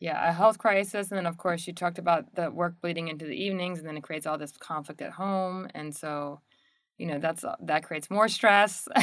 Yeah, 0.00 0.28
a 0.30 0.32
health 0.32 0.58
crisis. 0.58 1.10
And 1.10 1.18
then, 1.18 1.26
of 1.26 1.36
course, 1.36 1.66
you 1.66 1.74
talked 1.74 1.98
about 1.98 2.34
the 2.34 2.50
work 2.50 2.74
bleeding 2.80 3.08
into 3.08 3.26
the 3.26 3.34
evenings, 3.36 3.78
and 3.78 3.86
then 3.88 3.96
it 3.98 4.02
creates 4.02 4.26
all 4.26 4.38
this 4.38 4.52
conflict 4.56 5.02
at 5.02 5.12
home. 5.12 5.68
And 5.74 5.94
so, 5.94 6.40
you 7.00 7.06
know 7.06 7.18
that's 7.18 7.42
uh, 7.44 7.56
that 7.60 7.82
creates 7.82 8.10
more 8.10 8.28
stress. 8.28 8.86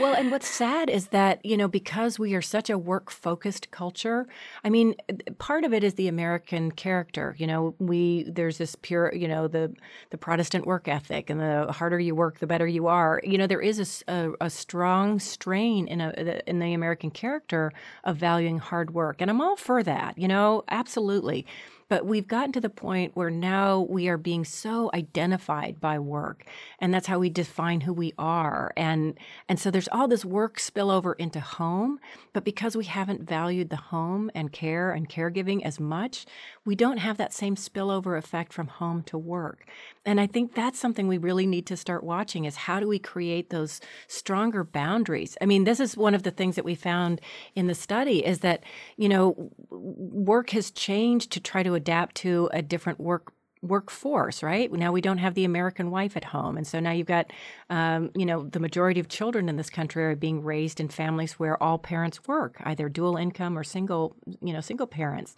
Well 0.00 0.14
and 0.14 0.30
what's 0.32 0.48
sad 0.48 0.90
is 0.90 1.08
that 1.08 1.44
you 1.44 1.56
know 1.56 1.68
because 1.68 2.18
we 2.18 2.34
are 2.34 2.42
such 2.42 2.68
a 2.68 2.76
work 2.76 3.10
focused 3.10 3.70
culture 3.70 4.26
i 4.64 4.68
mean 4.68 4.94
part 5.38 5.64
of 5.64 5.72
it 5.72 5.84
is 5.84 5.94
the 5.94 6.08
american 6.08 6.72
character 6.72 7.36
you 7.38 7.46
know 7.46 7.74
we 7.78 8.24
there's 8.24 8.58
this 8.58 8.74
pure 8.74 9.14
you 9.14 9.28
know 9.28 9.46
the 9.46 9.72
the 10.10 10.18
protestant 10.18 10.66
work 10.66 10.88
ethic 10.88 11.30
and 11.30 11.40
the 11.40 11.72
harder 11.72 12.00
you 12.00 12.14
work 12.14 12.40
the 12.40 12.46
better 12.46 12.66
you 12.66 12.88
are. 12.88 13.20
You 13.24 13.38
know 13.38 13.46
there 13.46 13.60
is 13.60 14.04
a, 14.08 14.12
a, 14.12 14.46
a 14.46 14.50
strong 14.50 15.20
strain 15.20 15.86
in 15.86 16.00
a 16.00 16.40
in 16.46 16.58
the 16.58 16.72
american 16.74 17.10
character 17.10 17.72
of 18.02 18.16
valuing 18.16 18.58
hard 18.58 18.92
work 18.92 19.20
and 19.20 19.30
i'm 19.30 19.40
all 19.40 19.56
for 19.56 19.82
that 19.82 20.18
you 20.18 20.28
know 20.28 20.64
absolutely 20.68 21.46
but 21.94 22.06
we've 22.06 22.26
gotten 22.26 22.50
to 22.50 22.60
the 22.60 22.68
point 22.68 23.14
where 23.14 23.30
now 23.30 23.86
we 23.88 24.08
are 24.08 24.16
being 24.16 24.44
so 24.44 24.90
identified 24.92 25.80
by 25.80 25.96
work, 25.96 26.44
and 26.80 26.92
that's 26.92 27.06
how 27.06 27.20
we 27.20 27.30
define 27.30 27.82
who 27.82 27.92
we 27.92 28.12
are. 28.18 28.72
And 28.76 29.16
and 29.48 29.60
so 29.60 29.70
there's 29.70 29.86
all 29.92 30.08
this 30.08 30.24
work 30.24 30.58
spillover 30.58 31.14
into 31.20 31.38
home, 31.38 32.00
but 32.32 32.42
because 32.42 32.76
we 32.76 32.86
haven't 32.86 33.28
valued 33.28 33.70
the 33.70 33.76
home 33.76 34.28
and 34.34 34.50
care 34.50 34.90
and 34.90 35.08
caregiving 35.08 35.62
as 35.62 35.78
much, 35.78 36.26
we 36.64 36.74
don't 36.74 36.96
have 36.98 37.16
that 37.18 37.32
same 37.32 37.56
spillover 37.56 38.16
effect 38.16 38.52
from 38.52 38.68
home 38.68 39.02
to 39.04 39.18
work. 39.18 39.66
And 40.06 40.20
I 40.20 40.26
think 40.26 40.54
that's 40.54 40.78
something 40.78 41.06
we 41.06 41.18
really 41.18 41.46
need 41.46 41.66
to 41.66 41.76
start 41.76 42.02
watching 42.02 42.44
is 42.44 42.56
how 42.56 42.80
do 42.80 42.88
we 42.88 42.98
create 42.98 43.50
those 43.50 43.80
stronger 44.08 44.64
boundaries? 44.64 45.36
I 45.40 45.46
mean, 45.46 45.64
this 45.64 45.80
is 45.80 45.96
one 45.96 46.14
of 46.14 46.22
the 46.22 46.30
things 46.30 46.56
that 46.56 46.64
we 46.64 46.74
found 46.74 47.20
in 47.54 47.66
the 47.66 47.74
study 47.74 48.24
is 48.24 48.40
that, 48.40 48.64
you 48.96 49.08
know, 49.08 49.50
work 49.70 50.50
has 50.50 50.70
changed 50.70 51.32
to 51.32 51.40
try 51.40 51.62
to 51.62 51.74
adapt 51.74 52.14
to 52.16 52.48
a 52.52 52.62
different 52.62 53.00
work 53.00 53.32
workforce, 53.64 54.42
right? 54.42 54.70
Now 54.70 54.92
we 54.92 55.00
don't 55.00 55.18
have 55.18 55.34
the 55.34 55.44
American 55.44 55.90
wife 55.90 56.16
at 56.18 56.24
home, 56.24 56.58
and 56.58 56.66
so 56.66 56.80
now 56.80 56.90
you've 56.90 57.06
got, 57.06 57.32
um, 57.70 58.10
you 58.14 58.26
know, 58.26 58.44
the 58.44 58.60
majority 58.60 59.00
of 59.00 59.08
children 59.08 59.48
in 59.48 59.56
this 59.56 59.70
country 59.70 60.04
are 60.04 60.14
being 60.14 60.42
raised 60.42 60.80
in 60.80 60.88
families 60.88 61.38
where 61.38 61.60
all 61.62 61.78
parents 61.78 62.20
work, 62.28 62.56
either 62.64 62.90
dual 62.90 63.16
income 63.16 63.56
or 63.56 63.64
single, 63.64 64.16
you 64.42 64.52
know, 64.52 64.60
single 64.60 64.86
parents. 64.86 65.34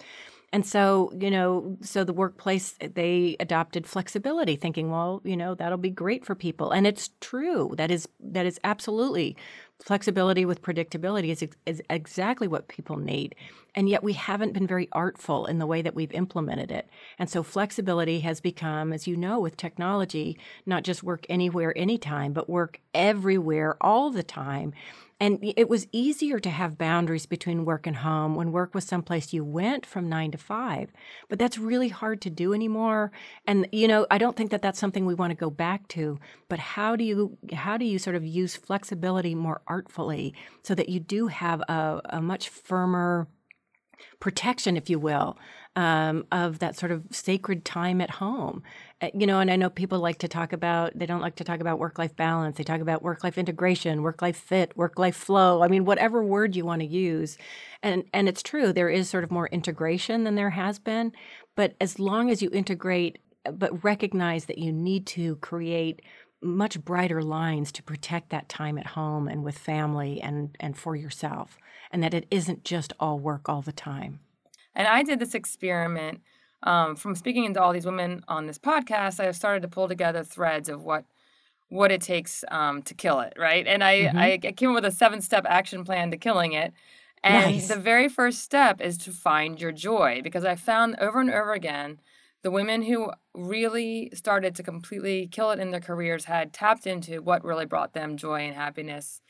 And 0.56 0.64
so, 0.64 1.12
you 1.20 1.30
know, 1.30 1.76
so 1.82 2.02
the 2.02 2.14
workplace, 2.14 2.76
they 2.80 3.36
adopted 3.40 3.86
flexibility, 3.86 4.56
thinking, 4.56 4.90
well, 4.90 5.20
you 5.22 5.36
know, 5.36 5.54
that'll 5.54 5.76
be 5.76 5.90
great 5.90 6.24
for 6.24 6.34
people. 6.34 6.70
And 6.70 6.86
it's 6.86 7.10
true. 7.20 7.74
That 7.76 7.90
is 7.90 8.08
that 8.20 8.46
is 8.46 8.58
absolutely 8.64 9.36
flexibility 9.82 10.46
with 10.46 10.62
predictability 10.62 11.28
is, 11.28 11.46
is 11.66 11.82
exactly 11.90 12.48
what 12.48 12.68
people 12.68 12.96
need. 12.96 13.34
And 13.74 13.90
yet 13.90 14.02
we 14.02 14.14
haven't 14.14 14.54
been 14.54 14.66
very 14.66 14.88
artful 14.92 15.44
in 15.44 15.58
the 15.58 15.66
way 15.66 15.82
that 15.82 15.94
we've 15.94 16.12
implemented 16.12 16.70
it. 16.70 16.88
And 17.18 17.28
so 17.28 17.42
flexibility 17.42 18.20
has 18.20 18.40
become, 18.40 18.94
as 18.94 19.06
you 19.06 19.14
know, 19.14 19.38
with 19.38 19.58
technology, 19.58 20.38
not 20.64 20.84
just 20.84 21.02
work 21.02 21.26
anywhere, 21.28 21.76
anytime, 21.76 22.32
but 22.32 22.48
work 22.48 22.80
everywhere 22.94 23.76
all 23.82 24.10
the 24.10 24.22
time. 24.22 24.72
And 25.18 25.38
it 25.42 25.68
was 25.68 25.86
easier 25.92 26.38
to 26.38 26.50
have 26.50 26.76
boundaries 26.76 27.24
between 27.24 27.64
work 27.64 27.86
and 27.86 27.96
home 27.96 28.34
when 28.34 28.52
work 28.52 28.74
was 28.74 28.84
someplace 28.84 29.32
you 29.32 29.44
went 29.44 29.86
from 29.86 30.10
nine 30.10 30.30
to 30.32 30.38
five. 30.38 30.90
But 31.28 31.38
that's 31.38 31.56
really 31.56 31.88
hard 31.88 32.20
to 32.22 32.30
do 32.30 32.52
anymore. 32.52 33.12
And 33.46 33.66
you 33.72 33.88
know, 33.88 34.06
I 34.10 34.18
don't 34.18 34.36
think 34.36 34.50
that 34.50 34.60
that's 34.60 34.78
something 34.78 35.06
we 35.06 35.14
want 35.14 35.30
to 35.30 35.36
go 35.36 35.48
back 35.48 35.88
to. 35.88 36.18
But 36.48 36.58
how 36.58 36.96
do 36.96 37.04
you 37.04 37.38
how 37.54 37.78
do 37.78 37.86
you 37.86 37.98
sort 37.98 38.16
of 38.16 38.26
use 38.26 38.56
flexibility 38.56 39.34
more 39.34 39.62
artfully 39.66 40.34
so 40.62 40.74
that 40.74 40.90
you 40.90 41.00
do 41.00 41.28
have 41.28 41.60
a, 41.62 42.02
a 42.10 42.20
much 42.20 42.50
firmer 42.50 43.26
protection, 44.20 44.76
if 44.76 44.90
you 44.90 44.98
will, 44.98 45.38
um, 45.76 46.24
of 46.32 46.58
that 46.58 46.76
sort 46.76 46.90
of 46.90 47.04
sacred 47.10 47.64
time 47.64 48.00
at 48.00 48.10
home. 48.10 48.62
Uh, 49.02 49.10
you 49.14 49.26
know, 49.26 49.40
and 49.40 49.50
I 49.50 49.56
know 49.56 49.68
people 49.68 49.98
like 49.98 50.18
to 50.20 50.28
talk 50.28 50.54
about, 50.54 50.98
they 50.98 51.04
don't 51.04 51.20
like 51.20 51.36
to 51.36 51.44
talk 51.44 51.60
about 51.60 51.78
work 51.78 51.98
life 51.98 52.16
balance. 52.16 52.56
They 52.56 52.64
talk 52.64 52.80
about 52.80 53.02
work 53.02 53.22
life 53.22 53.36
integration, 53.36 54.02
work 54.02 54.22
life 54.22 54.38
fit, 54.38 54.74
work 54.74 54.98
life 54.98 55.14
flow. 55.16 55.62
I 55.62 55.68
mean, 55.68 55.84
whatever 55.84 56.24
word 56.24 56.56
you 56.56 56.64
want 56.64 56.80
to 56.80 56.86
use. 56.86 57.36
And, 57.82 58.04
and 58.14 58.26
it's 58.26 58.42
true, 58.42 58.72
there 58.72 58.88
is 58.88 59.10
sort 59.10 59.22
of 59.22 59.30
more 59.30 59.48
integration 59.48 60.24
than 60.24 60.34
there 60.34 60.50
has 60.50 60.78
been. 60.78 61.12
But 61.54 61.74
as 61.78 61.98
long 61.98 62.30
as 62.30 62.40
you 62.40 62.50
integrate, 62.52 63.18
but 63.52 63.84
recognize 63.84 64.46
that 64.46 64.58
you 64.58 64.72
need 64.72 65.06
to 65.08 65.36
create 65.36 66.00
much 66.42 66.82
brighter 66.82 67.22
lines 67.22 67.70
to 67.72 67.82
protect 67.82 68.30
that 68.30 68.48
time 68.48 68.78
at 68.78 68.88
home 68.88 69.28
and 69.28 69.44
with 69.44 69.58
family 69.58 70.20
and, 70.22 70.56
and 70.58 70.76
for 70.76 70.96
yourself, 70.96 71.58
and 71.90 72.02
that 72.02 72.14
it 72.14 72.26
isn't 72.30 72.64
just 72.64 72.92
all 72.98 73.18
work 73.18 73.48
all 73.48 73.62
the 73.62 73.72
time. 73.72 74.20
And 74.76 74.86
I 74.86 75.02
did 75.02 75.18
this 75.18 75.34
experiment 75.34 76.20
um, 76.62 76.94
from 76.94 77.14
speaking 77.14 77.52
to 77.54 77.62
all 77.62 77.72
these 77.72 77.86
women 77.86 78.22
on 78.28 78.46
this 78.46 78.58
podcast. 78.58 79.18
I 79.18 79.24
have 79.24 79.36
started 79.36 79.62
to 79.62 79.68
pull 79.68 79.88
together 79.88 80.22
threads 80.22 80.68
of 80.68 80.82
what 80.84 81.04
what 81.68 81.90
it 81.90 82.00
takes 82.00 82.44
um, 82.52 82.80
to 82.82 82.94
kill 82.94 83.18
it, 83.18 83.32
right? 83.36 83.66
And 83.66 83.82
I, 83.82 84.02
mm-hmm. 84.02 84.18
I 84.18 84.52
came 84.52 84.68
up 84.68 84.76
with 84.76 84.84
a 84.84 84.92
seven 84.92 85.20
step 85.20 85.44
action 85.48 85.82
plan 85.84 86.12
to 86.12 86.16
killing 86.16 86.52
it. 86.52 86.72
And 87.24 87.56
nice. 87.56 87.66
the 87.66 87.76
very 87.76 88.08
first 88.08 88.40
step 88.42 88.80
is 88.80 88.96
to 88.98 89.10
find 89.10 89.60
your 89.60 89.72
joy 89.72 90.20
because 90.22 90.44
I 90.44 90.54
found 90.54 90.94
over 91.00 91.20
and 91.20 91.30
over 91.30 91.54
again 91.54 91.98
the 92.42 92.52
women 92.52 92.82
who 92.82 93.10
really 93.34 94.12
started 94.14 94.54
to 94.54 94.62
completely 94.62 95.26
kill 95.26 95.50
it 95.50 95.58
in 95.58 95.72
their 95.72 95.80
careers 95.80 96.26
had 96.26 96.52
tapped 96.52 96.86
into 96.86 97.20
what 97.20 97.44
really 97.44 97.66
brought 97.66 97.94
them 97.94 98.16
joy 98.16 98.42
and 98.42 98.54
happiness 98.54 99.20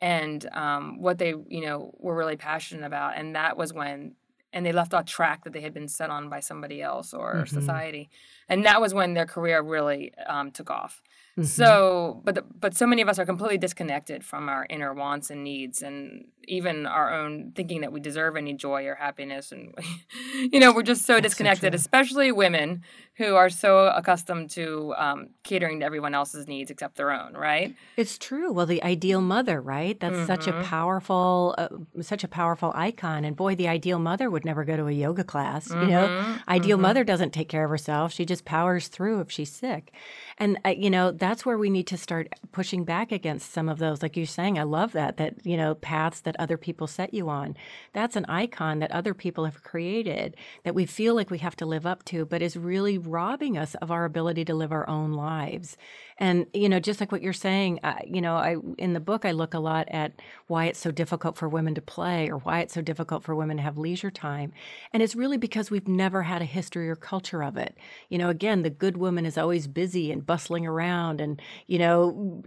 and 0.00 0.48
um, 0.52 0.98
what 0.98 1.18
they 1.18 1.34
you 1.48 1.60
know 1.60 1.92
were 1.98 2.16
really 2.16 2.36
passionate 2.36 2.86
about 2.86 3.18
and 3.18 3.36
that 3.36 3.58
was 3.58 3.74
when 3.74 4.14
and 4.52 4.64
they 4.64 4.72
left 4.72 4.94
off 4.94 5.06
track 5.06 5.44
that 5.44 5.52
they 5.52 5.60
had 5.60 5.74
been 5.74 5.88
set 5.88 6.10
on 6.10 6.28
by 6.28 6.40
somebody 6.40 6.82
else 6.82 7.14
or 7.14 7.34
mm-hmm. 7.34 7.54
society 7.54 8.10
and 8.48 8.64
that 8.64 8.80
was 8.80 8.94
when 8.94 9.14
their 9.14 9.26
career 9.26 9.62
really 9.62 10.12
um, 10.26 10.50
took 10.50 10.70
off 10.70 11.02
mm-hmm. 11.32 11.42
so 11.44 12.20
but 12.24 12.34
the, 12.34 12.42
but 12.58 12.76
so 12.76 12.86
many 12.86 13.02
of 13.02 13.08
us 13.08 13.18
are 13.18 13.26
completely 13.26 13.58
disconnected 13.58 14.24
from 14.24 14.48
our 14.48 14.66
inner 14.70 14.92
wants 14.92 15.30
and 15.30 15.44
needs 15.44 15.82
and 15.82 16.26
even 16.48 16.86
our 16.86 17.12
own 17.12 17.52
thinking 17.54 17.82
that 17.82 17.92
we 17.92 18.00
deserve 18.00 18.36
any 18.36 18.52
joy 18.52 18.86
or 18.86 18.94
happiness 18.94 19.52
and 19.52 19.74
you 20.52 20.58
know 20.58 20.72
we're 20.72 20.82
just 20.82 21.04
so 21.04 21.14
That's 21.14 21.28
disconnected 21.28 21.72
so 21.72 21.76
especially 21.76 22.32
women 22.32 22.82
who 23.16 23.34
are 23.34 23.50
so 23.50 23.86
accustomed 23.88 24.50
to 24.50 24.94
um, 24.96 25.28
catering 25.44 25.80
to 25.80 25.86
everyone 25.86 26.14
else's 26.14 26.48
needs 26.48 26.70
except 26.70 26.96
their 26.96 27.10
own 27.10 27.34
right 27.34 27.74
it's 27.96 28.18
true 28.18 28.52
well 28.52 28.66
the 28.66 28.82
ideal 28.82 29.20
mother 29.20 29.60
right 29.60 29.98
that's 30.00 30.14
mm-hmm. 30.14 30.26
such 30.26 30.46
a 30.46 30.52
mm-hmm. 30.52 30.62
powerful 30.62 31.54
uh, 31.58 31.68
such 32.00 32.24
a 32.24 32.28
powerful 32.28 32.72
icon 32.74 33.24
and 33.24 33.36
boy 33.36 33.54
the 33.54 33.68
ideal 33.68 33.98
mother 33.98 34.30
would 34.30 34.44
never 34.44 34.64
go 34.64 34.76
to 34.76 34.86
a 34.86 34.92
yoga 34.92 35.24
class 35.24 35.68
mm-hmm. 35.68 35.82
you 35.82 35.88
know 35.88 36.08
mm-hmm. 36.08 36.50
ideal 36.50 36.76
mm-hmm. 36.76 36.82
mother 36.82 37.04
doesn't 37.04 37.32
take 37.32 37.48
care 37.48 37.64
of 37.64 37.70
herself 37.70 38.12
she 38.12 38.24
just 38.24 38.44
powers 38.44 38.88
through 38.88 39.20
if 39.20 39.30
she's 39.30 39.52
sick 39.52 39.92
and 40.38 40.58
uh, 40.64 40.70
you 40.70 40.90
know 40.90 41.10
that's 41.10 41.46
where 41.46 41.58
we 41.58 41.70
need 41.70 41.86
to 41.86 41.96
start 41.96 42.28
pushing 42.52 42.84
back 42.84 43.12
against 43.12 43.52
some 43.52 43.68
of 43.68 43.78
those 43.78 44.02
like 44.02 44.16
you're 44.16 44.26
saying 44.26 44.58
i 44.58 44.62
love 44.62 44.92
that 44.92 45.16
that 45.16 45.34
you 45.44 45.56
know 45.56 45.74
paths 45.74 46.20
that 46.20 46.36
other 46.38 46.56
people 46.56 46.86
set 46.86 47.12
you 47.14 47.28
on. 47.28 47.56
That's 47.92 48.16
an 48.16 48.24
icon 48.26 48.78
that 48.78 48.90
other 48.90 49.14
people 49.14 49.44
have 49.44 49.62
created 49.62 50.36
that 50.64 50.74
we 50.74 50.86
feel 50.86 51.14
like 51.14 51.30
we 51.30 51.38
have 51.38 51.56
to 51.56 51.66
live 51.66 51.86
up 51.86 52.04
to 52.06 52.24
but 52.24 52.42
is 52.42 52.56
really 52.56 52.98
robbing 52.98 53.58
us 53.58 53.74
of 53.76 53.90
our 53.90 54.04
ability 54.04 54.44
to 54.46 54.54
live 54.54 54.72
our 54.72 54.88
own 54.88 55.12
lives 55.12 55.76
and 56.22 56.46
you 56.54 56.68
know 56.68 56.78
just 56.78 57.00
like 57.00 57.10
what 57.10 57.20
you're 57.20 57.32
saying 57.32 57.80
uh, 57.82 57.98
you 58.06 58.20
know 58.20 58.36
i 58.36 58.56
in 58.78 58.92
the 58.92 59.00
book 59.00 59.24
i 59.24 59.32
look 59.32 59.54
a 59.54 59.58
lot 59.58 59.88
at 59.90 60.12
why 60.52 60.66
it's 60.66 60.78
so 60.78 60.90
difficult 60.90 61.34
for 61.34 61.48
women 61.48 61.74
to 61.74 61.80
play 61.80 62.28
or 62.28 62.36
why 62.36 62.60
it's 62.60 62.74
so 62.74 62.82
difficult 62.82 63.24
for 63.24 63.34
women 63.34 63.56
to 63.56 63.62
have 63.62 63.78
leisure 63.78 64.10
time. 64.10 64.52
And 64.92 65.02
it's 65.02 65.16
really 65.16 65.38
because 65.38 65.70
we've 65.70 65.88
never 65.88 66.24
had 66.24 66.42
a 66.42 66.44
history 66.44 66.90
or 66.90 66.94
culture 66.94 67.42
of 67.42 67.56
it. 67.56 67.74
You 68.10 68.18
know 68.18 68.28
again 68.28 68.62
the 68.62 68.68
good 68.68 68.98
woman 68.98 69.24
is 69.24 69.38
always 69.38 69.66
busy 69.66 70.12
and 70.12 70.26
bustling 70.26 70.66
around 70.66 71.22
and 71.22 71.40
you 71.66 71.78
know 71.78 72.42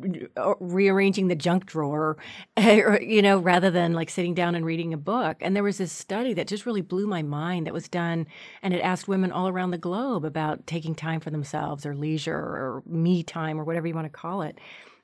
rearranging 0.60 1.30
the 1.30 1.36
junk 1.36 1.66
drawer 1.66 2.18
you 2.58 3.24
know 3.24 3.40
rather 3.40 3.72
than 3.72 3.94
like 3.94 4.12
sitting 4.12 4.36
down 4.36 4.54
and 4.54 4.66
reading 4.66 4.94
a 4.94 4.98
book. 4.98 5.38
And 5.42 5.56
there 5.56 5.64
was 5.64 5.80
this 5.80 5.92
study 5.92 6.34
that 6.36 6.48
just 6.48 6.68
really 6.68 6.82
blew 6.82 7.08
my 7.08 7.24
mind 7.24 7.66
that 7.66 7.74
was 7.74 7.90
done 7.90 8.28
and 8.62 8.72
it 8.72 8.82
asked 8.82 9.08
women 9.08 9.32
all 9.32 9.48
around 9.48 9.72
the 9.72 9.80
globe 9.80 10.24
about 10.24 10.68
taking 10.68 10.94
time 10.94 11.20
for 11.20 11.32
themselves 11.32 11.88
or 11.88 11.96
leisure 11.96 12.38
or 12.38 12.84
me 12.86 13.24
time 13.24 13.60
or 13.60 13.65
whatever 13.66 13.88
you 13.88 13.94
want 13.96 14.06
to 14.06 14.10
call 14.10 14.42
it. 14.44 14.58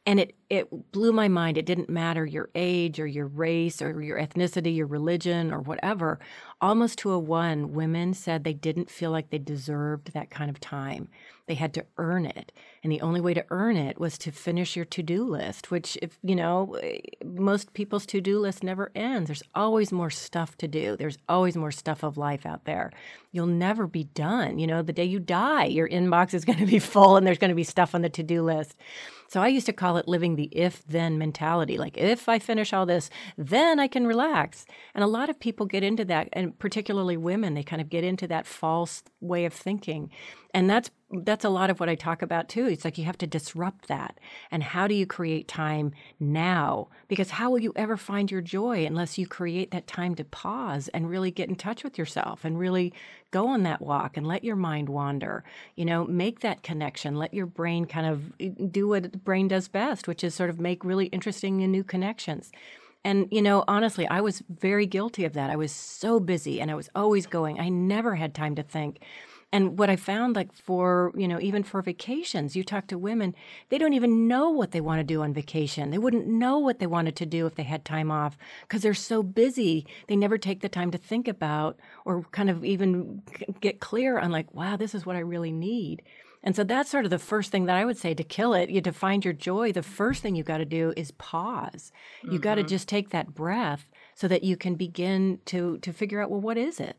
And 0.05 0.19
it 0.19 0.35
it 0.49 0.91
blew 0.91 1.11
my 1.11 1.27
mind. 1.27 1.57
It 1.57 1.65
didn't 1.65 1.89
matter 1.89 2.25
your 2.25 2.49
age 2.55 2.99
or 2.99 3.05
your 3.05 3.27
race 3.27 3.81
or 3.81 4.01
your 4.01 4.19
ethnicity 4.19 4.75
your 4.75 4.87
religion 4.87 5.51
or 5.53 5.59
whatever. 5.59 6.19
Almost 6.59 6.99
to 6.99 7.11
a 7.11 7.19
one 7.19 7.73
women 7.73 8.13
said 8.13 8.43
they 8.43 8.53
didn't 8.53 8.89
feel 8.89 9.11
like 9.11 9.29
they 9.29 9.37
deserved 9.37 10.13
that 10.13 10.31
kind 10.31 10.49
of 10.49 10.59
time 10.59 11.07
they 11.51 11.55
had 11.55 11.73
to 11.73 11.85
earn 11.97 12.25
it 12.25 12.53
and 12.81 12.89
the 12.89 13.01
only 13.01 13.19
way 13.19 13.33
to 13.33 13.43
earn 13.49 13.75
it 13.75 13.99
was 13.99 14.17
to 14.17 14.31
finish 14.31 14.77
your 14.77 14.85
to-do 14.85 15.25
list 15.25 15.69
which 15.69 15.97
if 16.01 16.17
you 16.23 16.33
know 16.33 16.79
most 17.25 17.73
people's 17.73 18.05
to-do 18.05 18.39
list 18.39 18.63
never 18.63 18.89
ends 18.95 19.27
there's 19.27 19.43
always 19.53 19.91
more 19.91 20.09
stuff 20.09 20.55
to 20.55 20.65
do 20.65 20.95
there's 20.95 21.17
always 21.27 21.57
more 21.57 21.69
stuff 21.69 22.03
of 22.03 22.17
life 22.17 22.45
out 22.45 22.63
there 22.63 22.89
you'll 23.33 23.45
never 23.45 23.85
be 23.85 24.05
done 24.05 24.59
you 24.59 24.65
know 24.65 24.81
the 24.81 24.93
day 24.93 25.03
you 25.03 25.19
die 25.19 25.65
your 25.65 25.89
inbox 25.89 26.33
is 26.33 26.45
going 26.45 26.57
to 26.57 26.65
be 26.65 26.79
full 26.93 27.17
and 27.17 27.27
there's 27.27 27.37
going 27.37 27.49
to 27.49 27.53
be 27.53 27.65
stuff 27.65 27.93
on 27.93 28.01
the 28.01 28.07
to-do 28.07 28.41
list 28.41 28.77
so 29.31 29.41
I 29.41 29.47
used 29.47 29.65
to 29.67 29.71
call 29.71 29.95
it 29.95 30.09
living 30.09 30.35
the 30.35 30.49
if 30.51 30.85
then 30.85 31.17
mentality. 31.17 31.77
Like, 31.77 31.97
if 31.97 32.27
I 32.27 32.37
finish 32.37 32.73
all 32.73 32.85
this, 32.85 33.09
then 33.37 33.79
I 33.79 33.87
can 33.87 34.05
relax. 34.05 34.65
And 34.93 35.05
a 35.05 35.07
lot 35.07 35.29
of 35.29 35.39
people 35.39 35.65
get 35.65 35.85
into 35.85 36.03
that, 36.03 36.27
and 36.33 36.59
particularly 36.59 37.15
women, 37.15 37.53
they 37.53 37.63
kind 37.63 37.81
of 37.81 37.89
get 37.89 38.03
into 38.03 38.27
that 38.27 38.45
false 38.45 39.03
way 39.21 39.45
of 39.45 39.53
thinking. 39.53 40.11
And 40.53 40.69
that's 40.69 40.91
that's 41.11 41.45
a 41.45 41.49
lot 41.49 41.69
of 41.69 41.79
what 41.79 41.89
I 41.89 41.95
talk 41.95 42.21
about 42.21 42.49
too. 42.49 42.67
It's 42.67 42.85
like 42.85 42.97
you 42.97 43.05
have 43.05 43.17
to 43.19 43.27
disrupt 43.27 43.87
that. 43.87 44.19
And 44.49 44.63
how 44.63 44.87
do 44.87 44.95
you 44.95 45.05
create 45.05 45.47
time 45.47 45.91
now? 46.19 46.87
Because 47.07 47.31
how 47.31 47.49
will 47.49 47.59
you 47.59 47.73
ever 47.75 47.97
find 47.97 48.31
your 48.31 48.41
joy 48.41 48.85
unless 48.85 49.17
you 49.17 49.27
create 49.27 49.71
that 49.71 49.87
time 49.87 50.15
to 50.15 50.23
pause 50.23 50.87
and 50.89 51.09
really 51.09 51.31
get 51.31 51.49
in 51.49 51.55
touch 51.55 51.83
with 51.83 51.97
yourself 51.97 52.45
and 52.45 52.57
really 52.57 52.93
go 53.31 53.47
on 53.47 53.63
that 53.63 53.81
walk 53.81 54.17
and 54.17 54.27
let 54.27 54.43
your 54.43 54.55
mind 54.55 54.89
wander. 54.89 55.43
You 55.75 55.85
know, 55.85 56.05
make 56.05 56.41
that 56.41 56.63
connection. 56.63 57.15
Let 57.15 57.33
your 57.33 57.45
brain 57.45 57.85
kind 57.85 58.05
of 58.05 58.33
eh, 58.39 58.49
do 58.69 58.89
what 58.89 59.11
the 59.11 59.17
brain 59.17 59.47
does 59.47 59.67
best, 59.67 60.07
which 60.07 60.23
is 60.23 60.35
sort 60.35 60.49
of 60.49 60.59
make 60.59 60.83
really 60.85 61.07
interesting 61.07 61.63
and 61.63 61.71
new 61.71 61.83
connections. 61.83 62.51
And, 63.03 63.27
you 63.31 63.41
know, 63.41 63.63
honestly, 63.67 64.07
I 64.07 64.21
was 64.21 64.43
very 64.47 64.85
guilty 64.85 65.25
of 65.25 65.33
that. 65.33 65.49
I 65.49 65.55
was 65.55 65.71
so 65.71 66.19
busy 66.19 66.61
and 66.61 66.69
I 66.69 66.75
was 66.75 66.89
always 66.93 67.25
going. 67.25 67.59
I 67.59 67.69
never 67.69 68.15
had 68.15 68.35
time 68.35 68.55
to 68.55 68.63
think. 68.63 68.99
And 69.53 69.77
what 69.77 69.89
I 69.89 69.97
found, 69.97 70.35
like 70.35 70.53
for, 70.53 71.11
you 71.15 71.27
know, 71.27 71.39
even 71.41 71.63
for 71.63 71.81
vacations, 71.81 72.55
you 72.55 72.63
talk 72.63 72.87
to 72.87 72.97
women, 72.97 73.35
they 73.69 73.77
don't 73.77 73.93
even 73.93 74.27
know 74.27 74.49
what 74.49 74.71
they 74.71 74.79
want 74.79 74.99
to 74.99 75.03
do 75.03 75.21
on 75.21 75.33
vacation. 75.33 75.89
They 75.89 75.97
wouldn't 75.97 76.25
know 76.25 76.57
what 76.57 76.79
they 76.79 76.87
wanted 76.87 77.17
to 77.17 77.25
do 77.25 77.45
if 77.45 77.55
they 77.55 77.63
had 77.63 77.83
time 77.83 78.11
off 78.11 78.37
because 78.61 78.81
they're 78.81 78.93
so 78.93 79.21
busy. 79.21 79.85
They 80.07 80.15
never 80.15 80.37
take 80.37 80.61
the 80.61 80.69
time 80.69 80.89
to 80.91 80.97
think 80.97 81.27
about 81.27 81.77
or 82.05 82.23
kind 82.31 82.49
of 82.49 82.63
even 82.63 83.23
get 83.59 83.81
clear 83.81 84.19
on, 84.19 84.31
like, 84.31 84.53
wow, 84.53 84.77
this 84.77 84.95
is 84.95 85.05
what 85.05 85.17
I 85.17 85.19
really 85.19 85.51
need. 85.51 86.01
And 86.43 86.55
so 86.55 86.63
that's 86.63 86.89
sort 86.89 87.05
of 87.05 87.11
the 87.11 87.19
first 87.19 87.51
thing 87.51 87.65
that 87.65 87.75
I 87.75 87.85
would 87.85 87.97
say 87.97 88.13
to 88.13 88.23
kill 88.23 88.53
it. 88.53 88.69
You 88.69 88.81
to 88.81 88.91
find 88.91 89.23
your 89.23 89.33
joy, 89.33 89.71
the 89.71 89.83
first 89.83 90.21
thing 90.23 90.35
you 90.35 90.43
got 90.43 90.57
to 90.57 90.65
do 90.65 90.93
is 90.97 91.11
pause. 91.11 91.91
You 92.23 92.31
mm-hmm. 92.31 92.37
got 92.37 92.55
to 92.55 92.63
just 92.63 92.87
take 92.87 93.09
that 93.09 93.35
breath 93.35 93.89
so 94.15 94.27
that 94.27 94.43
you 94.43 94.57
can 94.57 94.75
begin 94.75 95.39
to 95.45 95.77
to 95.79 95.93
figure 95.93 96.21
out 96.21 96.31
well 96.31 96.41
what 96.41 96.57
is 96.57 96.79
it? 96.79 96.97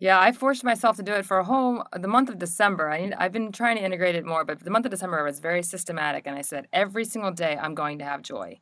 Yeah, 0.00 0.20
I 0.20 0.30
forced 0.30 0.62
myself 0.62 0.96
to 0.96 1.02
do 1.02 1.12
it 1.12 1.26
for 1.26 1.38
a 1.38 1.44
whole 1.44 1.84
the 1.92 2.08
month 2.08 2.28
of 2.28 2.38
December. 2.38 2.88
I 2.90 3.12
I've 3.18 3.32
been 3.32 3.50
trying 3.50 3.76
to 3.76 3.84
integrate 3.84 4.14
it 4.14 4.24
more, 4.24 4.44
but 4.44 4.60
the 4.60 4.70
month 4.70 4.86
of 4.86 4.90
December 4.90 5.24
was 5.24 5.40
very 5.40 5.62
systematic 5.62 6.26
and 6.26 6.36
I 6.36 6.42
said 6.42 6.68
every 6.72 7.04
single 7.04 7.32
day 7.32 7.58
I'm 7.60 7.74
going 7.74 7.98
to 7.98 8.04
have 8.04 8.22
joy. 8.22 8.60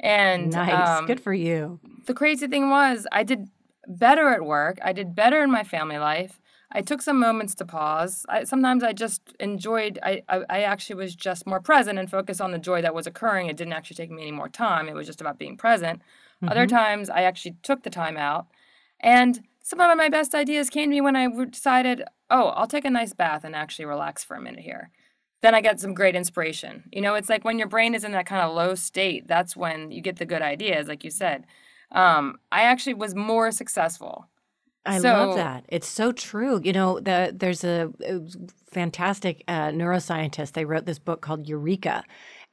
And 0.00 0.52
nice. 0.52 0.98
Um, 0.98 1.06
Good 1.06 1.20
for 1.20 1.34
you. 1.34 1.80
The 2.06 2.14
crazy 2.14 2.46
thing 2.46 2.70
was 2.70 3.06
I 3.12 3.24
did 3.24 3.48
better 3.86 4.28
at 4.30 4.44
work. 4.44 4.78
I 4.82 4.92
did 4.92 5.14
better 5.14 5.42
in 5.42 5.50
my 5.50 5.64
family 5.64 5.98
life. 5.98 6.40
I 6.72 6.80
took 6.80 7.02
some 7.02 7.20
moments 7.20 7.54
to 7.56 7.64
pause. 7.64 8.26
I, 8.28 8.44
sometimes 8.44 8.82
I 8.82 8.92
just 8.92 9.20
enjoyed. 9.38 9.98
I, 10.02 10.22
I, 10.28 10.42
I 10.50 10.62
actually 10.62 10.96
was 10.96 11.14
just 11.14 11.46
more 11.46 11.60
present 11.60 11.98
and 11.98 12.10
focused 12.10 12.40
on 12.40 12.50
the 12.50 12.58
joy 12.58 12.82
that 12.82 12.94
was 12.94 13.06
occurring. 13.06 13.46
It 13.46 13.56
didn't 13.56 13.74
actually 13.74 13.96
take 13.96 14.10
me 14.10 14.22
any 14.22 14.32
more 14.32 14.48
time. 14.48 14.88
It 14.88 14.94
was 14.94 15.06
just 15.06 15.20
about 15.20 15.38
being 15.38 15.56
present. 15.56 16.00
Mm-hmm. 16.00 16.48
Other 16.48 16.66
times 16.66 17.08
I 17.08 17.22
actually 17.22 17.56
took 17.62 17.84
the 17.84 17.90
time 17.90 18.16
out, 18.16 18.48
and 18.98 19.40
some 19.64 19.80
of 19.80 19.96
my 19.96 20.08
best 20.08 20.34
ideas 20.34 20.70
came 20.70 20.90
to 20.90 20.94
me 20.94 21.00
when 21.00 21.16
I 21.16 21.26
decided, 21.46 22.04
oh, 22.30 22.48
I'll 22.48 22.68
take 22.68 22.84
a 22.84 22.90
nice 22.90 23.14
bath 23.14 23.42
and 23.42 23.56
actually 23.56 23.86
relax 23.86 24.22
for 24.22 24.36
a 24.36 24.40
minute 24.40 24.60
here. 24.60 24.90
Then 25.42 25.54
I 25.54 25.60
get 25.60 25.80
some 25.80 25.94
great 25.94 26.14
inspiration. 26.14 26.84
You 26.92 27.00
know, 27.00 27.14
it's 27.16 27.28
like 27.30 27.44
when 27.44 27.58
your 27.58 27.66
brain 27.66 27.94
is 27.94 28.04
in 28.04 28.12
that 28.12 28.26
kind 28.26 28.42
of 28.42 28.54
low 28.54 28.76
state. 28.76 29.26
That's 29.26 29.56
when 29.56 29.90
you 29.90 30.00
get 30.00 30.16
the 30.16 30.26
good 30.26 30.42
ideas, 30.42 30.86
like 30.86 31.02
you 31.02 31.10
said. 31.10 31.46
Um, 31.90 32.38
I 32.52 32.62
actually 32.62 32.94
was 32.94 33.14
more 33.14 33.50
successful 33.50 34.28
I 34.86 34.98
so, 34.98 35.12
love 35.12 35.36
that. 35.36 35.64
It's 35.68 35.88
so 35.88 36.12
true. 36.12 36.60
You 36.62 36.72
know, 36.72 37.00
the, 37.00 37.32
there's 37.34 37.64
a, 37.64 37.90
a 38.06 38.20
fantastic 38.70 39.42
uh, 39.48 39.68
neuroscientist. 39.68 40.52
They 40.52 40.64
wrote 40.64 40.84
this 40.84 40.98
book 40.98 41.22
called 41.22 41.48
Eureka, 41.48 42.04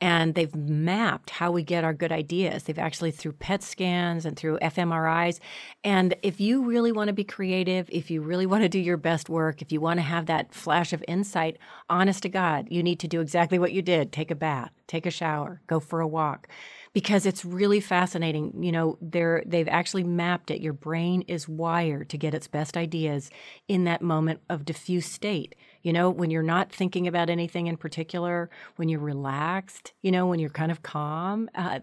and 0.02 0.34
they've 0.34 0.56
mapped 0.56 1.30
how 1.30 1.52
we 1.52 1.62
get 1.64 1.84
our 1.84 1.94
good 1.94 2.12
ideas. 2.12 2.64
They've 2.64 2.80
actually 2.80 3.12
through 3.12 3.34
PET 3.34 3.62
scans 3.62 4.26
and 4.26 4.36
through 4.36 4.58
fMRIs. 4.60 5.40
And 5.84 6.16
if 6.24 6.42
you 6.42 6.66
really 6.66 6.92
want 6.92 7.10
to 7.10 7.14
be 7.14 7.24
creative, 7.24 7.88
if 7.92 8.10
you 8.10 8.22
really 8.22 8.48
want 8.48 8.64
to 8.64 8.70
do 8.70 8.80
your 8.80 8.98
best 8.98 9.30
work, 9.30 9.62
if 9.62 9.72
you 9.72 9.80
want 9.80 10.00
to 10.00 10.04
have 10.04 10.26
that 10.26 10.56
flash 10.56 10.92
of 10.92 11.06
insight, 11.08 11.58
honest 11.88 12.24
to 12.24 12.30
God, 12.30 12.68
you 12.72 12.82
need 12.82 13.00
to 13.00 13.08
do 13.08 13.22
exactly 13.22 13.60
what 13.60 13.74
you 13.74 13.84
did: 13.84 14.12
take 14.12 14.32
a 14.32 14.36
bath, 14.36 14.72
take 14.88 15.06
a 15.06 15.12
shower, 15.12 15.62
go 15.68 15.80
for 15.80 16.02
a 16.02 16.08
walk 16.08 16.48
because 16.94 17.26
it's 17.26 17.46
really 17.46 17.80
fascinating. 17.80 18.52
You 18.62 18.72
know, 18.72 18.98
they're 19.02 19.44
they've 19.46 19.68
actually 19.68 20.04
mapped 20.04 20.52
it. 20.52 20.62
Your 20.62 20.74
brain 20.74 21.22
is 21.28 21.48
wired 21.48 22.10
to 22.10 22.18
get 22.18 22.34
its 22.34 22.48
best 22.48 22.76
ideas 22.76 23.30
in 23.68 23.84
that 23.86 24.02
moment 24.02 24.42
of 24.50 24.66
diffuse 24.66 25.06
state. 25.06 25.56
You 25.84 25.94
know, 25.94 26.10
when 26.10 26.30
you're 26.30 26.44
not 26.44 26.72
thinking 26.72 27.08
about 27.08 27.30
anything 27.30 27.68
in 27.68 27.78
particular, 27.78 28.50
when 28.76 28.90
you're 28.90 29.00
relaxed, 29.00 29.94
you 30.02 30.12
know, 30.12 30.28
when 30.28 30.40
you're 30.40 30.50
kind 30.50 30.72
of 30.72 30.84
calm, 30.84 31.50
uh, 31.56 31.80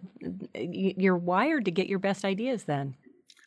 you're 0.55 1.17
wired 1.17 1.65
to 1.65 1.71
get 1.71 1.89
your 1.89 1.99
best 1.99 2.25
ideas 2.25 2.65
then. 2.65 2.95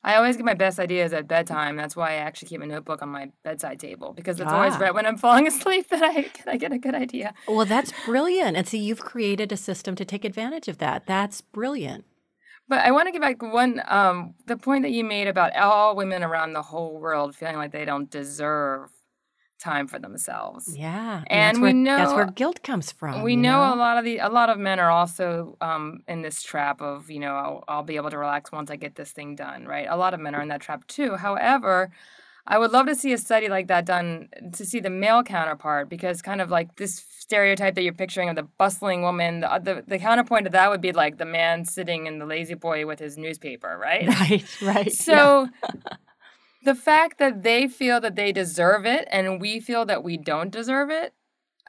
I 0.03 0.15
always 0.15 0.35
get 0.35 0.45
my 0.45 0.55
best 0.55 0.79
ideas 0.79 1.13
at 1.13 1.27
bedtime. 1.27 1.75
That's 1.75 1.95
why 1.95 2.13
I 2.13 2.15
actually 2.15 2.47
keep 2.47 2.61
a 2.61 2.65
notebook 2.65 3.03
on 3.03 3.09
my 3.09 3.31
bedside 3.43 3.79
table 3.79 4.13
because 4.13 4.39
it's 4.39 4.51
ah. 4.51 4.55
always 4.55 4.77
right 4.77 4.93
when 4.93 5.05
I'm 5.05 5.17
falling 5.17 5.47
asleep 5.53 5.89
that 5.89 6.01
I, 6.03 6.31
I 6.47 6.57
get 6.57 6.71
a 6.71 6.79
good 6.79 6.95
idea. 6.95 7.33
Well, 7.47 7.65
that's 7.65 7.93
brilliant. 8.05 8.57
And 8.57 8.67
so 8.67 8.77
you've 8.77 9.01
created 9.01 9.51
a 9.51 9.57
system 9.57 9.95
to 9.95 10.05
take 10.05 10.25
advantage 10.25 10.67
of 10.67 10.79
that. 10.79 11.05
That's 11.05 11.41
brilliant. 11.41 12.05
But 12.67 12.79
I 12.79 12.91
want 12.91 13.07
to 13.07 13.11
get 13.11 13.21
back 13.21 13.41
one 13.43 13.81
um, 13.87 14.33
the 14.47 14.57
point 14.57 14.83
that 14.83 14.91
you 14.91 15.03
made 15.03 15.27
about 15.27 15.55
all 15.55 15.95
women 15.95 16.23
around 16.23 16.53
the 16.53 16.61
whole 16.61 16.99
world 16.99 17.35
feeling 17.35 17.57
like 17.57 17.71
they 17.71 17.85
don't 17.85 18.09
deserve 18.09 18.89
time 19.61 19.87
for 19.87 19.99
themselves. 19.99 20.75
Yeah, 20.75 21.23
and, 21.27 21.57
and 21.57 21.61
we 21.61 21.73
know 21.73 21.97
that's 21.97 22.13
where 22.13 22.25
guilt 22.25 22.63
comes 22.63 22.91
from. 22.91 23.21
We 23.21 23.35
know, 23.35 23.63
know, 23.63 23.73
a 23.73 23.77
lot 23.77 23.97
of 23.97 24.03
the 24.03 24.17
a 24.17 24.29
lot 24.29 24.49
of 24.49 24.57
men 24.57 24.79
are 24.79 24.91
also 24.91 25.57
um, 25.61 26.03
in 26.07 26.21
this 26.21 26.41
trap 26.41 26.81
of 26.81 27.09
you 27.09 27.19
know 27.19 27.35
I'll, 27.35 27.63
I'll 27.67 27.83
be 27.83 27.95
able 27.95 28.09
to 28.09 28.17
relax 28.17 28.51
once 28.51 28.69
I 28.71 28.75
get 28.75 28.95
this 28.95 29.11
thing 29.11 29.35
done. 29.35 29.65
Right, 29.65 29.87
a 29.89 29.95
lot 29.95 30.13
of 30.13 30.19
men 30.19 30.35
are 30.35 30.41
in 30.41 30.49
that 30.49 30.61
trap 30.61 30.85
too. 30.87 31.15
However. 31.15 31.91
I 32.47 32.57
would 32.57 32.71
love 32.71 32.87
to 32.87 32.95
see 32.95 33.13
a 33.13 33.19
study 33.19 33.49
like 33.49 33.67
that 33.67 33.85
done 33.85 34.27
to 34.53 34.65
see 34.65 34.79
the 34.79 34.89
male 34.89 35.21
counterpart 35.21 35.89
because 35.89 36.23
kind 36.23 36.41
of 36.41 36.49
like 36.49 36.75
this 36.75 37.05
stereotype 37.19 37.75
that 37.75 37.83
you're 37.83 37.93
picturing 37.93 38.29
of 38.29 38.35
the 38.35 38.43
bustling 38.43 39.03
woman, 39.03 39.41
the, 39.41 39.59
the, 39.63 39.83
the 39.87 39.99
counterpoint 39.99 40.45
to 40.45 40.49
that 40.49 40.71
would 40.71 40.81
be 40.81 40.91
like 40.91 41.19
the 41.19 41.25
man 41.25 41.65
sitting 41.65 42.07
in 42.07 42.17
the 42.17 42.25
lazy 42.25 42.55
boy 42.55 42.87
with 42.87 42.97
his 42.97 43.15
newspaper, 43.15 43.77
right? 43.79 44.07
Right, 44.21 44.61
right. 44.61 44.91
So 44.91 45.47
yeah. 45.63 45.79
The 46.63 46.75
fact 46.75 47.17
that 47.17 47.43
they 47.43 47.67
feel 47.67 47.99
that 48.01 48.15
they 48.15 48.31
deserve 48.31 48.85
it 48.85 49.07
and 49.11 49.41
we 49.41 49.59
feel 49.59 49.85
that 49.85 50.03
we 50.03 50.17
don't 50.17 50.51
deserve 50.51 50.89
it 50.89 51.13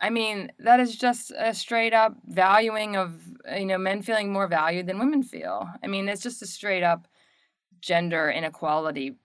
i 0.01 0.11
mean 0.11 0.53
that 0.59 0.81
is 0.81 0.97
just 0.97 1.33
a 1.39 1.55
straight 1.55 1.95
up 1.95 2.15
valuing 2.27 2.97
of 2.97 3.15
you 3.57 3.67
know 3.67 3.79
men 3.79 4.03
feeling 4.03 4.33
more 4.33 4.47
valued 4.47 4.87
than 4.87 4.99
women 4.99 5.23
feel. 5.23 5.69
I 5.83 5.87
mean 5.87 6.09
it's 6.09 6.23
just 6.23 6.43
a 6.43 6.47
straight 6.47 6.83
up 6.83 7.09
gender 7.81 8.31
inequality 8.31 9.17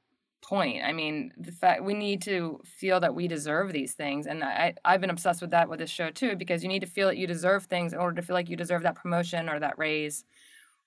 point. 0.41 0.84
I 0.84 0.93
mean 0.93 1.34
the 1.38 1.51
fact 1.51 1.84
we 1.84 1.93
need 1.93 2.22
to 2.24 2.61
feel 2.65 2.99
that 2.99 3.13
we 3.13 3.28
deserve 3.28 3.74
these 3.74 3.93
things 3.93 4.28
and 4.28 4.43
i 4.43 4.74
i've 4.86 5.01
been 5.01 5.09
obsessed 5.09 5.41
with 5.41 5.51
that 5.51 5.70
with 5.70 5.80
this 5.80 5.89
show 5.89 6.09
too 6.09 6.36
because 6.36 6.63
you 6.63 6.70
need 6.70 6.80
to 6.80 6.88
feel 6.88 7.07
that 7.07 7.18
you 7.18 7.28
deserve 7.28 7.65
things 7.65 7.93
in 7.93 7.99
order 7.99 8.15
to 8.15 8.26
feel 8.26 8.34
like 8.34 8.49
you 8.49 8.55
deserve 8.55 8.84
that 8.84 8.95
promotion 8.95 9.49
or 9.49 9.59
that 9.59 9.78
raise 9.78 10.24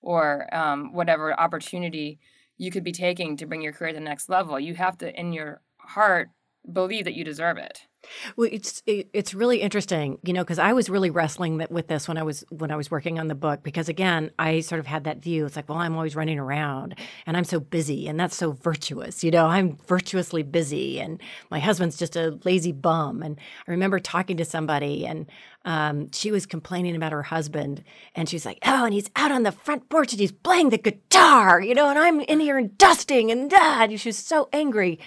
or 0.01 0.53
um, 0.55 0.93
whatever 0.93 1.39
opportunity 1.39 2.19
you 2.61 2.69
could 2.69 2.83
be 2.83 2.91
taking 2.91 3.35
to 3.35 3.47
bring 3.47 3.63
your 3.63 3.73
career 3.73 3.91
to 3.91 3.97
the 3.97 4.05
next 4.05 4.29
level. 4.29 4.59
You 4.59 4.75
have 4.75 4.95
to, 4.99 5.19
in 5.19 5.33
your 5.33 5.61
heart, 5.79 6.29
believe 6.69 7.05
that 7.05 7.13
you 7.13 7.23
deserve 7.23 7.57
it. 7.57 7.87
Well, 8.35 8.49
it's 8.51 8.81
it's 8.87 9.33
really 9.33 9.61
interesting, 9.61 10.17
you 10.23 10.33
know, 10.33 10.41
because 10.43 10.57
I 10.57 10.73
was 10.73 10.89
really 10.89 11.11
wrestling 11.11 11.63
with 11.69 11.87
this 11.87 12.07
when 12.07 12.17
I 12.17 12.23
was 12.23 12.43
when 12.49 12.71
I 12.71 12.75
was 12.75 12.89
working 12.89 13.19
on 13.19 13.27
the 13.27 13.35
book. 13.35 13.61
Because 13.61 13.89
again, 13.89 14.31
I 14.39 14.61
sort 14.61 14.79
of 14.79 14.87
had 14.87 15.03
that 15.03 15.19
view. 15.19 15.45
It's 15.45 15.55
like, 15.55 15.69
well, 15.69 15.77
I'm 15.77 15.95
always 15.95 16.15
running 16.15 16.39
around, 16.39 16.95
and 17.27 17.37
I'm 17.37 17.43
so 17.43 17.59
busy, 17.59 18.07
and 18.07 18.19
that's 18.19 18.35
so 18.35 18.53
virtuous, 18.53 19.23
you 19.23 19.29
know. 19.29 19.45
I'm 19.45 19.77
virtuously 19.87 20.41
busy, 20.41 20.99
and 20.99 21.21
my 21.51 21.59
husband's 21.59 21.97
just 21.97 22.15
a 22.15 22.39
lazy 22.43 22.71
bum. 22.71 23.21
And 23.21 23.37
I 23.67 23.71
remember 23.71 23.99
talking 23.99 24.37
to 24.37 24.45
somebody, 24.45 25.05
and 25.05 25.27
um, 25.63 26.11
she 26.11 26.31
was 26.31 26.47
complaining 26.47 26.95
about 26.95 27.11
her 27.11 27.23
husband, 27.23 27.83
and 28.15 28.27
she's 28.27 28.45
like, 28.47 28.59
"Oh, 28.65 28.85
and 28.85 28.93
he's 28.95 29.11
out 29.15 29.31
on 29.31 29.43
the 29.43 29.51
front 29.51 29.89
porch, 29.89 30.11
and 30.11 30.19
he's 30.19 30.31
playing 30.31 30.69
the 30.69 30.79
guitar, 30.79 31.61
you 31.61 31.75
know, 31.75 31.89
and 31.89 31.99
I'm 31.99 32.19
in 32.21 32.39
here 32.39 32.57
and 32.57 32.75
dusting, 32.79 33.29
and 33.29 33.49
dad." 33.49 33.99
She 33.99 34.09
was 34.09 34.17
so 34.17 34.49
angry. 34.51 34.99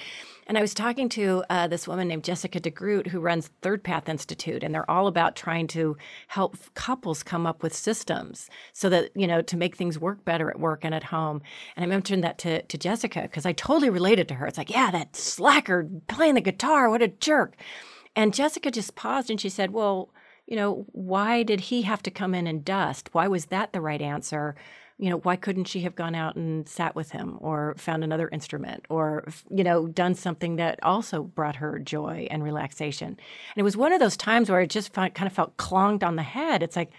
And 0.47 0.59
I 0.59 0.61
was 0.61 0.75
talking 0.75 1.09
to 1.11 1.45
uh, 1.49 1.67
this 1.67 1.89
woman 1.89 2.09
named 2.09 2.25
Jessica 2.25 2.61
DeGroot 2.61 3.09
who 3.09 3.21
runs 3.21 3.51
Third 3.63 3.83
Path 3.83 4.09
Institute, 4.09 4.63
and 4.63 4.75
they're 4.75 4.91
all 4.91 5.07
about 5.07 5.37
trying 5.37 5.67
to 5.69 5.97
help 6.29 6.57
couples 6.75 7.23
come 7.23 7.47
up 7.47 7.63
with 7.63 7.75
systems 7.75 8.49
so 8.73 8.89
that, 8.89 9.11
you 9.15 9.27
know, 9.27 9.43
to 9.43 9.57
make 9.57 9.77
things 9.77 9.99
work 9.99 10.25
better 10.25 10.51
at 10.51 10.61
work 10.61 10.85
and 10.85 10.95
at 10.95 11.05
home. 11.05 11.43
And 11.77 11.85
I 11.85 11.87
mentioned 11.87 12.25
that 12.25 12.39
to, 12.39 12.63
to 12.63 12.79
Jessica 12.79 13.23
because 13.23 13.47
I 13.47 13.53
totally 13.53 13.91
related 13.91 14.29
to 14.29 14.35
her. 14.35 14.47
It's 14.47 14.59
like, 14.59 14.71
yeah, 14.71 14.91
that 14.91 15.17
slacker 15.17 15.89
playing 16.09 16.35
the 16.35 16.41
guitar, 16.41 16.91
what 16.91 17.03
a 17.03 17.09
jerk. 17.09 17.57
And 18.17 18.35
Jessica 18.35 18.71
just 18.71 18.95
paused 18.95 19.31
and 19.31 19.41
she 19.41 19.49
said, 19.49 19.73
well, 19.73 20.11
you 20.47 20.57
know, 20.57 20.85
why 20.93 21.43
did 21.43 21.61
he 21.61 21.83
have 21.83 22.03
to 22.03 22.11
come 22.11 22.35
in 22.35 22.47
and 22.47 22.65
dust? 22.65 23.09
Why 23.13 23.29
was 23.29 23.47
that 23.47 23.73
the 23.73 23.81
right 23.81 24.03
answer? 24.03 24.55
You 24.99 25.11
know, 25.11 25.19
why 25.19 25.35
couldn't 25.37 25.65
she 25.65 25.81
have 25.81 25.97
gone 25.97 26.15
out 26.15 26.37
and 26.37 26.69
sat 26.69 26.95
with 26.95 27.11
him 27.11 27.37
or 27.41 27.75
found 27.77 28.05
another 28.05 28.29
instrument 28.29 28.87
or, 28.89 29.27
you 29.51 29.65
know, 29.65 29.89
done 29.89 30.15
something 30.15 30.57
that 30.57 30.79
also 30.83 31.23
brought 31.23 31.57
her 31.57 31.79
joy 31.81 32.29
and 32.31 32.45
relaxation? 32.45 33.09
And 33.09 33.19
it 33.57 33.65
was 33.65 33.77
one 33.77 33.93
of 33.93 34.01
those 34.01 34.17
times 34.17 34.49
where 34.49 34.61
it 34.61 34.71
just 34.71 34.93
kind 34.93 35.23
of 35.23 35.33
felt 35.33 35.57
clonged 35.57 36.05
on 36.05 36.17
the 36.17 36.23
head. 36.23 36.63
It's 36.63 36.77
like, 36.77 36.93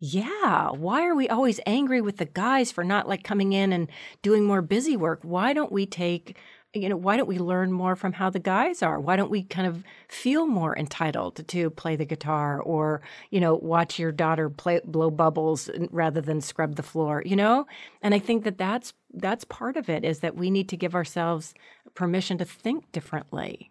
yeah, 0.00 0.70
why 0.70 1.06
are 1.06 1.14
we 1.14 1.28
always 1.28 1.60
angry 1.66 2.00
with 2.00 2.18
the 2.18 2.24
guys 2.24 2.70
for 2.70 2.84
not 2.84 3.08
like 3.08 3.24
coming 3.24 3.52
in 3.52 3.72
and 3.72 3.88
doing 4.22 4.44
more 4.44 4.62
busy 4.62 4.96
work? 4.96 5.20
Why 5.22 5.52
don't 5.52 5.72
we 5.72 5.86
take 5.86 6.36
you 6.74 6.88
know, 6.88 6.96
why 6.96 7.16
don't 7.16 7.28
we 7.28 7.38
learn 7.38 7.72
more 7.72 7.96
from 7.96 8.12
how 8.12 8.28
the 8.28 8.38
guys 8.38 8.82
are? 8.82 9.00
Why 9.00 9.16
don't 9.16 9.30
we 9.30 9.42
kind 9.42 9.66
of 9.66 9.82
feel 10.08 10.46
more 10.46 10.76
entitled 10.76 11.46
to 11.48 11.70
play 11.70 11.96
the 11.96 12.04
guitar 12.04 12.60
or, 12.60 13.00
you 13.30 13.40
know, 13.40 13.54
watch 13.54 13.98
your 13.98 14.12
daughter 14.12 14.50
play 14.50 14.80
blow 14.84 15.10
bubbles 15.10 15.70
rather 15.90 16.20
than 16.20 16.40
scrub 16.40 16.76
the 16.76 16.82
floor, 16.82 17.22
you 17.24 17.36
know? 17.36 17.66
And 18.02 18.14
I 18.14 18.18
think 18.18 18.44
that 18.44 18.58
that's 18.58 18.92
that's 19.14 19.44
part 19.44 19.76
of 19.76 19.88
it 19.88 20.04
is 20.04 20.18
that 20.18 20.36
we 20.36 20.50
need 20.50 20.68
to 20.68 20.76
give 20.76 20.94
ourselves 20.94 21.54
permission 21.94 22.36
to 22.38 22.44
think 22.44 22.90
differently. 22.92 23.70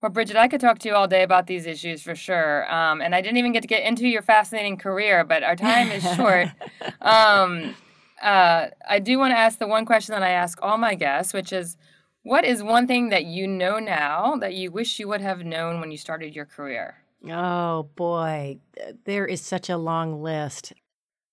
Well, 0.00 0.10
Brigid, 0.10 0.36
I 0.36 0.48
could 0.48 0.60
talk 0.60 0.78
to 0.80 0.88
you 0.88 0.94
all 0.94 1.08
day 1.08 1.22
about 1.22 1.46
these 1.46 1.66
issues 1.66 2.02
for 2.02 2.14
sure. 2.14 2.70
Um, 2.72 3.00
and 3.00 3.14
I 3.14 3.20
didn't 3.20 3.38
even 3.38 3.52
get 3.52 3.62
to 3.62 3.68
get 3.68 3.84
into 3.84 4.06
your 4.06 4.22
fascinating 4.22 4.76
career, 4.76 5.24
but 5.24 5.42
our 5.42 5.56
time 5.56 5.90
is 5.90 6.02
short. 6.16 6.48
um, 7.00 7.74
uh, 8.22 8.68
I 8.88 8.98
do 8.98 9.18
want 9.18 9.32
to 9.32 9.38
ask 9.38 9.58
the 9.58 9.66
one 9.66 9.84
question 9.84 10.12
that 10.12 10.22
I 10.22 10.30
ask 10.30 10.58
all 10.62 10.78
my 10.78 10.94
guests, 10.94 11.32
which 11.32 11.52
is 11.52 11.76
what 12.24 12.44
is 12.44 12.62
one 12.62 12.86
thing 12.86 13.10
that 13.10 13.26
you 13.26 13.46
know 13.46 13.78
now 13.78 14.36
that 14.36 14.54
you 14.54 14.72
wish 14.72 14.98
you 14.98 15.06
would 15.08 15.20
have 15.20 15.44
known 15.44 15.78
when 15.78 15.90
you 15.90 15.98
started 15.98 16.34
your 16.34 16.46
career? 16.46 16.96
Oh 17.30 17.84
boy, 17.94 18.58
there 19.04 19.26
is 19.26 19.40
such 19.40 19.70
a 19.70 19.76
long 19.76 20.22
list. 20.22 20.72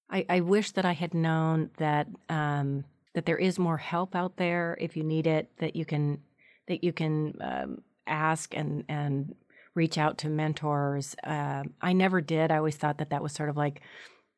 I, 0.09 0.25
I 0.29 0.39
wish 0.41 0.71
that 0.71 0.85
I 0.85 0.91
had 0.91 1.13
known 1.13 1.71
that 1.77 2.07
um, 2.29 2.83
that 3.13 3.25
there 3.25 3.37
is 3.37 3.57
more 3.57 3.77
help 3.77 4.15
out 4.15 4.35
there 4.35 4.77
if 4.79 4.95
you 4.95 5.03
need 5.03 5.27
it. 5.27 5.49
That 5.59 5.75
you 5.75 5.85
can 5.85 6.19
that 6.67 6.83
you 6.83 6.91
can 6.93 7.37
um, 7.41 7.81
ask 8.05 8.53
and 8.55 8.83
and 8.89 9.33
reach 9.73 9.97
out 9.97 10.17
to 10.19 10.29
mentors. 10.29 11.15
Uh, 11.23 11.63
I 11.81 11.93
never 11.93 12.19
did. 12.19 12.51
I 12.51 12.57
always 12.57 12.75
thought 12.75 12.97
that 12.97 13.09
that 13.11 13.23
was 13.23 13.31
sort 13.31 13.49
of 13.49 13.55
like 13.55 13.81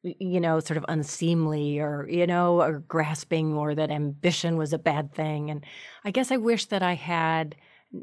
you 0.03 0.39
know, 0.39 0.59
sort 0.59 0.77
of 0.77 0.85
unseemly 0.89 1.79
or, 1.79 2.07
you 2.09 2.27
know, 2.27 2.61
or 2.61 2.79
grasping 2.79 3.53
or 3.53 3.73
that 3.73 3.89
ambition 3.89 4.57
was 4.57 4.73
a 4.73 4.77
bad 4.77 5.13
thing. 5.13 5.49
And 5.49 5.65
I 6.03 6.11
guess 6.11 6.31
I 6.31 6.37
wish 6.37 6.65
that 6.67 6.83
I 6.83 6.93
had 6.93 7.55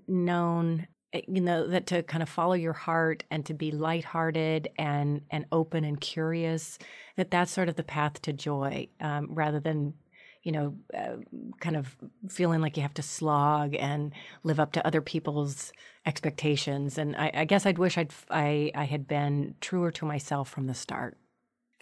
known 0.07 0.87
eh, 1.13 1.23
you 1.29 1.41
know 1.41 1.67
that 1.67 1.87
to 1.89 2.03
kind 2.03 2.23
of 2.23 2.29
follow 2.29 2.55
your 2.55 2.73
heart 2.73 3.25
and 3.31 3.45
to 3.47 3.55
be 3.55 3.73
lighthearted 3.73 4.69
and 4.79 5.23
and 5.31 5.47
open 5.53 5.85
and 5.85 6.01
curious 6.01 6.79
that 7.17 7.31
that's 7.31 7.51
sort 7.53 7.69
of 7.69 7.77
the 7.77 7.83
path 7.83 8.23
to 8.23 8.33
joy 8.33 8.89
um, 9.01 9.27
rather 9.31 9.61
than 9.61 9.95
you 10.43 10.53
know 10.53 10.77
uh, 10.97 11.17
kind 11.61 11.77
of 11.77 11.97
feeling 12.29 12.61
like 12.61 12.77
you 12.77 12.83
have 12.83 12.95
to 12.95 13.03
slog 13.03 13.75
and 13.75 14.13
live 14.43 14.61
up 14.61 14.73
to 14.73 14.87
other 14.87 15.01
people's 15.01 15.73
expectations 16.07 16.97
and 16.99 17.17
I, 17.17 17.31
I 17.35 17.45
guess 17.45 17.67
I'd 17.67 17.79
wish 17.79 17.99
I'd 17.99 18.13
I, 18.31 18.71
I 18.75 18.85
had 18.85 19.07
been 19.09 19.55
truer 19.61 19.91
to 19.93 20.05
myself 20.05 20.49
from 20.49 20.67
the 20.67 20.75
start 20.75 21.19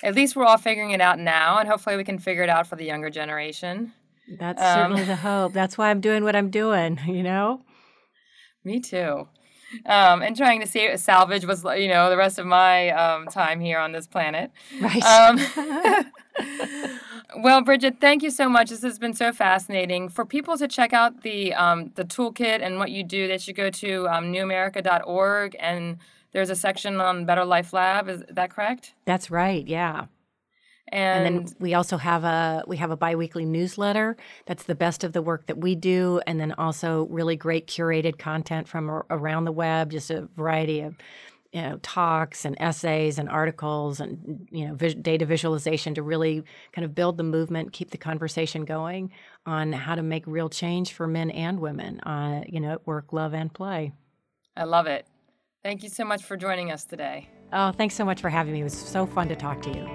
at 0.03 0.15
least 0.15 0.37
we're 0.37 0.45
all 0.45 0.59
figuring 0.59 0.91
it 0.91 1.01
out 1.01 1.19
now, 1.19 1.59
and 1.59 1.69
hopefully 1.69 1.97
we 1.97 2.05
can 2.05 2.19
figure 2.19 2.43
it 2.43 2.49
out 2.49 2.67
for 2.67 2.77
the 2.77 2.85
younger 2.85 3.11
generation. 3.11 3.93
That's 4.39 4.63
um, 4.63 4.75
certainly 4.75 5.05
the 5.05 5.17
hope. 5.17 5.53
That's 5.53 5.79
why 5.79 5.91
I'm 5.91 6.01
doing 6.01 6.25
what 6.25 6.37
I'm 6.37 6.51
doing, 6.51 7.01
you 7.07 7.23
know? 7.23 7.63
Me 8.65 8.81
too. 8.81 9.29
Um, 9.85 10.23
and 10.23 10.35
trying 10.35 10.61
to 10.61 10.67
see 10.67 10.97
salvage 10.97 11.45
was, 11.45 11.63
you 11.63 11.89
know, 11.89 12.09
the 12.09 12.17
rest 12.17 12.39
of 12.39 12.47
my 12.47 12.89
um, 12.91 13.27
time 13.27 13.61
here 13.61 13.79
on 13.79 13.93
this 13.93 14.07
planet. 14.07 14.51
Right. 14.81 15.03
Um, 15.03 15.39
well, 17.43 17.61
Brigid, 17.63 18.01
thank 18.01 18.23
you 18.23 18.31
so 18.31 18.49
much. 18.49 18.71
This 18.71 18.83
has 18.83 18.99
been 18.99 19.13
so 19.13 19.33
fascinating. 19.33 20.09
For 20.09 20.25
people 20.25 20.57
to 20.57 20.69
check 20.69 20.93
out 20.93 21.23
the 21.23 21.53
um, 21.55 21.93
the 21.97 22.05
toolkit 22.05 22.63
and 22.63 22.79
what 22.79 22.91
you 22.91 23.05
do, 23.05 23.29
they 23.29 23.39
should 23.39 23.57
go 23.57 23.69
to 23.71 24.09
um, 24.09 24.33
newamerica.org 24.33 25.57
and 25.59 25.99
there's 26.33 26.51
a 26.51 26.57
section 26.57 27.01
on 27.01 27.25
Better 27.25 27.45
Life 27.45 27.73
Lab. 27.73 28.09
Is 28.09 28.23
that 28.31 28.51
correct? 28.51 28.95
That's 29.05 29.31
right. 29.31 29.67
Yeah. 29.67 30.07
And, 30.91 31.27
and, 31.27 31.47
then 31.47 31.57
we 31.59 31.75
also 31.75 31.99
have 31.99 32.25
a 32.25 32.65
we 32.67 32.79
have 32.79 32.91
a 32.91 32.97
biweekly 32.97 33.45
newsletter 33.45 34.17
that's 34.47 34.65
the 34.65 34.75
best 34.75 35.05
of 35.05 35.13
the 35.13 35.21
work 35.21 35.47
that 35.47 35.59
we 35.59 35.75
do 35.75 36.23
and 36.27 36.41
then 36.41 36.53
also 36.53 37.07
really 37.11 37.37
great 37.37 37.67
curated 37.67 38.19
content 38.19 38.67
from 38.69 38.89
around 39.11 39.45
the 39.45 39.53
web 39.53 39.91
just 39.91 40.11
a 40.11 40.29
variety 40.35 40.81
of 40.81 40.97
you 41.53 41.61
know 41.61 41.79
talks 41.83 42.47
and 42.47 42.57
essays 42.59 43.19
and 43.19 43.29
articles 43.29 44.01
and 44.01 44.49
you 44.51 44.67
know 44.67 44.75
vis- 44.75 44.95
data 44.95 45.27
visualization 45.27 45.95
to 45.95 46.03
really 46.03 46.43
kind 46.73 46.85
of 46.85 46.95
build 46.95 47.17
the 47.19 47.23
movement 47.23 47.73
keep 47.73 47.91
the 47.91 47.99
conversation 47.99 48.65
going 48.65 49.11
on 49.45 49.73
how 49.73 49.95
to 49.95 50.03
make 50.03 50.27
real 50.27 50.49
change 50.49 50.93
for 50.93 51.07
men 51.07 51.31
and 51.31 51.61
women 51.61 52.01
uh, 52.01 52.43
you 52.47 52.61
know 52.61 52.73
at 52.73 52.87
work 52.87 53.13
love 53.13 53.35
and 53.35 53.53
play 53.53 53.93
i 54.57 54.65
love 54.65 54.87
it 54.87 55.07
Thank 55.65 55.83
you 55.83 55.89
so 55.89 56.05
much 56.05 56.23
for 56.23 56.37
joining 56.37 56.71
us 56.71 56.85
today. 56.85 57.29
Oh, 57.53 57.73
thanks 57.73 57.95
so 57.95 58.05
much 58.05 58.21
for 58.21 58.29
having 58.29 58.53
me. 58.53 58.61
It 58.61 58.65
was 58.65 58.79
so 58.79 59.07
fun 59.07 59.29
to 59.29 59.37
talk 59.37 59.61
to 59.63 59.71
you. 59.71 59.89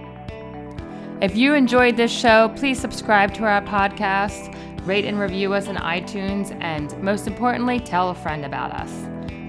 If 1.21 1.35
you 1.35 1.53
enjoyed 1.53 1.95
this 1.95 2.11
show, 2.11 2.49
please 2.55 2.79
subscribe 2.79 3.33
to 3.35 3.45
our 3.45 3.61
podcast, 3.61 4.53
rate 4.85 5.05
and 5.05 5.19
review 5.19 5.53
us 5.53 5.67
on 5.67 5.77
iTunes, 5.77 6.51
and 6.61 7.01
most 7.01 7.27
importantly, 7.27 7.79
tell 7.79 8.09
a 8.09 8.15
friend 8.15 8.43
about 8.43 8.71
us. 8.71 8.91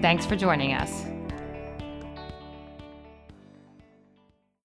Thanks 0.00 0.24
for 0.24 0.36
joining 0.36 0.72
us. 0.72 1.04